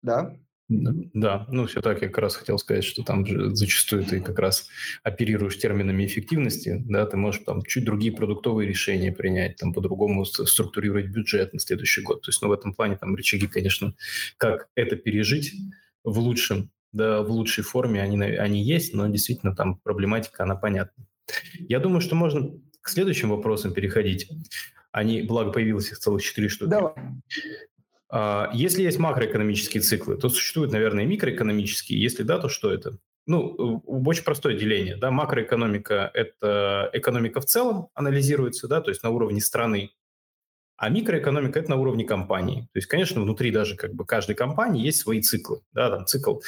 да. 0.00 0.32
Да, 0.72 1.46
ну 1.50 1.66
все 1.66 1.80
так, 1.80 2.00
я 2.00 2.06
как 2.06 2.18
раз 2.18 2.36
хотел 2.36 2.56
сказать, 2.56 2.84
что 2.84 3.02
там 3.02 3.26
же 3.26 3.56
зачастую 3.56 4.04
ты 4.04 4.20
как 4.20 4.38
раз 4.38 4.68
оперируешь 5.02 5.58
терминами 5.58 6.06
эффективности, 6.06 6.80
да, 6.86 7.06
ты 7.06 7.16
можешь 7.16 7.42
там 7.44 7.62
чуть 7.62 7.84
другие 7.84 8.12
продуктовые 8.12 8.68
решения 8.68 9.10
принять, 9.10 9.56
там 9.56 9.72
по-другому 9.72 10.24
структурировать 10.24 11.06
бюджет 11.06 11.52
на 11.52 11.58
следующий 11.58 12.02
год. 12.02 12.22
То 12.22 12.28
есть, 12.28 12.40
ну, 12.40 12.48
в 12.48 12.52
этом 12.52 12.72
плане 12.72 12.96
там 12.96 13.16
рычаги, 13.16 13.48
конечно, 13.48 13.94
как 14.36 14.68
это 14.76 14.94
пережить 14.94 15.54
в 16.04 16.20
лучшем, 16.20 16.70
да, 16.92 17.22
в 17.22 17.32
лучшей 17.32 17.64
форме 17.64 18.00
они, 18.00 18.22
они 18.22 18.62
есть, 18.62 18.94
но 18.94 19.08
действительно 19.08 19.56
там 19.56 19.76
проблематика, 19.78 20.44
она 20.44 20.54
понятна. 20.54 21.04
Я 21.58 21.80
думаю, 21.80 22.00
что 22.00 22.14
можно 22.14 22.48
к 22.80 22.88
следующим 22.90 23.30
вопросам 23.30 23.74
переходить. 23.74 24.30
Они, 24.92 25.22
благо, 25.22 25.50
появилось 25.50 25.90
их 25.90 25.98
целых 25.98 26.22
четыре 26.22 26.48
штуки. 26.48 26.70
Давай. 26.70 26.94
А, 28.10 28.50
если 28.52 28.82
есть 28.82 28.98
макроэкономические 28.98 29.82
циклы, 29.82 30.16
то 30.16 30.28
существуют, 30.28 30.72
наверное, 30.72 31.06
микроэкономические. 31.06 32.00
Если 32.00 32.22
да, 32.22 32.38
то 32.38 32.48
что 32.48 32.72
это? 32.72 32.98
Ну, 33.26 33.82
очень 33.86 34.24
простое 34.24 34.56
деление. 34.56 34.96
Да? 34.96 35.10
Макроэкономика– 35.10 36.10
это 36.14 36.90
экономика 36.92 37.40
в 37.40 37.44
целом 37.44 37.88
анализируется, 37.94 38.66
да, 38.66 38.80
то 38.80 38.90
есть 38.90 39.02
на 39.02 39.10
уровне 39.10 39.40
страны. 39.40 39.90
А 40.80 40.88
микроэкономика– 40.88 41.58
это 41.60 41.68
на 41.68 41.76
уровне 41.76 42.04
компании. 42.04 42.62
То 42.72 42.78
есть, 42.78 42.88
конечно, 42.88 43.20
внутри 43.20 43.50
даже 43.50 43.76
как 43.76 43.92
бы 43.92 44.06
каждой 44.06 44.34
компании 44.34 44.82
есть 44.82 45.00
свои 45.00 45.20
циклы. 45.20 45.60
Да, 45.74 45.90
там 45.90 46.06
цикл 46.06 46.38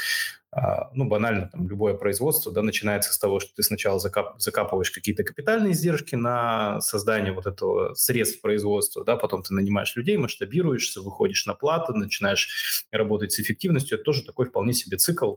а, 0.51 0.91
ну, 0.95 1.07
банально, 1.07 1.51
там, 1.53 1.69
любое 1.69 1.93
производство, 1.93 2.51
да, 2.51 2.63
начинается 2.63 3.13
с 3.13 3.19
того, 3.19 3.41
что 3.41 3.55
ты 3.55 3.63
сначала 3.63 3.99
закап, 3.99 4.41
закапываешь 4.41 4.91
какие-то 4.91 5.23
капитальные 5.23 5.75
издержки 5.75 6.15
на 6.15 6.81
создание 6.81 7.33
вот 7.35 7.47
этого 7.47 7.93
средств 7.93 8.41
производства, 8.41 9.05
да, 9.05 9.17
потом 9.17 9.43
ты 9.43 9.53
нанимаешь 9.53 9.95
людей, 9.97 10.17
масштабируешься, 10.17 11.03
выходишь 11.03 11.45
на 11.45 11.53
платы, 11.53 11.93
начинаешь 11.93 12.87
работать 12.91 13.33
с 13.33 13.41
эффективностью. 13.41 13.97
Это 13.97 14.05
тоже 14.05 14.25
такой 14.25 14.47
вполне 14.47 14.73
себе 14.73 14.97
цикл, 14.97 15.37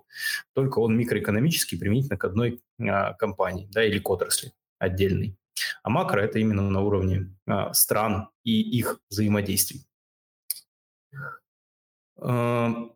только 0.53 0.79
он 0.79 0.97
микроэкономический, 0.97 1.77
применительно 1.77 2.17
к 2.17 2.23
одной 2.23 2.61
а, 2.79 3.11
компании, 3.13 3.67
да, 3.73 3.83
или 3.83 3.99
к 3.99 4.09
отрасли 4.09 4.53
отдельной. 4.79 5.37
А 5.83 5.89
макро– 5.89 6.19
это 6.21 6.39
именно 6.39 6.69
на 6.69 6.81
уровне 6.81 7.33
а, 7.47 7.73
стран 7.73 8.29
и 8.43 8.61
их 8.61 8.99
взаимодействий. 9.09 9.85
А, 12.17 12.89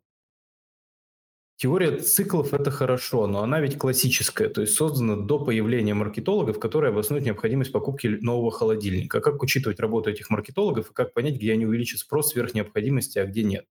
Теория 1.62 1.98
циклов– 1.98 2.54
это 2.54 2.72
хорошо, 2.72 3.28
но 3.28 3.44
она 3.44 3.60
ведь 3.60 3.78
классическая, 3.78 4.48
то 4.48 4.62
есть 4.62 4.76
создана 4.76 5.18
до 5.18 5.38
появления 5.44 5.94
маркетологов, 5.94 6.58
которые 6.58 6.92
обоснуют 6.92 7.26
необходимость 7.26 7.74
покупки 7.74 8.08
нового 8.08 8.50
холодильника. 8.50 9.20
Как 9.20 9.44
учитывать 9.44 9.82
работу 9.82 10.10
этих 10.10 10.30
маркетологов 10.30 10.90
и 10.90 10.94
как 10.94 11.14
понять, 11.14 11.36
где 11.36 11.52
они 11.52 11.66
увеличат 11.66 12.00
спрос 12.00 12.30
сверх 12.30 12.54
необходимости, 12.54 13.20
а 13.20 13.26
где 13.26 13.44
нет? 13.44 13.66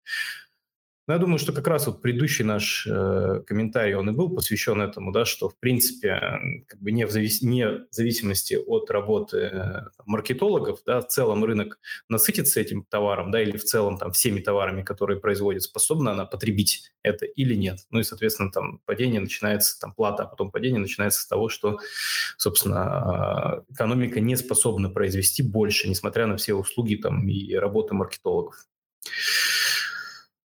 Ну, 1.07 1.13
я 1.13 1.21
думаю, 1.21 1.39
что 1.39 1.53
как 1.53 1.67
раз 1.67 1.87
вот 1.87 2.01
предыдущий 2.01 2.47
наш 2.47 2.87
э, 2.87 3.43
комментарий, 3.47 3.95
он 3.95 4.09
и 4.09 4.13
был 4.13 4.35
посвящен 4.35 4.81
этому, 4.81 5.13
да, 5.13 5.27
что, 5.27 5.51
в 5.51 5.59
принципе, 5.59 6.65
как 6.67 6.81
бы 6.81 6.93
не 6.93 7.07
в, 7.07 7.11
завис... 7.11 7.43
не 7.43 7.67
в 7.67 7.87
зависимости 7.91 8.55
от 8.55 8.91
работы 8.91 9.37
э, 9.37 9.83
маркетологов, 10.07 10.81
да, 10.87 11.03
в 11.03 11.09
целом 11.09 11.45
рынок 11.45 11.79
насытится 12.09 12.59
этим 12.59 12.85
товаром, 12.85 13.31
да, 13.31 13.43
или 13.43 13.59
в 13.59 13.65
целом 13.65 13.99
там 13.99 14.13
всеми 14.13 14.41
товарами, 14.41 14.83
которые 14.83 15.21
производят, 15.21 15.63
способна 15.63 16.13
она 16.13 16.25
потребить 16.25 16.91
это 17.03 17.27
или 17.27 17.55
нет. 17.55 17.81
Ну 17.91 17.99
и, 17.99 18.03
соответственно, 18.03 18.51
там 18.51 18.81
падение 18.87 19.21
начинается, 19.21 19.79
там 19.79 19.93
плата, 19.93 20.23
а 20.23 20.27
потом 20.27 20.51
падение 20.51 20.81
начинается 20.81 21.21
с 21.21 21.27
того, 21.27 21.51
что, 21.51 21.81
собственно, 22.39 23.63
э, 23.69 23.73
экономика 23.75 24.21
не 24.21 24.37
способна 24.37 24.89
произвести 24.89 25.43
больше, 25.43 25.87
несмотря 25.87 26.27
на 26.27 26.39
все 26.39 26.55
услуги 26.55 26.95
там 26.95 27.29
и 27.29 27.53
работы 27.53 27.95
маркетологов. 27.95 28.55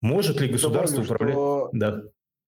Может 0.01 0.39
ли 0.41 0.49
государство 0.49 1.01
управлять? 1.01 1.33
Что... 1.33 1.69
Да. 1.73 2.03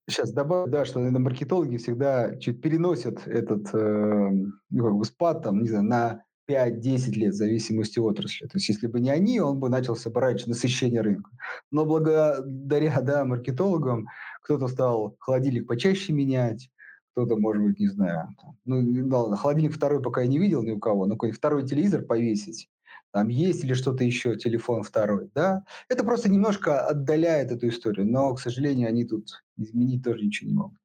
Сейчас 0.09 0.31
добавлю, 0.31 0.71
да, 0.71 0.85
что 0.85 0.99
наверное, 0.99 1.21
маркетологи 1.21 1.77
всегда 1.77 2.35
чуть 2.37 2.61
переносят 2.61 3.27
этот 3.27 3.73
э, 3.73 4.29
ну, 4.69 4.83
как 4.83 4.93
бы 4.93 5.05
спад 5.05 5.43
там, 5.43 5.61
не 5.61 5.69
знаю, 5.69 5.83
на 5.83 6.23
5-10 6.49 7.11
лет 7.11 7.33
в 7.33 7.37
зависимости 7.37 7.99
от 7.99 8.17
отрасли. 8.17 8.45
То 8.47 8.57
есть 8.57 8.69
если 8.69 8.87
бы 8.87 8.99
не 8.99 9.09
они, 9.09 9.39
он 9.39 9.59
бы 9.59 9.69
начал 9.69 9.95
собирать 9.95 10.45
насыщение 10.47 11.01
рынка. 11.01 11.29
Но 11.71 11.85
благодаря 11.85 13.01
да, 13.01 13.25
маркетологам 13.25 14.07
кто-то 14.41 14.67
стал 14.67 15.15
холодильник 15.19 15.67
почаще 15.67 16.13
менять, 16.13 16.69
кто-то, 17.11 17.37
может 17.37 17.63
быть, 17.63 17.79
не 17.79 17.87
знаю, 17.87 18.29
там, 18.41 18.57
ну, 18.65 19.07
ладно, 19.15 19.35
холодильник 19.35 19.73
второй 19.73 20.01
пока 20.01 20.21
я 20.21 20.27
не 20.27 20.39
видел 20.39 20.63
ни 20.63 20.71
у 20.71 20.79
кого, 20.79 21.05
но 21.05 21.15
какой-нибудь 21.15 21.37
второй 21.37 21.67
телевизор 21.67 22.03
повесить, 22.03 22.69
там 23.11 23.27
есть 23.27 23.63
или 23.63 23.73
что-то 23.73 24.03
еще, 24.03 24.35
телефон 24.35 24.83
второй, 24.83 25.29
да, 25.35 25.63
это 25.89 26.03
просто 26.03 26.29
немножко 26.29 26.85
отдаляет 26.85 27.51
эту 27.51 27.67
историю, 27.67 28.07
но, 28.07 28.33
к 28.33 28.39
сожалению, 28.39 28.87
они 28.87 29.05
тут 29.05 29.43
изменить 29.57 30.03
тоже 30.03 30.25
ничего 30.25 30.49
не 30.49 30.55
могут. 30.55 30.81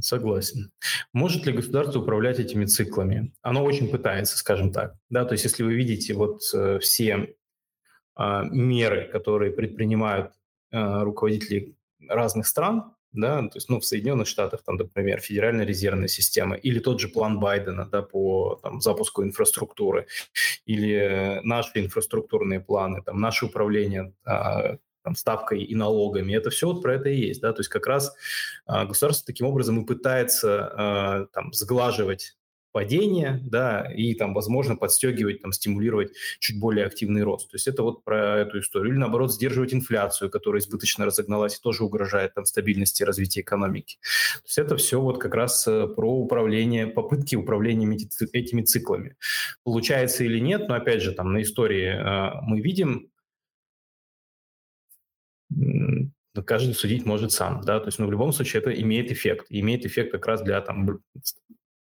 Согласен. 0.00 0.70
Может 1.12 1.46
ли 1.46 1.52
государство 1.52 2.00
управлять 2.00 2.38
этими 2.38 2.64
циклами? 2.64 3.32
Оно 3.42 3.62
очень 3.62 3.90
пытается, 3.90 4.36
скажем 4.36 4.72
так. 4.72 4.94
Да, 5.10 5.24
то 5.24 5.32
есть 5.32 5.44
если 5.44 5.62
вы 5.62 5.74
видите 5.74 6.14
вот 6.14 6.40
э, 6.54 6.78
все 6.80 7.36
э, 8.18 8.42
меры, 8.50 9.08
которые 9.12 9.52
предпринимают 9.52 10.32
э, 10.70 11.02
руководители 11.02 11.76
разных 12.08 12.46
стран, 12.46 12.94
да, 13.14 13.40
то 13.42 13.52
есть, 13.54 13.68
ну, 13.68 13.80
в 13.80 13.84
Соединенных 13.84 14.26
Штатах, 14.26 14.62
там, 14.64 14.76
например, 14.76 15.20
Федеральная 15.20 15.64
резервная 15.64 16.08
система, 16.08 16.56
или 16.56 16.80
тот 16.80 17.00
же 17.00 17.08
план 17.08 17.38
Байдена, 17.38 17.88
да, 17.90 18.02
по 18.02 18.58
там, 18.62 18.80
запуску 18.80 19.22
инфраструктуры, 19.22 20.06
или 20.66 21.40
наши 21.44 21.70
инфраструктурные 21.76 22.60
планы, 22.60 23.02
там, 23.02 23.20
наше 23.20 23.46
управление 23.46 24.12
а, 24.24 24.76
там, 25.02 25.14
ставкой 25.14 25.62
и 25.62 25.74
налогами. 25.74 26.34
Это 26.34 26.50
все 26.50 26.66
вот 26.66 26.82
про 26.82 26.94
это 26.94 27.08
и 27.08 27.16
есть, 27.16 27.40
да, 27.40 27.52
то 27.52 27.60
есть 27.60 27.70
как 27.70 27.86
раз 27.86 28.14
а, 28.66 28.84
государство 28.84 29.26
таким 29.26 29.46
образом 29.46 29.80
и 29.80 29.86
пытается 29.86 30.72
а, 30.76 31.26
там 31.32 31.52
сглаживать 31.52 32.36
падение, 32.74 33.40
да, 33.44 33.88
и 33.94 34.14
там, 34.14 34.34
возможно, 34.34 34.74
подстегивать, 34.74 35.40
там, 35.40 35.52
стимулировать 35.52 36.10
чуть 36.40 36.58
более 36.58 36.86
активный 36.86 37.22
рост. 37.22 37.48
То 37.48 37.54
есть 37.54 37.68
это 37.68 37.84
вот 37.84 38.02
про 38.02 38.40
эту 38.40 38.58
историю. 38.58 38.90
Или, 38.90 38.98
наоборот, 38.98 39.32
сдерживать 39.32 39.72
инфляцию, 39.72 40.28
которая 40.28 40.60
избыточно 40.60 41.06
разогналась 41.06 41.56
и 41.56 41.62
тоже 41.62 41.84
угрожает 41.84 42.34
там 42.34 42.44
стабильности 42.44 43.04
развития 43.04 43.42
экономики. 43.42 43.98
То 44.02 44.46
есть 44.46 44.58
это 44.58 44.76
все 44.76 45.00
вот 45.00 45.18
как 45.18 45.36
раз 45.36 45.68
э, 45.68 45.86
про 45.86 46.12
управление, 46.12 46.88
попытки 46.88 47.36
управления 47.36 47.96
этими 48.32 48.62
циклами. 48.62 49.14
Получается 49.62 50.24
или 50.24 50.40
нет, 50.40 50.68
но 50.68 50.74
опять 50.74 51.00
же, 51.00 51.12
там 51.12 51.32
на 51.32 51.42
истории 51.42 51.86
э, 51.86 52.40
мы 52.42 52.60
видим, 52.60 53.08
каждый 56.44 56.74
судить 56.74 57.06
может 57.06 57.30
сам, 57.30 57.60
да, 57.60 57.78
то 57.78 57.86
есть, 57.86 58.00
ну, 58.00 58.08
в 58.08 58.10
любом 58.10 58.32
случае 58.32 58.62
это 58.62 58.72
имеет 58.72 59.12
эффект, 59.12 59.46
имеет 59.48 59.86
эффект 59.86 60.10
как 60.10 60.26
раз 60.26 60.42
для 60.42 60.60
там 60.60 60.98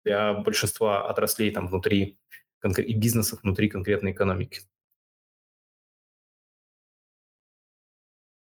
для 0.05 0.35
большинства 0.35 1.09
отраслей 1.09 1.51
там 1.51 1.69
внутри 1.69 2.19
и 2.63 2.95
бизнесов 2.95 3.43
внутри 3.43 3.69
конкретной 3.69 4.13
экономики. 4.13 4.61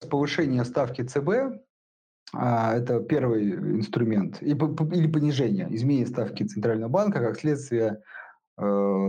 Повышение 0.09 0.65
ставки 0.65 1.03
ЦБ 1.03 1.61
а, 2.33 2.75
это 2.75 3.01
первый 3.01 3.55
инструмент, 3.55 4.43
или 4.43 4.55
понижение, 5.07 5.67
изменение 5.75 6.07
ставки 6.07 6.43
Центрального 6.45 6.91
банка 6.91 7.21
как 7.21 7.41
следствие 7.41 8.03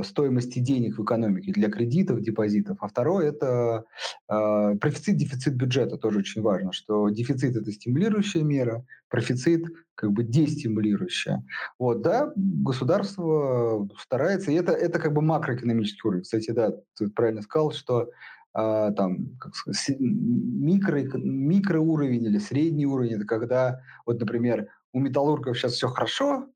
стоимости 0.03 0.59
денег 0.59 0.97
в 0.97 1.03
экономике 1.03 1.51
для 1.51 1.69
кредитов, 1.69 2.21
депозитов. 2.21 2.77
А 2.81 2.87
второе– 2.87 3.29
это 3.31 3.85
э, 4.29 4.75
профицит, 4.79 5.17
дефицит 5.17 5.55
бюджета. 5.55 5.97
Тоже 5.97 6.19
очень 6.19 6.41
важно, 6.41 6.71
что 6.71 7.09
дефицит– 7.09 7.55
это 7.57 7.71
стимулирующая 7.71 8.43
мера, 8.43 8.85
профицит– 9.09 9.65
как 9.99 10.13
бы 10.13 10.23
дестимулирующая. 10.23 11.43
Вот, 11.77 12.01
да, 12.01 12.31
государство 12.35 13.85
старается, 13.99 14.49
и 14.49 14.55
это, 14.55 14.71
это 14.71 14.97
как 14.97 15.13
бы 15.13 15.21
макроэкономический 15.21 16.07
уровень. 16.07 16.23
Кстати, 16.23 16.51
да, 16.51 16.71
ты 16.97 17.09
правильно 17.09 17.41
сказал, 17.41 17.73
что 17.73 18.09
а, 18.53 18.91
там, 18.91 19.35
как 19.37 19.55
сказать, 19.55 19.97
микро, 19.99 21.01
микроуровень 21.17 22.23
или 22.23 22.37
средний 22.37 22.85
уровень– 22.85 23.13
это 23.15 23.25
когда, 23.25 23.81
вот, 24.05 24.21
например, 24.21 24.69
у 24.93 25.01
металлургов 25.01 25.57
сейчас 25.57 25.73
все 25.73 25.89
хорошо, 25.89 26.47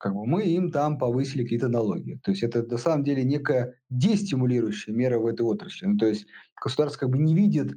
как 0.00 0.14
бы 0.14 0.26
мы 0.26 0.44
им 0.44 0.70
там 0.70 0.98
повысили 0.98 1.42
какие-то 1.42 1.68
налоги. 1.68 2.18
То 2.24 2.30
есть 2.30 2.42
это 2.42 2.62
на 2.62 2.78
самом 2.78 3.04
деле 3.04 3.22
некая 3.22 3.74
дестимулирующая 3.90 4.94
мера 4.94 5.18
в 5.18 5.26
этой 5.26 5.42
отрасли. 5.42 5.86
Ну, 5.86 5.98
то 5.98 6.06
есть 6.06 6.26
государство 6.60 7.00
как 7.00 7.10
бы 7.10 7.18
не 7.18 7.34
видит 7.34 7.72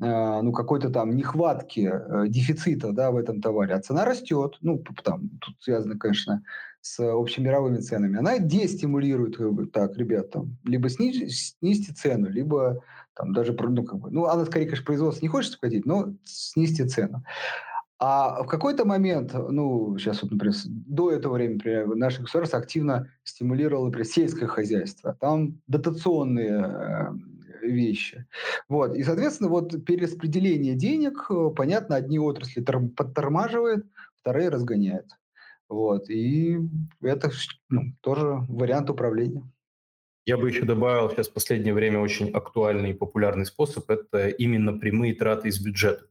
э, 0.00 0.40
ну, 0.40 0.52
какой-то 0.52 0.90
там 0.90 1.16
нехватки, 1.16 1.90
э, 1.92 2.28
дефицита 2.28 2.92
да, 2.92 3.10
в 3.10 3.16
этом 3.16 3.42
товаре, 3.42 3.74
а 3.74 3.80
цена 3.80 4.04
растет. 4.04 4.56
Ну, 4.60 4.84
там, 5.02 5.30
тут 5.40 5.56
связано, 5.58 5.98
конечно, 5.98 6.44
с 6.80 7.00
общемировыми 7.00 7.78
ценами. 7.78 8.18
Она 8.18 8.38
дестимулирует, 8.38 9.36
как 9.36 9.52
бы, 9.52 9.66
так, 9.66 9.96
ребят, 9.96 10.30
там, 10.30 10.56
либо 10.62 10.88
снизь, 10.88 11.56
снизьте 11.58 11.92
цену, 11.92 12.30
либо 12.30 12.84
там 13.16 13.32
даже, 13.32 13.52
ну, 13.52 13.82
как 13.82 13.98
бы, 13.98 14.12
ну, 14.12 14.26
она 14.26 14.44
скорее, 14.44 14.66
конечно, 14.66 14.86
производство 14.86 15.24
не 15.24 15.28
хочет 15.28 15.52
сократить, 15.52 15.86
но 15.86 16.14
снизьте 16.22 16.86
цену. 16.86 17.24
А 18.06 18.42
в 18.42 18.48
какой-то 18.48 18.84
момент, 18.84 19.32
ну, 19.32 19.96
сейчас 19.96 20.20
вот, 20.20 20.30
например, 20.30 20.54
до 20.66 21.10
этого 21.10 21.34
времени, 21.36 21.54
например, 21.54 21.86
наше 21.94 22.20
государство 22.20 22.58
активно 22.58 23.08
стимулировало, 23.22 23.86
например, 23.86 24.04
сельское 24.04 24.46
хозяйство. 24.46 25.16
Там 25.18 25.62
дотационные 25.68 26.66
э, 27.62 27.66
вещи. 27.66 28.26
Вот. 28.68 28.94
И, 28.94 29.02
соответственно, 29.04 29.48
вот 29.48 29.86
перераспределение 29.86 30.74
денег, 30.74 31.30
э, 31.30 31.48
понятно, 31.56 31.96
одни 31.96 32.18
отрасли 32.18 32.60
подтормаживает, 32.60 33.86
вторые 34.20 34.50
разгоняет. 34.50 35.06
Вот. 35.70 36.10
И 36.10 36.58
это 37.00 37.30
ну, 37.70 37.84
тоже 38.02 38.44
вариант 38.50 38.90
управления. 38.90 39.50
Я 40.26 40.36
бы 40.36 40.50
еще 40.50 40.66
добавил, 40.66 41.08
сейчас 41.08 41.30
в 41.30 41.32
последнее 41.32 41.72
время 41.72 42.00
очень 42.00 42.30
актуальный 42.30 42.90
и 42.90 42.94
популярный 42.94 43.46
способ– 43.46 43.84
это 43.88 44.28
именно 44.28 44.74
прямые 44.74 45.14
траты 45.14 45.48
из 45.48 45.58
бюджета. 45.58 46.04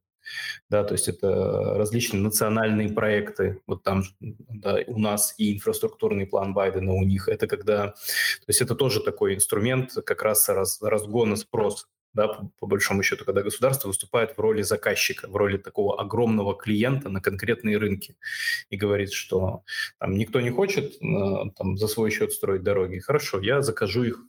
Да, 0.70 0.84
то 0.84 0.94
есть 0.94 1.08
это 1.08 1.76
различные 1.76 2.22
национальные 2.22 2.90
проекты, 2.90 3.62
вот 3.68 3.84
там 3.84 4.04
да, 4.20 4.80
у 4.88 5.00
нас 5.00 5.36
и 5.38 5.56
инфраструктурный 5.56 6.26
план 6.26 6.54
Байдена 6.54 6.94
у 6.94 7.04
них, 7.04 7.28
это 7.28 7.48
когда, 7.48 7.88
то 7.88 8.48
есть 8.48 8.62
это 8.62 8.76
тоже 8.76 9.02
такой 9.02 9.36
инструмент 9.36 9.92
как 10.06 10.22
раз 10.24 10.48
раз, 10.50 10.82
разгона 10.82 11.36
спроса 11.36 11.86
да, 12.14 12.28
по, 12.28 12.50
по 12.60 12.68
большому 12.68 13.04
счету, 13.04 13.26
когда 13.26 13.42
государство 13.42 13.88
выступает 13.88 14.38
в 14.38 14.40
роли 14.40 14.62
заказчика, 14.62 15.28
в 15.28 15.36
роли 15.36 15.58
такого 15.58 16.00
огромного 16.00 16.56
клиента 16.56 17.10
на 17.10 17.22
конкретные 17.22 17.78
рынки 17.78 18.16
и 18.70 18.78
говорит, 18.78 19.12
что 19.12 19.64
там, 20.00 20.16
никто 20.16 20.40
не 20.40 20.52
хочет 20.52 20.96
э, 21.02 21.50
там, 21.58 21.78
за 21.78 21.88
свой 21.88 22.12
счет 22.12 22.32
строить 22.32 22.64
дороги, 22.64 23.00
хорошо, 23.00 23.42
я 23.42 23.62
закажу 23.62 24.04
их 24.04 24.24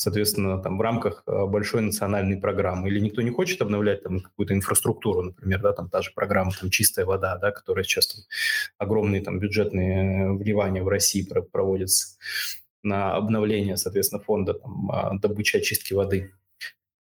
соответственно, 0.00 0.58
там 0.62 0.78
в 0.78 0.80
рамках 0.80 1.22
э, 1.26 1.46
большой 1.46 1.82
национальной 1.82 2.38
программы. 2.38 2.88
Или 2.88 3.00
никто 3.00 3.20
не 3.20 3.30
хочет 3.30 3.60
обновлять 3.60 4.02
там 4.02 4.20
какую-то 4.20 4.54
инфраструктуру, 4.54 5.22
например, 5.22 5.60
да, 5.60 5.72
там 5.72 5.90
та 5.90 6.00
же 6.00 6.10
программа 6.14 6.52
там 6.58 6.70
«Чистая 6.70 7.04
вода», 7.04 7.36
да, 7.36 7.50
которая 7.50 7.84
сейчас 7.84 8.06
там, 8.06 8.24
огромные 8.78 9.20
там 9.20 9.38
бюджетные 9.38 10.24
э, 10.24 10.32
вливания 10.32 10.82
в 10.82 10.88
России 10.88 11.28
проводятся 11.52 12.16
на 12.82 13.14
обновление, 13.14 13.76
соответственно, 13.76 14.22
фонда 14.22 14.54
там, 14.54 14.90
а, 14.90 15.18
добычи 15.18 15.58
очистки 15.58 15.92
воды. 15.92 16.32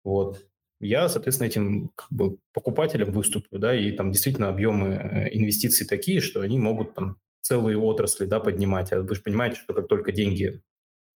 Вот. 0.06 0.46
Я, 0.80 1.10
соответственно, 1.10 1.48
этим 1.48 1.90
как 1.94 2.08
бы, 2.10 2.38
покупателем 2.54 3.12
выступлю, 3.12 3.60
да, 3.60 3.76
и 3.76 3.92
там 3.92 4.14
действительно 4.14 4.48
объемы 4.48 4.88
э, 4.88 5.36
инвестиций 5.36 5.86
такие, 5.86 6.22
что 6.22 6.40
они 6.40 6.58
могут 6.58 6.94
там 6.94 7.18
целые 7.42 7.78
отрасли, 7.78 8.26
да, 8.26 8.40
поднимать. 8.40 8.94
А 8.94 9.02
вы 9.02 9.14
же 9.14 9.22
понимаете, 9.22 9.58
что 9.58 9.74
как 9.74 9.90
только 9.90 10.14
деньги 10.14 10.62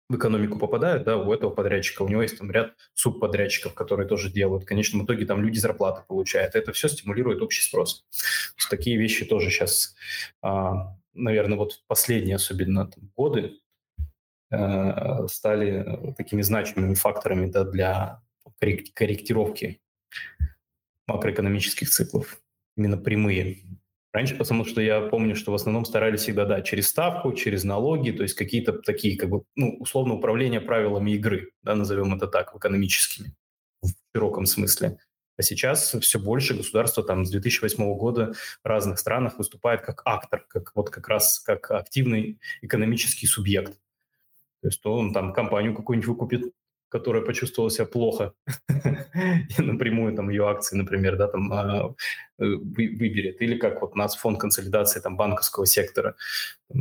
в 0.09 0.15
экономику 0.15 0.57
попадают, 0.57 1.03
да, 1.03 1.17
у 1.17 1.31
этого 1.31 1.51
подрядчика, 1.51 2.01
у 2.01 2.07
него 2.07 2.23
есть 2.23 2.37
там 2.39 2.49
ряд 2.49 2.73
субподрядчиков, 2.95 3.75
которые 3.75 4.07
тоже 4.07 4.31
делают. 4.31 4.63
В 4.63 4.65
конечном 4.65 5.05
итоге 5.05 5.25
там 5.25 5.43
люди 5.43 5.59
зарплаты 5.59 6.01
получают. 6.07 6.55
Это 6.55 6.73
все 6.73 6.89
стимулирует 6.89 7.43
общий 7.43 7.61
спрос. 7.61 8.05
То 8.09 8.55
есть 8.57 8.69
такие 8.71 8.97
вещи 8.97 9.25
тоже 9.25 9.51
сейчас, 9.51 9.95
а, 10.41 10.97
наверное, 11.13 11.57
вот 11.57 11.83
последние 11.87 12.37
особенно 12.37 12.87
там, 12.87 13.11
годы 13.15 13.59
э, 14.49 15.27
стали 15.27 16.13
такими 16.17 16.41
значимыми 16.41 16.95
факторами 16.95 17.45
да, 17.45 17.63
для 17.63 18.21
корректировки 18.95 19.79
макроэкономических 21.05 21.87
циклов, 21.87 22.41
именно 22.75 22.97
прямые. 22.97 23.59
Раньше, 24.11 24.35
потому 24.35 24.65
что 24.65 24.81
я 24.81 25.01
помню, 25.01 25.35
что 25.35 25.51
в 25.51 25.55
основном 25.55 25.85
старались 25.85 26.21
всегда, 26.21 26.45
да, 26.45 26.61
через 26.61 26.89
ставку, 26.89 27.31
через 27.33 27.63
налоги, 27.63 28.09
то 28.11 28.23
есть 28.23 28.33
какие-то 28.33 28.73
такие, 28.73 29.15
как 29.17 29.29
бы, 29.29 29.43
ну, 29.55 29.77
условно, 29.79 30.15
управление 30.15 30.61
правилами 30.61 31.11
игры, 31.11 31.51
да, 31.61 31.75
назовем 31.75 32.15
это 32.15 32.27
так, 32.27 32.55
экономическими, 32.55 33.35
в 33.83 33.89
широком 34.15 34.47
смысле. 34.47 34.97
А 35.37 35.41
сейчас 35.43 35.93
все 36.01 36.19
больше 36.19 36.55
государства 36.55 37.03
там 37.03 37.23
с 37.23 37.29
2008 37.29 37.95
года 37.95 38.33
в 38.61 38.67
разных 38.67 38.99
странах 38.99 39.37
выступает 39.37 39.81
как 39.81 40.01
актор, 40.05 40.45
как 40.49 40.71
вот 40.75 40.89
как 40.89 41.07
раз 41.07 41.39
как 41.39 41.69
активный 41.71 42.39
экономический 42.61 43.27
субъект. 43.27 43.79
То 44.61 44.67
есть 44.67 44.81
то 44.81 44.93
он 44.93 45.13
там 45.13 45.31
компанию 45.31 45.73
какую-нибудь 45.75 46.09
выкупит, 46.09 46.51
которая 46.89 47.23
почувствовала 47.23 47.71
себя 47.71 47.85
плохо, 47.85 48.33
напрямую 49.57 50.15
там 50.15 50.29
ее 50.29 50.47
акции, 50.47 50.75
например, 50.75 51.17
да, 51.17 51.27
там 51.27 51.53
а, 51.53 51.95
э, 52.39 52.43
выберет, 52.45 53.41
или 53.41 53.57
как 53.57 53.81
вот 53.81 53.95
нас 53.95 54.15
фонд 54.15 54.39
консолидации 54.39 54.99
там 54.99 55.15
банковского 55.15 55.65
сектора 55.65 56.15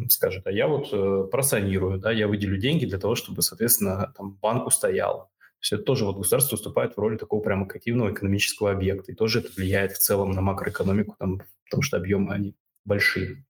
скажет, 0.08 0.46
а 0.46 0.50
я 0.50 0.66
вот 0.66 0.88
э, 0.92 1.28
просанирую, 1.30 1.98
да, 1.98 2.10
я 2.10 2.26
выделю 2.26 2.56
деньги 2.56 2.86
для 2.86 2.98
того, 2.98 3.14
чтобы, 3.14 3.42
соответственно, 3.42 4.12
там 4.16 4.32
банк 4.40 4.66
устоял. 4.66 5.30
Все 5.60 5.76
это 5.76 5.84
тоже 5.84 6.04
вот 6.04 6.16
государство 6.16 6.56
выступает 6.56 6.96
в 6.96 7.00
роли 7.00 7.16
такого 7.16 7.40
прям 7.40 7.64
активного 7.64 8.12
экономического 8.12 8.70
объекта, 8.70 9.12
и 9.12 9.14
тоже 9.14 9.40
это 9.40 9.50
влияет 9.56 9.92
в 9.92 9.98
целом 9.98 10.30
на 10.30 10.40
макроэкономику, 10.40 11.16
там, 11.18 11.42
потому 11.64 11.82
что 11.82 11.96
объемы 11.96 12.32
они 12.32 12.54
большие. 12.84 13.44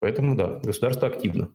Поэтому, 0.00 0.36
да, 0.36 0.60
государство 0.62 1.08
активно. 1.08 1.52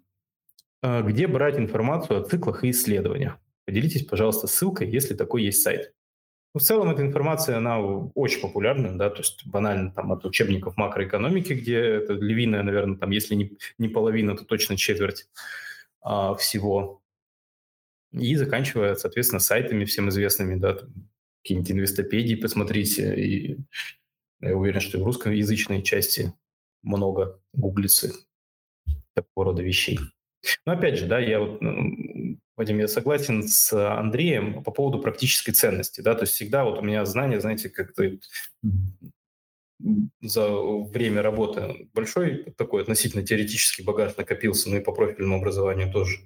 А, 0.83 1.01
где 1.01 1.27
брать 1.27 1.57
информацию 1.57 2.19
о 2.19 2.23
циклах 2.23 2.63
и 2.63 2.71
исследованиях? 2.71 3.37
Поделитесь, 3.65 4.05
пожалуйста, 4.05 4.47
ссылкой, 4.47 4.89
если 4.89 5.15
такой 5.15 5.43
есть 5.43 5.61
сайт. 5.61 5.93
Ну, 6.53 6.59
в 6.59 6.63
целом 6.63 6.89
эта 6.89 7.01
информация, 7.01 7.57
она 7.57 7.79
очень 7.79 8.41
популярна, 8.41 8.97
да, 8.97 9.09
то 9.09 9.19
есть 9.19 9.47
банально 9.47 9.91
там 9.91 10.11
от 10.11 10.25
учебников 10.25 10.75
макроэкономики, 10.75 11.53
где 11.53 11.77
это 11.77 12.13
львиная, 12.13 12.63
наверное, 12.63 12.97
там, 12.97 13.11
если 13.11 13.33
не, 13.33 13.57
не 13.77 13.87
половина, 13.87 14.35
то 14.35 14.43
точно 14.43 14.75
четверть 14.75 15.27
а, 16.01 16.35
всего. 16.35 17.01
И 18.11 18.35
заканчивая, 18.35 18.95
соответственно, 18.95 19.39
сайтами 19.39 19.85
всем 19.85 20.09
известными, 20.09 20.55
да, 20.55 20.77
какие-нибудь 21.41 21.71
инвестопедии 21.71 22.35
посмотрите. 22.35 23.15
И 23.15 23.57
я 24.41 24.55
уверен, 24.55 24.81
что 24.81 24.97
и 24.97 25.01
в 25.01 25.05
русскоязычной 25.05 25.81
части 25.81 26.33
много 26.81 27.41
гуглится 27.53 28.11
такого 29.15 29.45
рода 29.45 29.63
вещей. 29.63 29.97
Но 30.65 30.73
опять 30.73 30.97
же, 30.97 31.05
да, 31.05 31.19
я 31.19 31.39
вот, 31.39 31.61
Вадим, 32.55 32.79
я 32.79 32.87
согласен 32.87 33.47
с 33.47 33.73
Андреем 33.73 34.63
по 34.63 34.71
поводу 34.71 34.99
практической 34.99 35.51
ценности, 35.51 36.01
да, 36.01 36.15
то 36.15 36.21
есть 36.21 36.33
всегда 36.33 36.65
вот 36.65 36.79
у 36.79 36.81
меня 36.81 37.05
знания, 37.05 37.39
знаете, 37.39 37.69
как-то 37.69 38.17
за 40.21 40.49
время 40.49 41.21
работы 41.21 41.89
большой 41.93 42.53
такой 42.57 42.83
относительно 42.83 43.23
теоретический 43.23 43.83
багаж 43.83 44.15
накопился, 44.15 44.69
ну 44.69 44.77
и 44.77 44.81
по 44.81 44.93
профильному 44.93 45.37
образованию 45.37 45.91
тоже. 45.91 46.19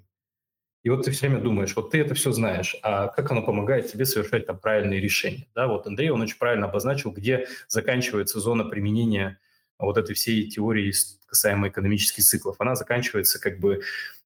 И 0.84 0.90
вот 0.90 1.04
ты 1.04 1.12
все 1.12 1.28
время 1.28 1.42
думаешь, 1.42 1.76
вот 1.76 1.92
ты 1.92 2.00
это 2.00 2.14
все 2.14 2.32
знаешь, 2.32 2.76
а 2.82 3.08
как 3.08 3.32
оно 3.32 3.42
помогает 3.42 3.92
тебе 3.92 4.06
совершать 4.06 4.46
там 4.46 4.60
правильные 4.60 5.02
решения? 5.02 5.48
Да, 5.56 5.68
вот 5.68 5.88
Андрей, 5.88 6.12
он 6.12 6.22
очень 6.22 6.38
правильно 6.38 6.68
обозначил, 6.68 7.12
где 7.12 7.48
заканчивается 7.68 8.40
зона 8.40 8.64
применения 8.64 9.40
вот 9.80 9.98
этой 9.98 10.16
всей 10.16 10.50
теории 10.50 10.94
касаемо 11.28 11.70
экономических 11.70 12.24
циклов. 12.24 12.56
Она 12.60 12.76
заканчивается 12.76 13.40
как 13.40 13.60
бы 13.60 13.82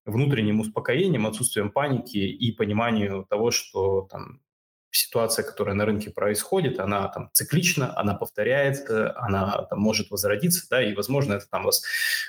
внутренним 0.06 0.60
успокоением, 0.60 1.28
отсутствием 1.28 1.72
паники 1.72 2.18
и 2.18 2.52
пониманием 2.52 3.26
того, 3.26 3.52
что 3.52 4.08
там 4.10 4.42
ситуация, 4.92 5.44
которая 5.44 5.74
на 5.74 5.86
рынке 5.86 6.12
происходит, 6.12 6.80
она 6.80 7.08
там 7.08 7.30
циклична, 7.34 7.98
она 7.98 8.14
повторяется, 8.14 9.18
она 9.18 9.64
там 9.64 9.80
может 9.80 10.12
возродиться, 10.12 10.68
да, 10.70 10.84
и, 10.84 10.94
возможно, 10.94 11.34
это 11.34 11.50
там 11.50 11.64
вас 11.64 11.84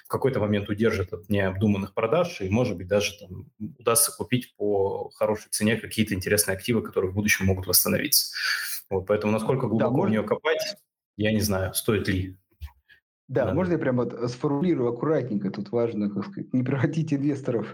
в 0.05 0.09
какой-то 0.09 0.41
момент 0.41 0.69
удержит 0.69 1.13
от 1.13 1.29
необдуманных 1.29 1.93
продаж, 1.93 2.41
и, 2.41 2.49
может 2.49 2.77
быть, 2.77 2.87
даже 2.87 3.19
там 3.19 3.51
удастся 3.79 4.13
купить 4.17 4.55
по 4.57 5.11
хорошей 5.11 5.49
цене 5.51 5.77
какие-то 5.77 6.15
интересные 6.15 6.57
активы, 6.57 6.83
которые 6.83 7.11
в 7.11 7.15
будущем 7.15 7.47
могут 7.47 7.67
восстановиться. 7.67 8.33
Вот, 8.91 9.07
поэтому 9.07 9.33
насколько 9.33 9.67
глубоко 9.67 10.03
да, 10.03 10.07
в 10.07 10.11
нее 10.11 10.23
копать, 10.23 10.77
я 11.17 11.33
не 11.33 11.41
знаю, 11.41 11.75
стоит 11.75 12.09
ли. 12.09 12.37
Да, 13.33 13.47
да, 13.47 13.55
можно 13.55 13.73
я 13.73 13.79
прям 13.79 13.97
вот 13.97 14.31
сформулирую 14.31 14.91
аккуратненько, 14.91 15.51
тут 15.51 15.73
важно, 15.73 16.11
как 16.11 16.27
сказать, 16.27 16.53
не 16.53 16.63
превратить 16.63 17.15
инвесторов 17.15 17.67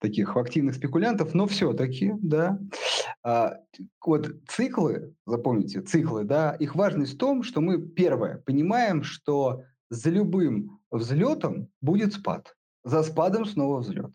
таких 0.00 0.34
в 0.34 0.38
активных 0.38 0.76
спекулянтов, 0.76 1.34
но 1.34 1.46
все-таки, 1.46 2.14
да. 2.22 2.58
А, 3.22 3.58
вот 4.04 4.30
циклы, 4.48 5.14
запомните, 5.26 5.82
циклы, 5.82 6.24
да, 6.24 6.52
их 6.52 6.74
важность 6.74 7.14
в 7.14 7.18
том, 7.18 7.42
что 7.42 7.60
мы, 7.60 7.86
первое, 7.86 8.38
понимаем, 8.46 9.02
что 9.02 9.64
за 9.90 10.08
любым 10.08 10.80
взлетом 10.90 11.68
будет 11.82 12.14
спад, 12.14 12.54
за 12.82 13.02
спадом 13.02 13.44
снова 13.44 13.80
взлет 13.80 14.12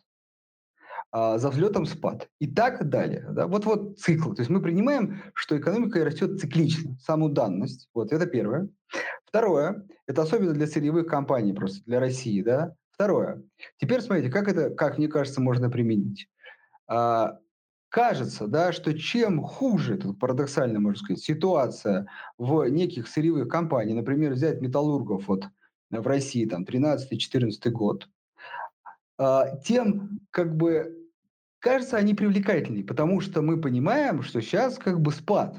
а 1.12 1.38
за 1.38 1.50
взлетом 1.50 1.86
спад 1.86 2.30
и 2.40 2.48
так 2.48 2.88
далее. 2.90 3.26
Да? 3.32 3.48
Вот 3.48 3.66
вот 3.66 4.00
цикл. 4.00 4.34
То 4.34 4.42
есть 4.42 4.50
мы 4.50 4.62
принимаем, 4.62 5.22
что 5.34 5.58
экономика 5.58 6.04
растет 6.04 6.40
циклично, 6.40 6.98
саму 7.00 7.30
данность. 7.30 7.90
Вот 7.94 8.12
это 8.12 8.28
первое. 8.28 8.70
Второе, 9.30 9.86
это 10.08 10.24
особенно 10.24 10.54
для 10.54 10.66
сырьевых 10.66 11.06
компаний, 11.06 11.54
просто 11.54 11.84
для 11.86 12.00
России, 12.00 12.42
да. 12.42 12.74
Второе. 12.92 13.44
Теперь 13.78 14.02
смотрите, 14.02 14.32
как 14.32 14.48
это, 14.48 14.72
как 14.72 14.98
мне 14.98 15.08
кажется, 15.08 15.40
можно 15.40 15.70
применить. 15.70 16.28
А, 16.88 17.38
кажется, 17.90 18.48
да, 18.48 18.72
что 18.72 18.98
чем 18.98 19.44
хуже, 19.44 19.98
тут 19.98 20.20
парадоксально 20.20 20.80
можно 20.80 21.00
сказать, 21.00 21.22
ситуация 21.22 22.08
в 22.40 22.68
неких 22.70 23.08
сырьевых 23.08 23.48
компаниях, 23.48 23.98
например, 23.98 24.34
взять 24.34 24.62
металлургов 24.62 25.28
вот 25.28 25.46
в 25.92 26.08
России, 26.08 26.46
там, 26.46 26.64
13-14 26.64 27.70
год, 27.70 28.10
а, 29.20 29.58
тем 29.58 30.22
как 30.32 30.58
бы 30.58 31.08
кажется 31.60 31.98
они 31.98 32.16
привлекательнее, 32.16 32.84
потому 32.84 33.22
что 33.22 33.44
мы 33.44 33.62
понимаем, 33.62 34.24
что 34.24 34.42
сейчас 34.42 34.80
как 34.80 35.00
бы 35.00 35.12
спад. 35.12 35.56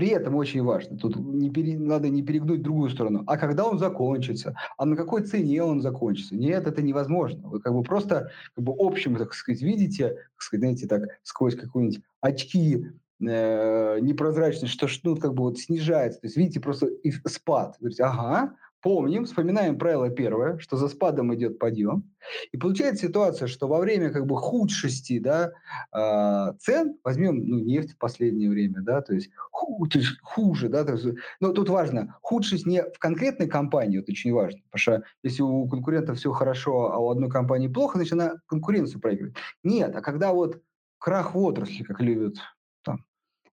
При 0.00 0.08
этом 0.08 0.34
очень 0.34 0.62
важно, 0.62 0.96
тут 0.96 1.14
не 1.16 1.50
пере, 1.50 1.78
надо 1.78 2.08
не 2.08 2.22
перегнуть 2.22 2.62
другую 2.62 2.88
сторону, 2.88 3.22
а 3.26 3.36
когда 3.36 3.66
он 3.66 3.78
закончится, 3.78 4.56
а 4.78 4.86
на 4.86 4.96
какой 4.96 5.24
цене 5.24 5.62
он 5.62 5.82
закончится. 5.82 6.34
Нет, 6.34 6.66
это 6.66 6.80
невозможно. 6.80 7.46
Вы 7.46 7.60
как 7.60 7.74
бы 7.74 7.82
просто 7.82 8.30
как 8.54 8.64
бы 8.64 8.74
общем, 8.78 9.16
так 9.16 9.34
сказать, 9.34 9.60
видите, 9.60 10.08
так 10.08 10.42
сказать, 10.42 10.60
знаете, 10.62 10.86
так 10.86 11.02
сквозь 11.22 11.54
какие-нибудь 11.54 12.00
очки 12.22 12.86
э, 13.20 13.98
непрозрачность, 14.00 14.72
что 14.72 14.88
ну, 15.02 15.16
как 15.16 15.34
бы 15.34 15.42
вот 15.42 15.58
снижается. 15.58 16.18
То 16.18 16.28
есть 16.28 16.36
видите 16.38 16.60
просто 16.60 16.88
спад. 17.26 17.76
Вы 17.80 17.90
говорите, 17.90 18.04
ага, 18.04 18.54
помним, 18.82 19.24
вспоминаем 19.24 19.78
правило 19.78 20.10
первое, 20.10 20.58
что 20.58 20.76
за 20.76 20.88
спадом 20.88 21.34
идет 21.34 21.58
подъем. 21.58 22.10
И 22.52 22.56
получается 22.56 23.06
ситуация, 23.06 23.48
что 23.48 23.68
во 23.68 23.78
время 23.78 24.10
как 24.10 24.26
бы 24.26 24.36
худшести 24.36 25.18
да, 25.18 25.52
э, 25.94 26.54
цен, 26.58 26.98
возьмем 27.04 27.38
ну, 27.46 27.58
нефть 27.58 27.92
в 27.92 27.98
последнее 27.98 28.50
время, 28.50 28.80
да, 28.82 29.00
то 29.00 29.14
есть, 29.14 29.30
хуже, 29.50 30.68
да, 30.68 30.84
то 30.84 30.92
есть, 30.92 31.06
но 31.40 31.52
тут 31.52 31.68
важно, 31.68 32.18
худшесть 32.22 32.66
не 32.66 32.82
в 32.82 32.98
конкретной 32.98 33.48
компании, 33.48 34.00
это 34.00 34.12
очень 34.12 34.32
важно, 34.32 34.60
потому 34.70 34.80
что 34.80 35.02
если 35.22 35.42
у 35.42 35.68
конкурента 35.68 36.14
все 36.14 36.32
хорошо, 36.32 36.92
а 36.92 36.98
у 36.98 37.10
одной 37.10 37.30
компании 37.30 37.68
плохо, 37.68 37.98
значит 37.98 38.14
она 38.14 38.34
конкуренцию 38.46 39.00
проигрывает. 39.00 39.36
Нет, 39.62 39.94
а 39.94 40.00
когда 40.00 40.32
вот 40.32 40.60
крах 40.98 41.34
в 41.34 41.38
отрасли, 41.38 41.82
как 41.82 42.00
любят 42.00 42.36
там, 42.82 43.04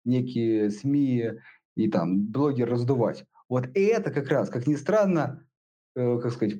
некие 0.04 0.70
СМИ 0.70 1.32
и 1.76 1.90
там 1.90 2.26
блогеры 2.28 2.72
раздувать, 2.72 3.26
вот 3.50 3.68
это 3.74 4.12
как 4.12 4.30
раз, 4.30 4.50
как 4.50 4.68
ни 4.68 4.76
странно, 4.76 5.46
э, 5.96 6.20
как 6.20 6.32
сказать, 6.32 6.60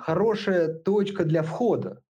хорошая 0.00 0.72
точка 0.72 1.24
для 1.24 1.42
входа. 1.42 2.02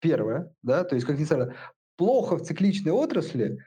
Первое, 0.00 0.54
да, 0.62 0.84
то 0.84 0.94
есть, 0.94 1.06
как 1.06 1.18
ни 1.18 1.24
странно, 1.24 1.54
плохо 1.96 2.36
в 2.36 2.42
цикличной 2.42 2.92
отрасли, 2.92 3.58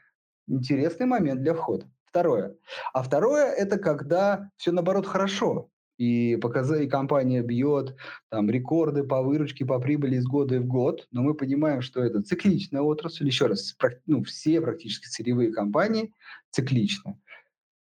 интересный 0.47 1.05
момент 1.05 1.41
для 1.41 1.53
входа. 1.53 1.89
Второе. 2.05 2.55
А 2.93 3.03
второе– 3.03 3.51
это 3.57 3.77
когда 3.77 4.49
все, 4.57 4.71
наоборот, 4.71 5.05
хорошо. 5.05 5.69
И, 5.97 6.37
показа... 6.37 6.77
и 6.77 6.87
компания 6.87 7.41
бьет 7.41 7.95
там, 8.29 8.49
рекорды 8.49 9.03
по 9.03 9.21
выручке, 9.21 9.65
по 9.65 9.79
прибыли 9.79 10.15
из 10.15 10.25
года 10.25 10.59
в 10.59 10.65
год. 10.65 11.07
Но 11.11 11.21
мы 11.21 11.33
понимаем, 11.33 11.81
что 11.81 12.01
это 12.01 12.23
цикличная 12.23 12.81
отрасль. 12.81 13.27
Еще 13.27 13.47
раз, 13.47 13.75
ну, 14.05 14.23
все 14.23 14.61
практически 14.61 15.07
сырьевые 15.07 15.51
компании 15.51 16.13
цикличны 16.51 17.19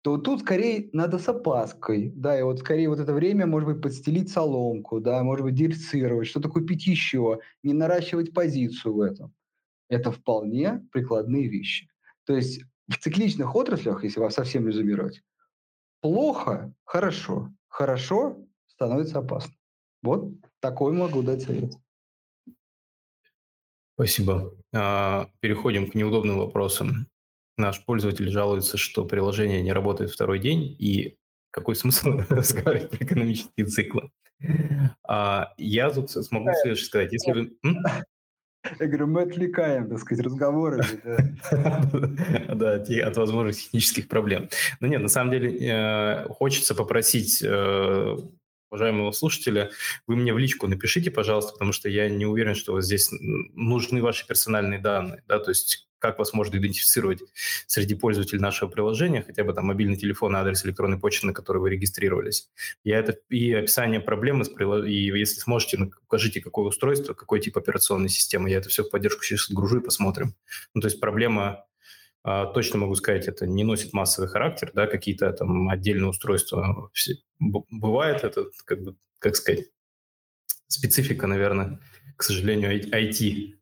то 0.07 0.17
тут 0.17 0.39
скорее 0.39 0.89
надо 0.93 1.19
с 1.19 1.27
опаской, 1.27 2.13
да, 2.15 2.39
и 2.39 2.41
вот 2.41 2.59
скорее 2.59 2.87
вот 2.87 2.99
это 2.99 3.13
время, 3.13 3.45
может 3.45 3.67
быть, 3.67 3.81
подстелить 3.81 4.31
соломку, 4.31 5.01
да, 5.01 5.21
может 5.21 5.43
быть, 5.43 5.55
диверсировать, 5.55 6.29
что-то 6.29 6.47
купить 6.47 6.87
еще, 6.87 7.41
не 7.61 7.73
наращивать 7.73 8.33
позицию 8.33 8.93
в 8.93 9.01
этом. 9.01 9.33
Это 9.89 10.13
вполне 10.13 10.87
прикладные 10.93 11.49
вещи. 11.49 11.89
То 12.25 12.37
есть 12.37 12.61
в 12.87 12.97
цикличных 12.97 13.53
отраслях, 13.53 14.05
если 14.05 14.21
вас 14.21 14.35
совсем 14.35 14.65
резюмировать, 14.65 15.21
плохо– 15.99 16.73
хорошо, 16.85 17.51
хорошо– 17.67 18.37
становится 18.67 19.19
опасно. 19.19 19.55
Вот 20.03 20.31
такой 20.61 20.93
могу 20.93 21.21
дать 21.21 21.41
совет. 21.41 21.73
Спасибо. 23.95 24.53
А, 24.73 25.27
переходим 25.41 25.91
к 25.91 25.95
неудобным 25.95 26.37
вопросам 26.37 27.07
наш 27.57 27.83
пользователь 27.83 28.29
жалуется, 28.29 28.77
что 28.77 29.05
приложение 29.05 29.61
не 29.61 29.73
работает 29.73 30.11
второй 30.11 30.39
день, 30.39 30.75
и 30.79 31.17
какой 31.51 31.75
смысл 31.77 32.21
разговаривать 32.29 32.91
про 32.91 33.05
экономические 33.05 33.65
циклы? 33.65 34.11
А, 35.07 35.53
я 35.57 35.89
тут 35.89 36.11
смогу 36.11 36.49
следующее 36.61 36.85
сказать. 36.85 37.13
Если 37.13 37.31
вы... 37.31 37.57
Я 38.79 38.87
говорю, 38.87 39.07
мы 39.07 39.21
отвлекаем, 39.21 39.87
так 39.87 39.99
сказать, 39.99 40.25
разговоры. 40.25 40.83
Да, 41.51 42.73
от 42.73 43.17
возможных 43.17 43.55
технических 43.55 44.09
проблем. 44.09 44.49
Но 44.81 44.87
нет, 44.87 45.01
на 45.01 45.07
самом 45.07 45.31
деле 45.31 45.57
э, 45.57 46.27
хочется 46.27 46.75
попросить 46.75 47.41
э, 47.41 48.17
уважаемого 48.69 49.11
слушателя, 49.11 49.71
вы 50.05 50.15
мне 50.15 50.33
в 50.33 50.37
личку 50.37 50.67
напишите, 50.67 51.11
пожалуйста, 51.11 51.53
потому 51.53 51.71
что 51.71 51.89
я 51.89 52.09
не 52.09 52.25
уверен, 52.25 52.55
что 52.55 52.79
здесь 52.81 53.09
нужны 53.11 54.01
ваши 54.01 54.27
персональные 54.27 54.79
данные, 54.79 55.23
да, 55.27 55.39
то 55.39 55.51
есть 55.51 55.86
как 55.99 56.19
вас 56.19 56.33
можно 56.33 56.57
идентифицировать 56.57 57.21
среди 57.65 57.95
пользователей 57.95 58.39
нашего 58.39 58.69
приложения, 58.69 59.23
хотя 59.23 59.43
бы 59.43 59.53
там 59.53 59.65
мобильный 59.65 59.97
телефон 59.97 60.35
адрес 60.35 60.65
электронной 60.65 60.99
почты, 60.99 61.27
на 61.27 61.33
который 61.33 61.59
вы 61.59 61.69
регистрировались. 61.69 62.49
Я 62.83 62.99
это 62.99 63.17
и 63.29 63.53
описание 63.53 63.99
проблемы, 63.99 64.45
и 64.87 65.17
если 65.17 65.39
сможете, 65.39 65.77
ну, 65.77 65.91
укажите, 66.03 66.41
какое 66.41 66.67
устройство, 66.67 67.13
какой 67.13 67.39
тип 67.39 67.57
операционной 67.57 68.09
системы, 68.09 68.49
я 68.49 68.57
это 68.57 68.69
все 68.69 68.83
в 68.83 68.89
поддержку 68.89 69.23
сейчас 69.23 69.49
гружу 69.49 69.79
и 69.79 69.83
посмотрим. 69.83 70.35
Ну, 70.73 70.81
то 70.81 70.87
есть 70.87 70.99
проблема 70.99 71.65
а, 72.23 72.45
точно 72.47 72.79
могу 72.79 72.95
сказать, 72.95 73.27
это 73.27 73.47
не 73.47 73.63
носит 73.63 73.93
массовый 73.93 74.29
характер, 74.29 74.71
да, 74.73 74.85
какие-то 74.87 75.31
там 75.31 75.69
отдельные 75.69 76.09
устройства. 76.09 76.91
Бывает 77.39 78.23
это, 78.23 78.47
как 78.65 78.81
бы, 78.81 78.97
как 79.19 79.35
сказать, 79.35 79.67
специфика, 80.67 81.25
наверное, 81.27 81.79
к 82.17 82.23
сожалению, 82.23 82.83
IT 82.91 83.56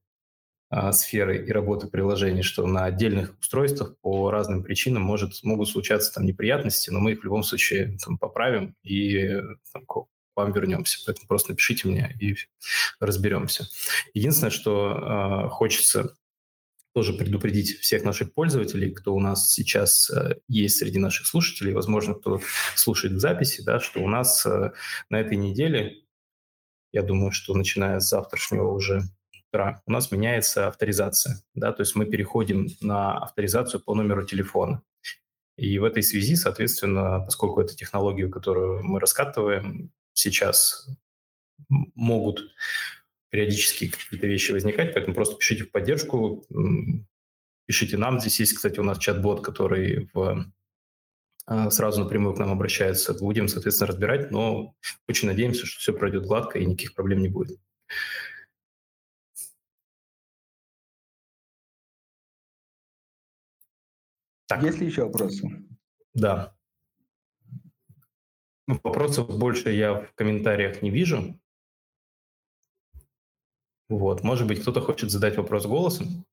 сферы 0.91 1.45
и 1.45 1.51
работы 1.51 1.87
приложений, 1.87 2.41
что 2.41 2.65
на 2.65 2.85
отдельных 2.85 3.37
устройствах 3.39 3.97
по 4.01 4.31
разным 4.31 4.63
причинам 4.63 5.03
может, 5.03 5.43
могут 5.43 5.69
случаться 5.69 6.13
там 6.13 6.25
неприятности, 6.25 6.89
но 6.89 6.99
мы 6.99 7.11
их 7.11 7.21
в 7.21 7.23
любом 7.23 7.43
случае 7.43 7.97
там, 8.03 8.17
поправим 8.17 8.75
и 8.83 9.41
там, 9.71 9.85
к 9.85 10.07
вам 10.35 10.51
вернемся. 10.51 10.99
Поэтому 11.05 11.27
просто 11.27 11.51
напишите 11.51 11.87
мне 11.87 12.15
и 12.19 12.35
разберемся. 12.99 13.67
Единственное, 14.13 14.51
что 14.51 15.45
э, 15.45 15.49
хочется 15.49 16.15
тоже 16.93 17.13
предупредить 17.13 17.79
всех 17.79 18.03
наших 18.03 18.33
пользователей, 18.33 18.91
кто 18.91 19.13
у 19.13 19.19
нас 19.19 19.51
сейчас 19.51 20.09
э, 20.09 20.37
есть 20.47 20.77
среди 20.77 20.99
наших 20.99 21.27
слушателей, 21.27 21.73
возможно, 21.73 22.13
кто 22.13 22.41
слушает 22.75 23.15
в 23.15 23.19
записи, 23.19 23.61
да, 23.61 23.79
что 23.79 24.01
у 24.01 24.07
нас 24.07 24.45
э, 24.45 24.71
на 25.09 25.19
этой 25.19 25.37
неделе, 25.37 26.03
я 26.91 27.01
думаю, 27.01 27.31
что 27.31 27.53
начиная 27.53 27.99
с 27.99 28.09
завтрашнего 28.09 28.71
уже 28.71 29.01
утра 29.55 29.81
у 29.85 29.91
нас 29.91 30.11
меняется 30.11 30.67
авторизация. 30.67 31.41
Да, 31.53 31.71
то 31.71 31.81
есть 31.81 31.95
мы 31.95 32.05
переходим 32.05 32.67
на 32.81 33.17
авторизацию 33.17 33.81
по 33.81 33.95
номеру 33.95 34.25
телефона. 34.25 34.81
И 35.57 35.79
в 35.79 35.85
этой 35.85 36.03
связи, 36.03 36.35
соответственно, 36.35 37.21
поскольку 37.21 37.61
это 37.61 37.75
технологию, 37.75 38.29
которую 38.29 38.83
мы 38.83 38.99
раскатываем, 38.99 39.91
сейчас 40.13 40.87
могут 41.69 42.41
периодически 43.29 43.89
какие-то 43.89 44.27
вещи 44.27 44.51
возникать, 44.51 44.93
поэтому 44.93 45.15
просто 45.15 45.37
пишите 45.37 45.63
в 45.63 45.71
поддержку, 45.71 46.45
пишите 47.65 47.97
нам. 47.97 48.19
Здесь 48.19 48.39
есть, 48.41 48.53
кстати, 48.53 48.79
у 48.79 48.83
нас 48.83 48.97
чат-бот, 48.97 49.41
который 49.41 50.09
в 50.13 50.45
а, 51.47 51.69
сразу 51.69 52.03
напрямую 52.03 52.35
к 52.35 52.39
нам 52.39 52.51
обращается. 52.51 53.13
Будем, 53.13 53.47
соответственно, 53.47 53.87
разбирать, 53.87 54.31
но 54.31 54.75
очень 55.07 55.29
надеемся, 55.29 55.65
что 55.65 55.79
все 55.79 55.93
пройдет 55.93 56.25
гладко 56.25 56.59
и 56.59 56.65
никаких 56.65 56.95
проблем 56.95 57.21
не 57.21 57.29
будет. 57.29 57.59
Так. 64.47 64.63
Есть 64.63 64.79
ли 64.79 64.87
еще 64.87 65.05
вопросы? 65.05 65.65
Да. 66.13 66.55
Ну, 68.67 68.79
вопросов 68.83 69.37
больше 69.37 69.71
я 69.71 70.01
в 70.01 70.13
комментариях 70.13 70.81
не 70.81 70.89
вижу. 70.89 71.39
Вот, 73.89 74.23
может 74.23 74.47
быть, 74.47 74.61
кто-то 74.61 74.81
хочет 74.81 75.11
задать 75.11 75.37
вопрос 75.37 75.65
голосом? 75.65 76.25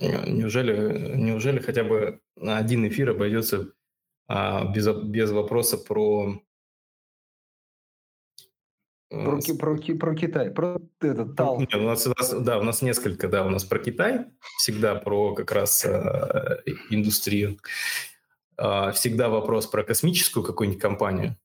Неужели, 0.00 1.16
неужели 1.16 1.60
хотя 1.60 1.84
бы 1.84 2.20
один 2.36 2.88
эфир 2.88 3.10
обойдется 3.10 3.72
а, 4.26 4.64
без, 4.72 4.88
без 5.04 5.30
вопроса 5.30 5.76
про 5.78 6.42
про, 9.12 9.38
э, 9.38 9.54
про, 9.58 9.76
про 9.76 10.14
Китай, 10.14 10.50
про 10.50 10.80
этот 11.00 11.36
тал. 11.36 11.60
Нет, 11.60 11.74
у, 11.74 11.82
нас, 11.82 12.06
у 12.06 12.14
нас, 12.16 12.32
да, 12.32 12.58
у 12.58 12.62
нас 12.62 12.82
несколько, 12.82 13.28
да, 13.28 13.44
у 13.44 13.50
нас 13.50 13.64
про 13.64 13.78
Китай, 13.78 14.26
всегда 14.58 14.94
про 14.94 15.34
как 15.34 15.52
раз 15.52 15.84
э, 15.84 16.62
индустрию. 16.90 17.58
Э, 18.56 18.90
всегда 18.92 19.28
вопрос 19.28 19.66
про 19.66 19.84
космическую 19.84 20.44
какую-нибудь 20.44 20.80
компанию. 20.80 21.36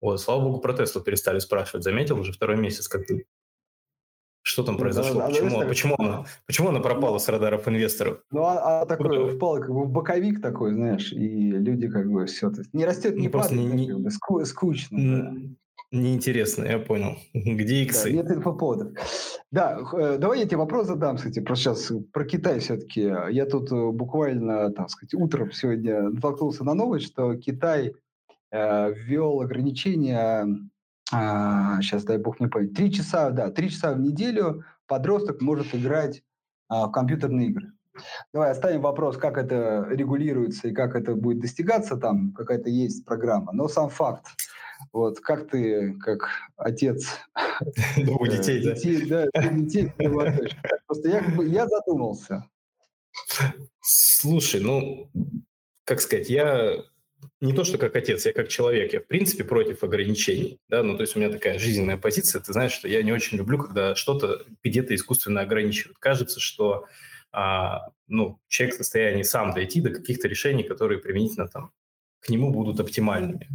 Вот, 0.00 0.20
слава 0.20 0.40
богу, 0.40 0.60
про 0.60 0.72
Теслу 0.72 1.02
перестали 1.02 1.38
спрашивать. 1.38 1.84
Заметил 1.84 2.18
уже 2.18 2.32
второй 2.32 2.56
месяц, 2.56 2.88
как 2.88 3.06
ты. 3.06 3.26
Что 4.42 4.62
там 4.62 4.76
ну, 4.76 4.80
произошло? 4.80 5.20
Да, 5.20 5.26
почему, 5.28 5.60
да, 5.60 5.66
почему, 5.66 5.94
она, 5.98 6.24
почему 6.46 6.68
она 6.70 6.80
пропала 6.80 7.18
с 7.18 7.28
радаров 7.28 7.68
инвесторов? 7.68 8.22
Ну, 8.30 8.42
а, 8.42 8.80
а 8.80 8.86
такой 8.86 9.36
впал 9.36 9.60
как 9.60 9.70
бы 9.70 9.84
боковик 9.84 10.40
такой, 10.40 10.72
знаешь, 10.72 11.12
и 11.12 11.50
люди 11.50 11.88
как 11.88 12.10
бы 12.10 12.24
все... 12.24 12.50
Не 12.72 12.86
растет, 12.86 13.16
не, 13.16 13.22
не 13.22 13.28
падает, 13.28 13.52
не, 13.52 13.66
не, 13.66 13.88
как 13.88 14.00
бы, 14.00 14.44
скучно. 14.46 14.98
Да. 14.98 15.34
Неинтересно, 15.92 16.64
я 16.64 16.78
понял. 16.78 17.18
Где 17.34 17.82
иксы? 17.82 18.04
Да, 18.04 18.10
нет 18.10 18.30
инфоповодов. 18.30 18.92
Да, 19.50 19.80
э, 19.92 20.18
давай 20.18 20.40
я 20.40 20.46
тебе 20.46 20.58
вопрос 20.58 20.86
задам, 20.86 21.16
кстати, 21.16 21.40
про 21.40 21.56
сейчас, 21.56 21.90
про 22.12 22.24
Китай 22.24 22.60
все-таки. 22.60 23.00
Я 23.30 23.46
тут 23.46 23.72
э, 23.72 23.90
буквально, 23.90 24.70
так 24.70 24.90
сказать, 24.90 25.14
утром 25.14 25.50
сегодня 25.50 26.02
натолкнулся 26.02 26.62
на 26.62 26.74
новость, 26.74 27.06
что 27.06 27.34
Китай 27.34 27.92
э, 28.52 28.92
ввел 28.94 29.40
ограничения, 29.40 30.46
э, 31.12 31.16
сейчас 31.82 32.04
дай 32.04 32.18
бог 32.18 32.38
мне 32.38 32.48
понять, 32.48 32.74
три 32.74 32.92
часа, 32.92 33.30
да, 33.30 33.50
три 33.50 33.68
часа 33.68 33.92
в 33.92 34.00
неделю 34.00 34.64
подросток 34.86 35.40
может 35.40 35.74
играть 35.74 36.18
э, 36.18 36.22
в 36.68 36.92
компьютерные 36.92 37.48
игры. 37.48 37.72
Давай 38.32 38.52
оставим 38.52 38.82
вопрос, 38.82 39.16
как 39.16 39.36
это 39.36 39.88
регулируется 39.90 40.68
и 40.68 40.72
как 40.72 40.94
это 40.94 41.16
будет 41.16 41.40
достигаться, 41.40 41.96
там 41.96 42.32
какая-то 42.32 42.70
есть 42.70 43.04
программа, 43.04 43.52
но 43.52 43.66
сам 43.66 43.88
факт. 43.88 44.26
Вот 44.92 45.20
как 45.20 45.50
ты, 45.50 45.94
как 45.94 46.28
отец 46.56 47.06
двух 47.96 48.28
э, 48.28 48.38
детей, 48.38 48.64
да? 48.64 48.74
Детей, 48.74 49.06
да, 49.06 49.26
детей, 49.50 49.92
Просто 50.86 51.08
я, 51.08 51.24
я 51.42 51.66
задумался. 51.66 52.44
Слушай, 53.80 54.60
ну, 54.60 55.10
как 55.84 56.00
сказать, 56.00 56.28
я 56.28 56.84
не 57.40 57.52
то, 57.52 57.64
что 57.64 57.78
как 57.78 57.96
отец, 57.96 58.26
я 58.26 58.32
как 58.32 58.48
человек, 58.48 58.92
я 58.92 59.00
в 59.00 59.06
принципе 59.06 59.44
против 59.44 59.82
ограничений, 59.82 60.58
да, 60.68 60.82
ну, 60.82 60.96
то 60.96 61.02
есть 61.02 61.16
у 61.16 61.18
меня 61.18 61.30
такая 61.30 61.58
жизненная 61.58 61.96
позиция, 61.96 62.40
ты 62.40 62.52
знаешь, 62.52 62.72
что 62.72 62.88
я 62.88 63.02
не 63.02 63.12
очень 63.12 63.38
люблю, 63.38 63.58
когда 63.58 63.94
что-то 63.94 64.44
где-то 64.62 64.94
искусственно 64.94 65.40
ограничивают. 65.40 65.98
Кажется, 65.98 66.40
что, 66.40 66.86
а, 67.32 67.90
ну, 68.08 68.38
человек 68.48 68.74
в 68.74 68.78
состоянии 68.78 69.22
сам 69.22 69.52
дойти 69.52 69.80
до 69.80 69.90
каких-то 69.90 70.28
решений, 70.28 70.62
которые 70.62 71.00
применительно 71.00 71.48
там 71.48 71.72
к 72.20 72.28
нему 72.28 72.52
будут 72.52 72.80
оптимальными. 72.80 73.48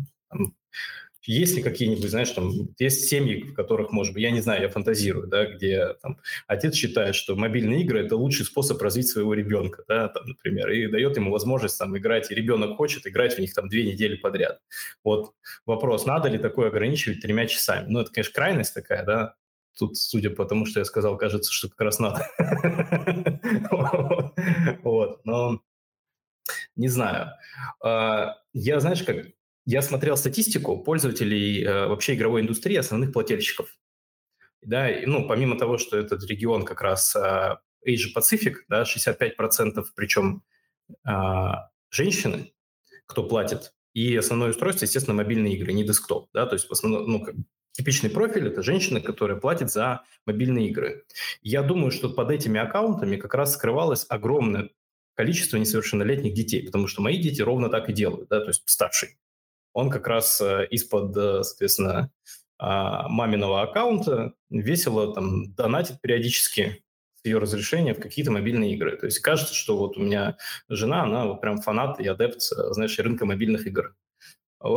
Есть 1.26 1.56
ли 1.56 1.64
какие-нибудь, 1.64 2.10
знаешь, 2.10 2.32
там, 2.32 2.52
есть 2.78 3.08
семьи, 3.08 3.44
в 3.44 3.54
которых, 3.54 3.92
может 3.92 4.14
быть, 4.14 4.24
я 4.24 4.32
не 4.32 4.42
знаю, 4.42 4.62
я 4.62 4.70
фантазирую, 4.70 5.28
да, 5.28 5.46
где 5.46 5.94
там, 6.02 6.20
отец 6.48 6.76
считает, 6.76 7.16
что 7.16 7.36
мобильные 7.36 7.82
игры– 7.82 8.00
это 8.06 8.16
лучший 8.16 8.46
способ 8.46 8.82
развить 8.82 9.08
своего 9.08 9.34
ребенка, 9.34 9.84
да, 9.88 10.08
там, 10.10 10.26
например, 10.26 10.70
и 10.70 10.88
дает 10.88 11.18
ему 11.18 11.32
возможность 11.32 11.78
там 11.78 11.98
играть, 11.98 12.32
и 12.32 12.36
ребенок 12.36 12.78
хочет 12.78 13.08
играть 13.08 13.36
в 13.36 13.40
них 13.40 13.54
там 13.54 13.70
две 13.70 13.84
недели 13.84 14.16
подряд. 14.16 14.60
Вот 15.04 15.34
вопрос, 15.66 16.06
надо 16.06 16.30
ли 16.30 16.38
такое 16.38 16.68
ограничивать 16.68 17.22
тремя 17.22 17.48
часами? 17.48 17.86
Ну, 17.90 18.00
это, 18.00 18.12
конечно, 18.12 18.34
крайность 18.34 18.74
такая, 18.74 19.04
да, 19.04 19.36
Тут, 19.78 19.98
судя 19.98 20.30
по 20.30 20.46
тому, 20.46 20.66
что 20.66 20.80
я 20.80 20.86
сказал, 20.86 21.18
кажется, 21.18 21.52
что 21.52 21.68
как 21.70 21.82
раз 21.82 22.00
надо. 22.00 22.26
Вот, 24.84 25.26
но 25.26 25.62
не 26.76 26.88
знаю. 26.88 27.32
А, 27.84 28.38
я, 28.54 28.80
знаешь, 28.80 29.04
как 29.04 29.28
я 29.66 29.82
смотрел 29.82 30.16
статистику 30.16 30.78
пользователей 30.78 31.63
э, 31.63 31.88
вообще 31.88 32.13
игровой 32.13 32.41
индустрии, 32.41 32.78
основных 32.78 33.11
плательщиков. 33.11 33.76
Да, 34.61 34.88
ну, 35.05 35.28
помимо 35.28 35.57
того, 35.57 35.78
что 35.78 35.97
этот 35.97 36.24
регион 36.26 36.66
как 36.66 36.82
раз 36.82 37.16
э, 37.16 37.57
Asia 37.88 38.13
Pacific, 38.16 38.55
да, 38.68 38.84
65%, 38.84 39.84
причем 39.95 40.43
э, 41.07 41.11
женщины, 41.89 42.53
кто 43.07 43.24
платит, 43.24 43.74
и 43.93 44.16
основное 44.16 44.49
устройство, 44.49 44.86
естественно, 44.86 45.16
мобильные 45.16 45.55
игры, 45.55 45.74
не 45.74 45.84
десктоп, 45.84 46.30
да, 46.34 46.45
то 46.45 46.55
есть 46.55 46.68
в 46.68 46.72
основном, 46.72 47.07
ну, 47.07 47.24
как, 47.24 47.36
типичный 47.72 48.09
профиль– 48.09 48.47
это 48.49 48.61
женщина, 48.61 49.01
которая 49.01 49.39
платит 49.39 49.72
за 49.72 50.03
мобильные 50.26 50.70
игры. 50.70 51.05
Я 51.41 51.63
думаю, 51.63 51.91
что 51.91 52.09
под 52.09 52.30
этими 52.30 52.59
аккаунтами 52.59 53.18
как 53.18 53.34
раз 53.34 53.53
скрывалось 53.53 54.05
огромное 54.09 54.70
количество 55.16 55.57
несовершеннолетних 55.57 56.34
детей, 56.34 56.63
потому 56.66 56.88
что 56.88 57.01
мои 57.01 57.18
дети 57.18 57.41
ровно 57.41 57.70
так 57.70 57.89
и 57.89 57.93
делают, 57.93 58.30
да, 58.30 58.41
то 58.41 58.47
есть 58.47 58.63
старший 58.66 59.18
он 59.76 59.90
как 59.90 60.08
раз 60.08 60.40
э, 60.40 60.66
из-под, 60.72 61.16
э, 61.18 61.44
соответственно, 61.44 62.10
а, 62.58 63.10
маминого 63.10 63.62
аккаунта 63.62 64.34
весело 64.50 65.14
там 65.14 65.54
донатит 65.54 66.00
периодически 66.00 66.86
с 67.16 67.26
ее 67.26 67.40
разрешения 67.40 67.94
в 67.94 68.00
какие-то 68.00 68.32
мобильные 68.32 68.74
игры. 68.74 68.96
То 68.96 69.08
есть 69.08 69.20
кажется, 69.20 69.54
что 69.54 69.78
вот 69.78 69.98
у 69.98 70.02
меня 70.02 70.38
жена, 70.70 71.04
она 71.04 71.26
вот 71.26 71.42
прям 71.42 71.58
фанат 71.62 72.00
и 72.00 72.08
адепт, 72.08 72.38
э, 72.54 72.72
знаешь, 72.72 72.98
рынка 72.98 73.26
мобильных 73.26 73.68
игр. 73.68 73.94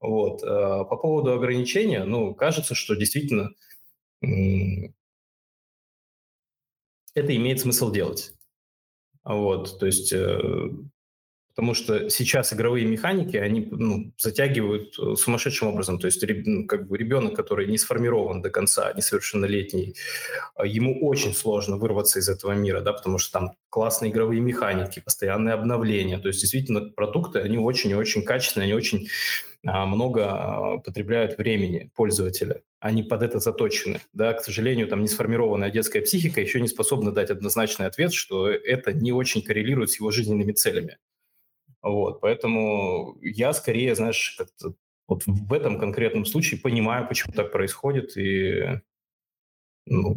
Вот. 0.00 0.42
По 0.42 0.96
поводу 0.96 1.32
ограничения, 1.32 2.04
ну, 2.04 2.34
кажется, 2.34 2.74
что 2.74 2.94
действительно 2.94 3.52
это 4.20 5.16
имеет 7.14 7.60
смысл 7.60 7.90
делать. 7.90 8.34
Вот, 9.24 9.78
то 9.78 9.86
есть 9.86 10.12
Потому 11.54 11.74
что 11.74 12.08
сейчас 12.08 12.52
игровые 12.52 12.86
механики, 12.86 13.36
они 13.36 13.68
ну, 13.70 14.12
затягивают 14.16 14.98
э, 14.98 15.16
сумасшедшим 15.16 15.68
образом. 15.68 15.98
То 15.98 16.06
есть 16.06 16.24
ну, 16.46 16.66
как 16.66 16.88
бы 16.88 16.96
ребенок, 16.96 17.34
который 17.34 17.66
не 17.66 17.76
сформирован 17.76 18.40
до 18.40 18.48
конца, 18.48 18.92
несовершеннолетний, 18.94 19.94
а, 20.54 20.66
ему 20.66 20.98
очень 21.06 21.34
сложно 21.34 21.76
вырваться 21.76 22.18
из 22.20 22.28
этого 22.28 22.52
мира, 22.52 22.80
да, 22.80 22.94
потому 22.94 23.18
что 23.18 23.32
там 23.32 23.52
классные 23.68 24.10
игровые 24.12 24.40
механики, 24.40 25.00
постоянные 25.00 25.54
обновления. 25.54 26.18
То 26.18 26.28
есть 26.28 26.40
действительно 26.40 26.80
продукты, 26.80 27.40
они 27.40 27.58
очень 27.58 27.90
и 27.90 27.94
очень 27.94 28.22
качественные, 28.24 28.66
они 28.66 28.74
очень 28.74 29.08
а, 29.66 29.86
много 29.86 30.26
а, 30.30 30.78
потребляют 30.78 31.38
времени 31.38 31.90
пользователя. 31.94 32.62
Они 32.80 33.02
под 33.02 33.22
это 33.22 33.38
заточены. 33.38 34.00
Да, 34.12 34.32
к 34.32 34.42
сожалению, 34.42 34.88
там 34.88 35.02
несформированная 35.02 35.70
детская 35.70 36.00
психика 36.00 36.40
еще 36.40 36.60
не 36.60 36.68
способна 36.68 37.12
дать 37.12 37.30
однозначный 37.30 37.86
ответ, 37.86 38.12
что 38.12 38.48
это 38.48 38.92
не 38.92 39.12
очень 39.12 39.42
коррелирует 39.42 39.90
с 39.90 40.00
его 40.00 40.10
жизненными 40.10 40.52
целями. 40.52 40.98
Вот, 41.82 42.20
поэтому 42.20 43.18
я 43.22 43.52
скорее, 43.52 43.94
знаешь, 43.94 44.36
как-то 44.38 44.74
вот 45.08 45.24
в 45.26 45.52
этом 45.52 45.78
конкретном 45.78 46.24
случае 46.24 46.60
понимаю, 46.60 47.08
почему 47.08 47.32
так 47.34 47.50
происходит, 47.50 48.16
и 48.16 48.80
ну, 49.86 50.16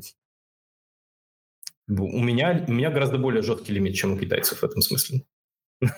у 1.87 2.21
меня, 2.21 2.65
у 2.67 2.71
меня 2.71 2.91
гораздо 2.91 3.17
более 3.17 3.41
жесткий 3.41 3.73
лимит, 3.73 3.95
чем 3.95 4.13
у 4.13 4.17
китайцев 4.17 4.59
в 4.59 4.63
этом 4.63 4.81
смысле. 4.81 5.23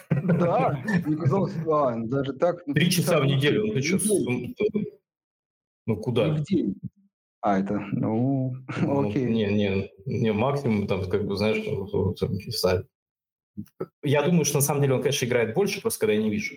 Да, 0.10 0.82
мне 1.06 1.18
казалось, 1.18 1.54
а, 1.68 1.96
даже 1.98 2.34
так. 2.34 2.66
Ну, 2.66 2.74
Три 2.74 2.90
часа 2.90 3.20
в 3.20 3.26
неделю, 3.26 3.68
ну 3.68 3.74
ты 3.74 3.82
что? 3.82 4.00
Ну 5.86 5.98
куда? 5.98 6.38
День. 6.40 6.76
А, 7.42 7.60
это, 7.60 7.80
ну, 7.92 8.56
ну 8.82 9.10
окей. 9.10 9.26
Не, 9.26 9.54
не, 9.54 9.92
не, 10.06 10.34
максимум, 10.34 10.88
там, 10.88 11.10
как 11.10 11.26
бы, 11.26 11.38
знаешь, 11.38 11.64
там, 12.20 12.34
я 14.04 14.24
думаю, 14.24 14.46
что 14.46 14.58
на 14.58 14.62
самом 14.62 14.82
деле 14.82 14.96
он, 14.96 15.02
конечно, 15.02 15.26
играет 15.26 15.54
больше, 15.54 15.82
просто 15.82 16.02
когда 16.02 16.14
я 16.14 16.22
не 16.22 16.30
вижу. 16.30 16.56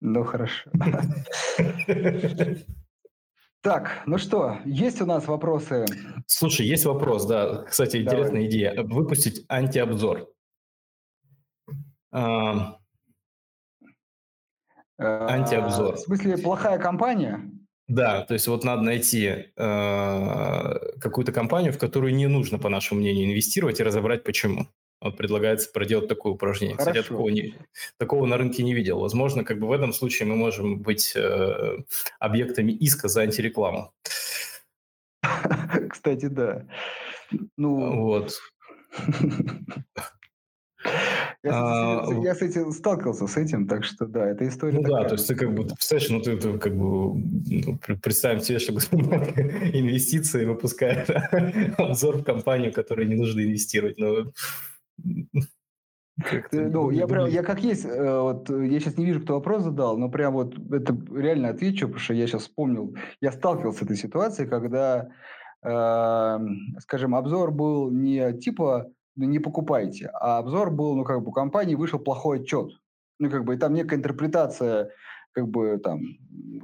Ну, 0.00 0.24
хорошо. 0.24 0.70
Так, 3.62 4.02
ну 4.06 4.18
что, 4.18 4.58
есть 4.64 5.00
у 5.02 5.06
нас 5.06 5.28
вопросы? 5.28 5.86
Слушай, 6.26 6.66
есть 6.66 6.84
вопрос, 6.84 7.26
да. 7.26 7.62
Кстати, 7.62 7.98
интересная 7.98 8.46
идея. 8.46 8.82
Выпустить 8.82 9.44
антиобзор. 9.48 10.28
А, 12.10 12.76
антиобзор. 14.98 15.94
В 15.94 16.00
смысле, 16.00 16.38
плохая 16.38 16.80
компания? 16.80 17.40
Да, 17.86 18.24
то 18.24 18.34
есть 18.34 18.48
вот 18.48 18.64
надо 18.64 18.82
найти 18.82 19.26
э, 19.26 19.52
какую-то 21.00 21.30
компанию, 21.30 21.72
в 21.72 21.78
которую 21.78 22.14
не 22.16 22.26
нужно, 22.26 22.58
по 22.58 22.68
нашему 22.68 23.00
мнению, 23.00 23.26
инвестировать 23.26 23.78
и 23.78 23.84
разобрать, 23.84 24.24
почему. 24.24 24.66
Вот 25.02 25.16
предлагается 25.16 25.70
проделать 25.72 26.08
такое 26.08 26.32
упражнение. 26.32 26.76
Хорошо. 26.76 26.90
Кстати, 26.90 27.04
я 27.04 27.10
такого, 27.10 27.28
не, 27.28 27.54
такого 27.98 28.26
на 28.26 28.36
рынке 28.36 28.62
не 28.62 28.72
видел. 28.72 29.00
Возможно, 29.00 29.44
как 29.44 29.58
бы 29.58 29.66
в 29.66 29.72
этом 29.72 29.92
случае 29.92 30.28
мы 30.28 30.36
можем 30.36 30.80
быть 30.80 31.12
э, 31.16 31.78
объектами 32.20 32.72
иска 32.72 33.08
за 33.08 33.22
антирекламу. 33.22 33.92
Кстати, 35.90 36.26
да. 36.26 36.66
Ну, 37.56 38.02
вот. 38.02 38.38
Я, 41.44 41.50
а, 41.54 42.06
я, 42.22 42.34
кстати, 42.34 42.70
сталкивался 42.72 43.26
с 43.26 43.36
этим, 43.36 43.66
так 43.66 43.84
что 43.84 44.06
да, 44.06 44.28
эта 44.28 44.46
история. 44.48 44.76
Ну 44.76 44.82
такая. 44.82 45.02
да, 45.02 45.08
то 45.08 45.14
есть 45.14 45.26
ты 45.26 45.34
как 45.34 45.52
бы, 45.52 45.64
представляешь, 45.64 46.10
ну 46.10 46.20
ты, 46.20 46.36
ты 46.36 46.58
как 46.58 46.76
бы 46.76 47.14
ну, 47.16 47.78
представим 48.00 48.40
себе, 48.40 48.60
что 48.60 48.72
инвестиции 48.72 50.44
выпускает 50.44 51.10
обзор 51.78 52.18
в 52.18 52.24
компанию, 52.24 52.72
которой 52.72 53.06
не 53.06 53.16
нужно 53.16 53.40
инвестировать. 53.40 53.98
Но 53.98 54.32
ну, 56.52 56.90
я 56.90 57.06
прям, 57.06 57.28
я 57.28 57.42
как 57.42 57.60
есть, 57.60 57.84
э, 57.84 58.20
вот 58.20 58.48
я 58.50 58.80
сейчас 58.80 58.96
не 58.96 59.06
вижу, 59.06 59.20
кто 59.20 59.34
вопрос 59.34 59.62
задал, 59.62 59.96
но 59.96 60.08
прям 60.08 60.34
вот 60.34 60.54
это 60.70 60.96
реально 61.14 61.48
отвечу, 61.48 61.86
потому 61.86 62.00
что 62.00 62.14
я 62.14 62.26
сейчас 62.26 62.42
вспомнил, 62.42 62.94
я 63.20 63.32
сталкивался 63.32 63.80
с 63.80 63.82
этой 63.82 63.96
ситуацией, 63.96 64.48
когда, 64.48 65.08
э, 65.62 66.38
скажем, 66.80 67.14
обзор 67.14 67.50
был 67.50 67.90
не 67.90 68.32
типа 68.38 68.90
ну, 69.16 69.24
не 69.26 69.38
покупайте, 69.38 70.10
а 70.14 70.38
обзор 70.38 70.70
был, 70.70 70.96
ну 70.96 71.04
как 71.04 71.22
бы 71.22 71.28
у 71.28 71.32
компании 71.32 71.74
вышел 71.74 71.98
плохой 71.98 72.40
отчет, 72.40 72.70
ну 73.18 73.30
как 73.30 73.44
бы 73.44 73.54
и 73.54 73.58
там 73.58 73.74
некая 73.74 73.96
интерпретация 73.96 74.90
как 75.32 75.48
бы 75.48 75.80
там 75.82 76.00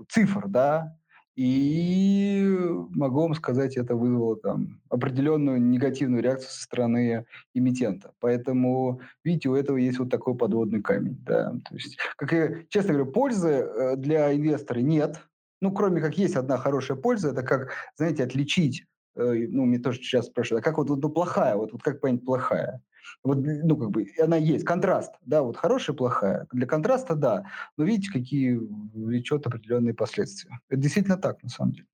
цифр, 0.09 0.47
да, 0.49 0.98
и 1.39 2.43
могу 2.91 3.21
вам 3.21 3.35
сказать, 3.35 3.77
это 3.77 3.95
вызвало 3.95 4.37
там 4.39 4.81
определенную 4.89 5.63
негативную 5.63 6.21
реакцию 6.21 6.51
со 6.51 6.65
стороны 6.65 7.27
эмитента. 7.55 8.13
Поэтому, 8.19 9.01
видите, 9.23 9.49
у 9.49 9.55
этого 9.55 9.77
есть 9.77 10.01
вот 10.01 10.11
такой 10.11 10.37
подводный 10.37 10.83
камень. 10.83 11.17
Да. 11.25 11.53
То 11.69 11.75
есть, 11.77 11.97
как 12.17 12.33
я 12.33 12.65
честно 12.71 12.95
говорю, 12.95 13.13
пользы 13.13 13.51
э, 13.51 13.95
для 13.97 14.35
инвестора 14.35 14.81
нет. 14.81 15.21
Ну, 15.61 15.71
кроме 15.71 16.01
как 16.01 16.19
есть 16.19 16.35
одна 16.35 16.57
хорошая 16.57 16.97
польза, 16.97 17.29
это 17.31 17.45
как, 17.45 17.71
знаете, 17.95 18.25
отличить, 18.25 18.87
э, 19.15 19.47
ну, 19.49 19.65
мне 19.65 19.79
тоже 19.79 19.99
сейчас 19.99 20.27
спрашивают, 20.27 20.67
а 20.67 20.69
как 20.69 20.79
вот, 20.79 20.91
вот 20.91 21.01
ну, 21.01 21.09
плохая, 21.09 21.55
вот, 21.55 21.71
вот 21.71 21.85
как 21.85 22.01
понять 22.01 22.25
плохая? 22.25 22.83
Вот, 23.23 23.39
ну, 23.43 23.77
как 23.77 23.91
бы, 23.91 24.07
она 24.19 24.37
есть. 24.37 24.65
Контраст, 24.65 25.13
да, 25.25 25.43
вот 25.43 25.57
хорошая, 25.57 25.97
плохая. 25.97 26.47
Для 26.53 26.67
контраста, 26.67 27.15
да. 27.15 27.47
Но 27.77 27.85
видите, 27.85 28.11
какие 28.13 28.59
влечет 28.95 29.47
определенные 29.47 29.95
последствия. 29.95 30.59
Это 30.69 30.81
действительно 30.81 31.17
так, 31.17 31.43
на 31.43 31.49
самом 31.49 31.73
деле. 31.73 31.87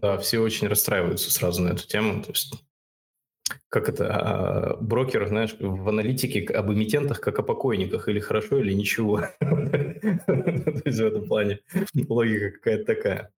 Да, 0.00 0.18
все 0.18 0.40
очень 0.40 0.68
расстраиваются 0.68 1.30
сразу 1.30 1.62
на 1.62 1.70
эту 1.70 1.86
тему. 1.86 2.22
То 2.22 2.30
есть 2.30 2.52
как 3.68 3.88
это, 3.88 4.08
а, 4.10 4.76
брокер, 4.80 5.28
знаешь, 5.28 5.54
в 5.58 5.88
аналитике 5.88 6.44
об 6.52 6.72
эмитентах, 6.72 7.20
как 7.20 7.38
о 7.38 7.42
покойниках, 7.42 8.08
или 8.08 8.20
хорошо, 8.20 8.58
или 8.58 8.72
ничего. 8.72 9.22
То 9.40 10.82
есть 10.84 10.98
в 10.98 11.06
этом 11.06 11.26
плане 11.26 11.60
логика 12.08 12.50
какая-то 12.50 12.84
такая. 12.84 13.32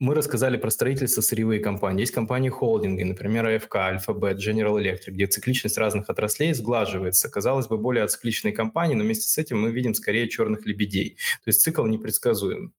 Мы 0.00 0.14
рассказали 0.14 0.56
про 0.56 0.70
строительство 0.70 1.20
сырьевые 1.20 1.60
компании. 1.60 2.00
Есть 2.00 2.14
компании-холдинги, 2.14 3.02
например, 3.02 3.46
АФК, 3.46 3.76
Alphabet, 3.76 4.36
General 4.36 4.74
Electric, 4.80 5.10
где 5.10 5.26
цикличность 5.26 5.76
разных 5.76 6.08
отраслей 6.08 6.54
сглаживается. 6.54 7.28
Казалось 7.28 7.66
бы, 7.66 7.76
более 7.76 8.04
ацикличные 8.04 8.54
компании, 8.54 8.94
но 8.94 9.04
вместе 9.04 9.28
с 9.28 9.36
этим 9.36 9.60
мы 9.60 9.70
видим 9.72 9.92
скорее 9.92 10.26
черных 10.30 10.64
лебедей. 10.64 11.18
То 11.44 11.48
есть 11.48 11.60
цикл 11.60 11.84
непредсказуем. 11.84 12.72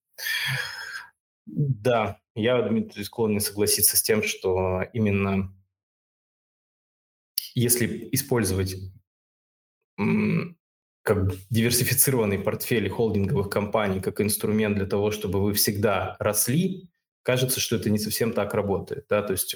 Да, 1.45 2.19
я, 2.34 2.59
Дмитрий, 2.63 3.03
склонен 3.03 3.39
согласиться 3.39 3.97
с 3.97 4.01
тем, 4.01 4.24
что 4.24 4.82
именно 4.93 5.53
если 7.53 8.09
использовать 8.13 8.78
как 11.03 11.36
диверсифицированный 11.51 12.39
портфель 12.39 12.89
холдинговых 12.89 13.49
компаний 13.49 13.99
как 14.01 14.22
инструмент 14.22 14.76
для 14.76 14.88
того, 14.88 15.11
чтобы 15.11 15.41
вы 15.41 15.53
всегда 15.53 16.15
росли, 16.19 16.89
кажется, 17.24 17.59
что 17.59 17.76
это 17.76 17.89
не 17.89 17.99
совсем 17.99 18.34
так 18.34 18.53
работает. 18.53 19.05
Да? 19.09 19.22
То 19.22 19.34
есть, 19.34 19.55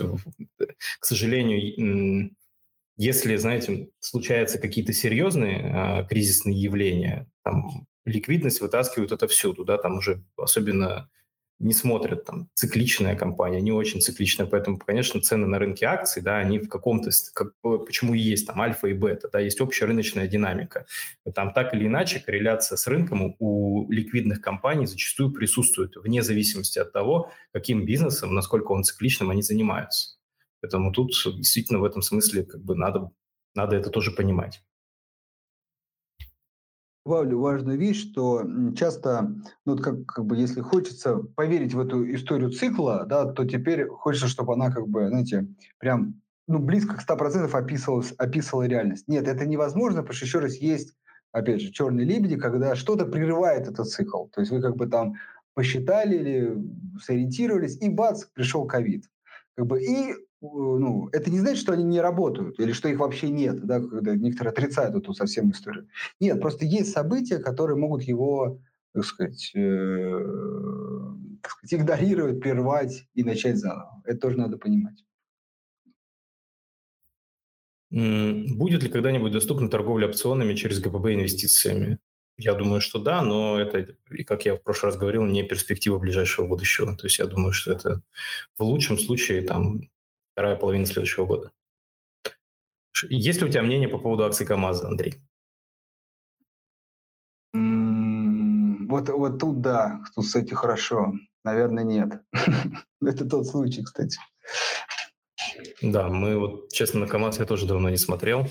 к 1.00 1.06
сожалению, 1.06 2.36
если, 2.98 3.36
знаете, 3.36 3.90
случаются 4.00 4.58
какие-то 4.58 4.94
серьезные 4.94 5.72
а, 5.74 6.04
кризисные 6.04 6.60
явления, 6.60 7.28
там, 7.44 7.88
ликвидность 8.06 8.62
вытаскивают 8.62 9.12
это 9.12 9.28
всюду, 9.28 9.66
да, 9.66 9.78
там 9.78 9.98
уже 9.98 10.24
особенно 10.38 11.10
не 11.60 11.74
смотрят 11.74 12.26
там 12.26 12.50
цикличная 12.54 13.16
компания, 13.16 13.62
не 13.62 13.72
очень 13.72 14.02
цикличная, 14.02 14.46
поэтому, 14.46 14.78
конечно, 14.78 15.22
цены 15.22 15.48
на 15.48 15.58
рынке 15.58 15.86
акций, 15.86 16.22
да, 16.22 16.38
они 16.38 16.60
в 16.60 16.68
каком-то, 16.68 17.12
как, 17.34 17.54
почему 17.62 18.14
и 18.14 18.20
есть 18.20 18.46
там 18.46 18.62
альфа 18.62 18.88
и 18.88 18.94
бета, 18.94 19.30
да, 19.32 19.40
есть 19.40 19.62
общая 19.62 19.86
рыночная 19.86 20.28
динамика. 20.28 20.86
Там 21.34 21.54
так 21.54 21.74
или 21.74 21.88
иначе 21.88 22.20
корреляция 22.20 22.76
с 22.76 22.88
рынком 22.88 23.36
у 23.40 23.90
ликвидных 23.90 24.42
компаний 24.42 24.86
зачастую 24.86 25.32
присутствует, 25.32 25.96
вне 25.96 26.22
зависимости 26.22 26.80
от 26.80 26.92
того, 26.92 27.32
каким 27.54 27.86
бизнесом, 27.86 28.34
насколько 28.34 28.72
он 28.74 28.84
цикличным 28.84 29.30
они 29.30 29.42
занимаются. 29.42 30.18
Поэтому 30.62 30.92
тут 30.92 31.12
действительно 31.38 31.80
в 31.80 31.86
этом 31.86 32.02
смысле 32.02 32.44
как 32.44 32.64
бы 32.64 32.76
надо, 32.76 33.12
надо 33.54 33.76
это 33.78 33.90
тоже 33.90 34.12
понимать 34.12 34.62
добавлю 37.06 37.40
важную 37.40 37.78
вещь, 37.78 38.02
что 38.10 38.44
часто, 38.76 39.22
ну, 39.66 39.74
вот 39.74 39.82
как, 39.82 40.06
как 40.08 40.26
бы, 40.26 40.36
если 40.36 40.62
хочется 40.62 41.18
поверить 41.18 41.76
в 41.76 41.80
эту 41.80 42.12
историю 42.14 42.50
цикла, 42.50 43.06
да, 43.08 43.26
то 43.32 43.46
теперь 43.46 43.88
хочется, 43.88 44.28
чтобы 44.28 44.54
она, 44.54 44.72
как 44.72 44.88
бы, 44.88 45.08
знаете, 45.08 45.48
прям, 45.78 46.20
ну, 46.48 46.58
близко 46.58 46.96
к 46.96 47.04
100% 47.04 47.54
описывалась, 47.54 48.12
описывала 48.18 48.64
реальность. 48.64 49.08
Нет, 49.08 49.28
это 49.28 49.46
невозможно, 49.46 50.02
потому 50.02 50.16
что, 50.16 50.26
еще 50.26 50.40
раз, 50.40 50.56
есть, 50.56 50.96
опять 51.32 51.62
же, 51.62 51.72
черные 51.72 52.08
лебеди, 52.08 52.38
когда 52.38 52.76
что-то 52.76 53.06
прерывает 53.06 53.68
этот 53.68 53.88
цикл. 53.88 54.26
То 54.26 54.42
есть 54.42 54.52
вы 54.52 54.60
как 54.62 54.76
бы 54.76 54.88
там 54.88 55.14
посчитали 55.54 56.18
или 56.18 56.58
сориентировались, 57.00 57.78
и 57.82 57.90
бац, 57.90 58.26
пришел 58.34 58.66
ковид. 58.66 59.06
Как 59.56 59.68
бы, 59.68 59.82
и 59.82 60.14
ну, 60.42 61.10
это 61.12 61.32
не 61.32 61.40
значит, 61.40 61.60
что 61.60 61.74
они 61.74 61.84
не 61.84 62.02
работают 62.02 62.60
или 62.60 62.72
что 62.72 62.90
их 62.90 63.00
вообще 63.00 63.30
нет, 63.30 63.66
да, 63.66 63.80
когда 63.80 64.16
некоторые 64.16 64.52
отрицают 64.52 64.96
эту 64.96 65.14
совсем 65.14 65.52
историю. 65.52 65.88
Нет, 66.20 66.42
просто 66.42 66.66
есть 66.66 66.92
события, 66.92 67.40
которые 67.40 67.78
могут 67.78 68.04
его, 68.04 68.60
так 68.94 69.06
сказать, 69.06 69.52
э, 69.56 70.20
так 71.42 71.52
сказать 71.52 71.74
игнорировать, 71.74 72.42
прервать 72.42 73.08
и 73.14 73.24
начать 73.24 73.58
заново. 73.58 74.02
Это 74.06 74.20
тоже 74.20 74.38
надо 74.38 74.58
понимать. 74.58 75.04
Будет 77.92 78.84
ли 78.84 78.90
когда-нибудь 78.90 79.32
доступна 79.32 79.70
торговля 79.70 80.08
опционами 80.10 80.54
через 80.54 80.82
ГПБ 80.82 81.14
инвестициями? 81.14 82.00
Я 82.38 82.54
думаю, 82.54 82.82
что 82.82 83.00
да, 83.00 83.22
но 83.22 83.60
это, 83.60 83.96
как 84.26 84.46
я 84.46 84.56
в 84.56 84.62
прошлый 84.62 84.92
раз 84.92 85.00
говорил, 85.00 85.24
не 85.24 85.44
перспектива 85.44 85.98
ближайшего 86.00 86.48
будущего. 86.48 86.96
То 86.96 87.06
есть 87.06 87.20
я 87.20 87.26
думаю, 87.28 87.54
что 87.54 87.72
это 87.72 88.02
в 88.58 88.64
лучшем 88.64 88.98
случае 88.98 89.42
там 89.42 89.90
вторая 90.34 90.58
половина 90.58 90.86
следующего 90.86 91.26
года. 91.26 91.52
Есть 93.10 93.42
ли 93.42 93.48
у 93.48 93.50
тебя 93.50 93.62
мнение 93.62 93.88
по 93.88 93.98
поводу 93.98 94.26
акций 94.26 94.46
КАМАЗа, 94.46 94.88
Андрей? 94.88 95.16
Вот, 97.54 99.10
вот 99.10 99.40
тут 99.40 99.62
да, 99.62 100.02
тут, 100.14 100.26
кстати, 100.26 100.54
хорошо. 100.54 101.14
Наверное, 101.44 101.84
нет. 101.84 102.22
Это 103.02 103.30
тот 103.30 103.48
случай, 103.48 103.84
кстати. 103.84 104.20
Да, 105.82 106.10
мы 106.10 106.38
вот, 106.38 106.72
честно, 106.72 107.02
на 107.02 107.08
КАМАЗ 107.08 107.40
я 107.40 107.46
тоже 107.46 107.66
давно 107.66 107.90
не 107.90 107.98
смотрел, 107.98 108.48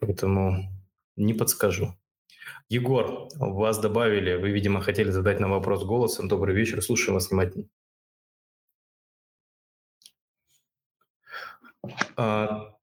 поэтому 0.00 0.70
не 1.16 1.34
подскажу. 1.34 1.94
Егор, 2.70 3.28
вас 3.34 3.80
добавили, 3.80 4.36
вы, 4.36 4.50
видимо, 4.52 4.80
хотели 4.80 5.10
задать 5.10 5.40
нам 5.40 5.50
вопрос 5.50 5.84
голосом. 5.84 6.28
Добрый 6.28 6.54
вечер, 6.54 6.80
слушаем 6.80 7.14
вас 7.14 7.28
внимательно. 7.28 7.66
А, 12.16 12.76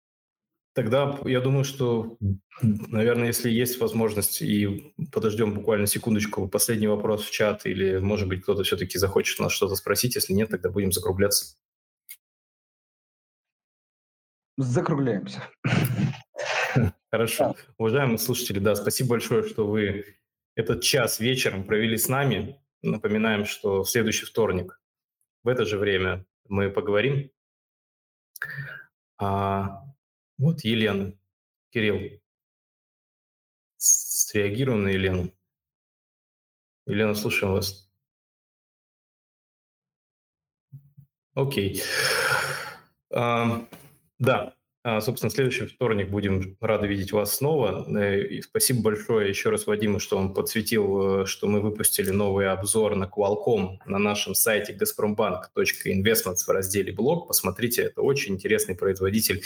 тогда 0.73 1.17
я 1.23 1.39
думаю, 1.39 1.63
что, 1.63 2.17
наверное, 2.61 3.27
если 3.27 3.49
есть 3.49 3.79
возможность, 3.79 4.41
и 4.41 4.93
подождем 5.13 5.53
буквально 5.53 5.87
секундочку, 5.87 6.49
последний 6.49 6.87
вопрос 6.87 7.23
в 7.23 7.31
чат, 7.31 7.65
или, 7.65 7.99
может 7.99 8.27
быть, 8.27 8.41
кто-то 8.41 8.63
все-таки 8.63 8.97
захочет 8.97 9.39
нас 9.39 9.53
что-то 9.53 9.75
спросить. 9.75 10.15
Если 10.15 10.33
нет, 10.33 10.49
тогда 10.49 10.69
будем 10.69 10.91
закругляться. 10.91 11.55
Закругляемся. 14.57 15.43
Хорошо. 17.11 17.55
Уважаемые 17.77 18.17
слушатели, 18.17 18.59
да, 18.59 18.75
спасибо 18.75 19.11
большое, 19.11 19.47
что 19.47 19.67
вы 19.67 20.17
этот 20.55 20.81
час 20.83 21.19
вечером 21.19 21.63
провели 21.63 21.97
с 21.97 22.07
нами. 22.09 22.59
Напоминаем, 22.81 23.45
что 23.45 23.83
в 23.83 23.89
следующий 23.89 24.25
вторник 24.25 24.79
в 25.43 25.47
это 25.47 25.65
же 25.65 25.77
время 25.77 26.25
мы 26.47 26.69
поговорим. 26.69 27.31
А, 29.17 29.83
вот 30.37 30.61
Елена. 30.63 31.13
Кирилл, 31.69 32.21
среагируем 33.77 34.83
на 34.83 34.89
Елену. 34.89 35.31
Елена, 36.85 37.13
слушаем 37.13 37.53
вас. 37.53 37.91
Окей. 41.33 41.83
А, 43.11 43.67
да, 44.17 44.56
а, 44.89 45.01
собственно, 45.01 45.29
следующий 45.29 45.65
вторник 45.65 46.07
будем 46.07 46.55
рады 46.61 46.87
видеть 46.87 47.11
вас 47.11 47.35
снова. 47.35 47.85
Э, 47.99 48.21
и 48.21 48.41
спасибо 48.41 48.83
большое 48.83 49.27
еще 49.27 49.49
раз 49.49 49.67
Вадиму, 49.67 49.99
что 49.99 50.17
он 50.17 50.33
подсветил, 50.33 51.23
э, 51.23 51.25
что 51.25 51.47
мы 51.47 51.59
выпустили 51.59 52.09
новый 52.09 52.49
обзор 52.49 52.95
на 52.95 53.03
Qualcomm 53.03 53.79
на 53.85 53.97
нашем 53.97 54.33
сайте 54.33 54.71
gazprombank.investments 54.71 56.45
в 56.47 56.49
разделе 56.49 56.93
блог. 56.93 57.27
Посмотрите, 57.27 57.81
это 57.81 58.01
очень 58.01 58.35
интересный 58.35 58.75
производитель, 58.75 59.43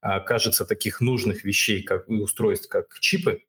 а, 0.00 0.20
кажется, 0.20 0.64
таких 0.64 1.00
нужных 1.00 1.42
вещей, 1.42 1.82
как 1.82 2.08
устройств, 2.08 2.68
как 2.68 2.96
чипы, 3.00 3.42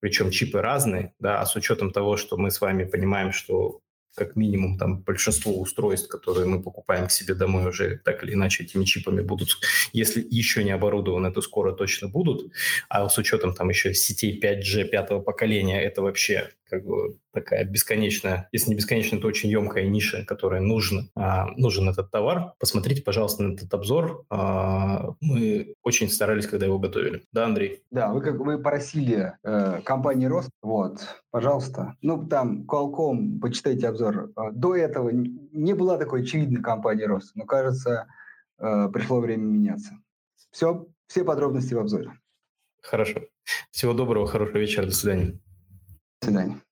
причем 0.00 0.30
чипы 0.30 0.60
разные, 0.60 1.14
да, 1.18 1.40
а 1.40 1.46
с 1.46 1.56
учетом 1.56 1.92
того, 1.92 2.18
что 2.18 2.36
мы 2.36 2.50
с 2.50 2.60
вами 2.60 2.84
понимаем, 2.84 3.32
что 3.32 3.80
как 4.18 4.36
минимум 4.36 4.78
там 4.78 4.98
большинство 4.98 5.52
устройств, 5.58 6.08
которые 6.08 6.46
мы 6.46 6.62
покупаем 6.62 7.06
к 7.06 7.10
себе 7.10 7.34
домой 7.34 7.68
уже 7.68 8.00
так 8.04 8.24
или 8.24 8.34
иначе 8.34 8.64
этими 8.64 8.84
чипами 8.84 9.22
будут, 9.22 9.50
если 9.92 10.26
еще 10.28 10.64
не 10.64 10.72
оборудованы, 10.72 11.32
то 11.32 11.40
скоро 11.40 11.72
точно 11.72 12.08
будут. 12.08 12.52
А 12.88 13.08
с 13.08 13.18
учетом 13.18 13.54
там 13.54 13.68
еще 13.68 13.94
сетей 13.94 14.38
5G 14.38 14.84
пятого 14.84 15.20
поколения, 15.20 15.82
это 15.82 16.02
вообще 16.02 16.50
как 16.68 16.84
бы 16.84 17.16
такая 17.32 17.64
бесконечная, 17.64 18.48
если 18.52 18.70
не 18.70 18.76
бесконечная, 18.76 19.20
то 19.20 19.28
очень 19.28 19.48
емкая 19.48 19.86
ниша, 19.86 20.24
которая 20.24 20.60
нужна, 20.60 21.02
а, 21.14 21.46
нужен 21.56 21.88
этот 21.88 22.10
товар. 22.10 22.52
Посмотрите, 22.58 23.02
пожалуйста, 23.02 23.42
на 23.42 23.54
этот 23.54 23.72
обзор. 23.72 24.24
А, 24.30 25.14
мы 25.20 25.74
очень 25.82 26.08
старались, 26.08 26.46
когда 26.46 26.66
его 26.66 26.78
готовили. 26.78 27.24
Да, 27.32 27.46
Андрей? 27.46 27.82
Да, 27.90 28.12
вы 28.12 28.20
как 28.20 28.38
вы 28.38 28.58
просили 28.58 29.34
э, 29.42 29.80
компании 29.82 30.26
Рост, 30.26 30.50
вот, 30.62 31.00
пожалуйста. 31.30 31.96
Ну, 32.02 32.26
там, 32.26 32.66
Qualcomm, 32.66 33.40
почитайте 33.40 33.88
обзор. 33.88 34.30
Э, 34.36 34.50
до 34.52 34.76
этого 34.76 35.10
не 35.10 35.74
была 35.74 35.96
такой 35.96 36.22
очевидной 36.22 36.62
компании 36.62 37.04
Рост, 37.04 37.32
но, 37.34 37.44
кажется, 37.44 38.06
э, 38.58 38.88
пришло 38.92 39.20
время 39.20 39.44
меняться. 39.44 39.98
Все, 40.50 40.86
все 41.06 41.24
подробности 41.24 41.74
в 41.74 41.78
обзоре. 41.78 42.12
Хорошо. 42.82 43.20
Всего 43.70 43.92
доброго, 43.92 44.26
хорошего 44.26 44.58
вечера, 44.58 44.86
до 44.86 44.92
свидания. 44.92 45.38
До 46.20 46.26
свидания. 46.26 46.67